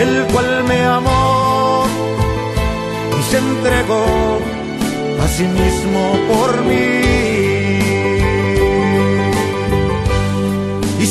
el 0.05 0.27
cual 0.33 0.65
me 0.65 0.81
amó 0.99 1.85
y 3.19 3.23
se 3.31 3.39
entregó 3.39 4.05
a 5.23 5.29
sí 5.29 5.45
mismo 5.45 6.03
por 6.31 6.51
mí. 6.63 7.34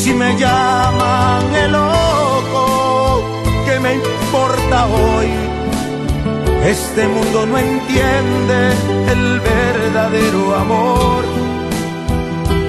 Si 0.04 0.14
me 0.14 0.38
llaman 0.38 1.56
el 1.56 1.72
loco, 1.72 3.24
¿qué 3.66 3.80
me 3.80 3.94
importa 3.94 4.86
hoy? 4.88 5.30
Este 6.66 7.08
mundo 7.08 7.46
no 7.46 7.58
entiende 7.58 8.60
el 9.14 9.40
verdadero 9.40 10.56
amor. 10.56 11.24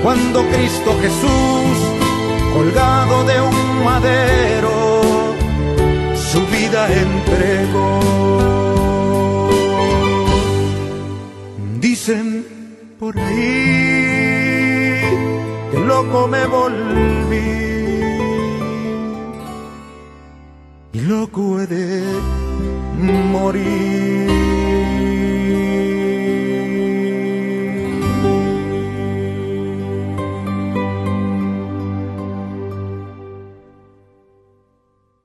Cuando 0.05 0.45
Cristo 0.53 0.91
Jesús, 1.03 1.77
colgado 2.55 3.25
de 3.25 3.41
un 3.41 3.85
madero, 3.85 5.03
su 6.31 6.41
vida 6.57 6.83
entregó. 7.05 8.01
Dicen 11.81 12.47
por 13.01 13.19
ahí 13.19 14.24
que 15.75 15.81
loco 15.81 16.29
me 16.29 16.47
volví 16.47 17.37
y 20.93 21.01
loco 21.01 21.61
he 21.61 21.67
de 21.67 22.03
morir. 23.33 24.31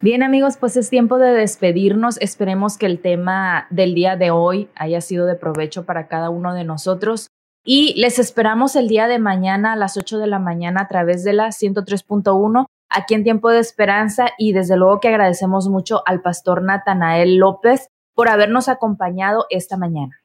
Bien 0.02 0.24
amigos, 0.24 0.58
pues 0.58 0.78
es 0.78 0.90
tiempo 0.90 1.18
de 1.20 1.32
despedirnos. 1.32 2.18
Esperemos 2.22 2.78
que 2.78 2.88
el 2.88 3.00
tema 3.00 3.68
del 3.70 3.94
día 3.94 4.16
de 4.16 4.32
hoy 4.32 4.70
haya 4.74 5.02
sido 5.02 5.28
de 5.28 5.36
provecho 5.36 5.86
para 5.86 6.08
cada 6.08 6.30
uno 6.30 6.54
de 6.56 6.64
nosotros. 6.64 7.28
Y 7.64 7.94
les 8.00 8.20
esperamos 8.20 8.76
el 8.76 8.88
día 8.88 9.08
de 9.08 9.20
mañana 9.20 9.74
a 9.74 9.76
las 9.76 9.98
8 9.98 10.18
de 10.18 10.28
la 10.28 10.40
mañana 10.40 10.82
a 10.82 10.88
través 10.88 11.24
de 11.24 11.34
la 11.34 11.48
103.1 11.50 12.66
aquí 12.90 13.14
en 13.14 13.24
Tiempo 13.24 13.50
de 13.50 13.60
Esperanza 13.60 14.30
y 14.38 14.54
desde 14.54 14.78
luego 14.78 15.00
que 15.00 15.10
agradecemos 15.10 15.70
mucho 15.70 16.02
al 16.06 16.22
pastor 16.22 16.64
Natanael 16.64 17.38
López 17.38 17.88
por 18.16 18.30
habernos 18.30 18.68
acompañado 18.68 19.46
esta 19.50 19.78
mañana. 19.78 20.22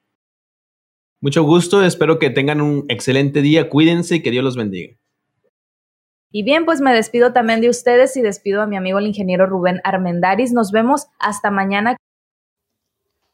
Mucho 1.21 1.43
gusto, 1.43 1.83
espero 1.85 2.19
que 2.19 2.31
tengan 2.31 2.61
un 2.61 2.85
excelente 2.89 3.41
día, 3.41 3.69
cuídense 3.69 4.17
y 4.17 4.23
que 4.23 4.31
Dios 4.31 4.45
los 4.45 4.57
bendiga. 4.57 4.97
Y 6.31 6.43
bien, 6.43 6.65
pues 6.65 6.81
me 6.81 6.93
despido 6.93 7.33
también 7.33 7.61
de 7.61 7.69
ustedes 7.69 8.17
y 8.17 8.21
despido 8.21 8.61
a 8.61 8.67
mi 8.67 8.77
amigo 8.77 8.99
el 8.99 9.07
ingeniero 9.07 9.47
Rubén 9.47 9.81
Armendaris. 9.85 10.53
Nos 10.53 10.73
vemos 10.73 11.07
hasta 11.21 11.53
mañana. 11.53 11.97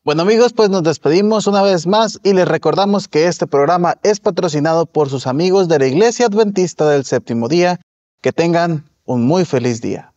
Bueno 0.03 0.23
amigos, 0.23 0.55
pues 0.55 0.71
nos 0.71 0.83
despedimos 0.83 1.47
una 1.47 1.61
vez 1.61 1.87
más 1.87 2.21
y 2.23 2.33
les 2.33 2.49
recordamos 2.49 3.07
que 3.07 3.27
este 3.27 3.47
programa 3.47 3.99
es 4.03 4.19
patrocinado 4.19 4.87
por 4.87 5.11
sus 5.11 5.27
amigos 5.27 5.69
de 5.69 5.79
la 5.79 5.87
Iglesia 5.89 6.25
Adventista 6.25 6.89
del 6.89 7.05
Séptimo 7.05 7.49
Día. 7.49 7.81
Que 8.23 8.33
tengan 8.33 8.87
un 9.05 9.27
muy 9.27 9.45
feliz 9.45 9.83
día. 9.83 10.15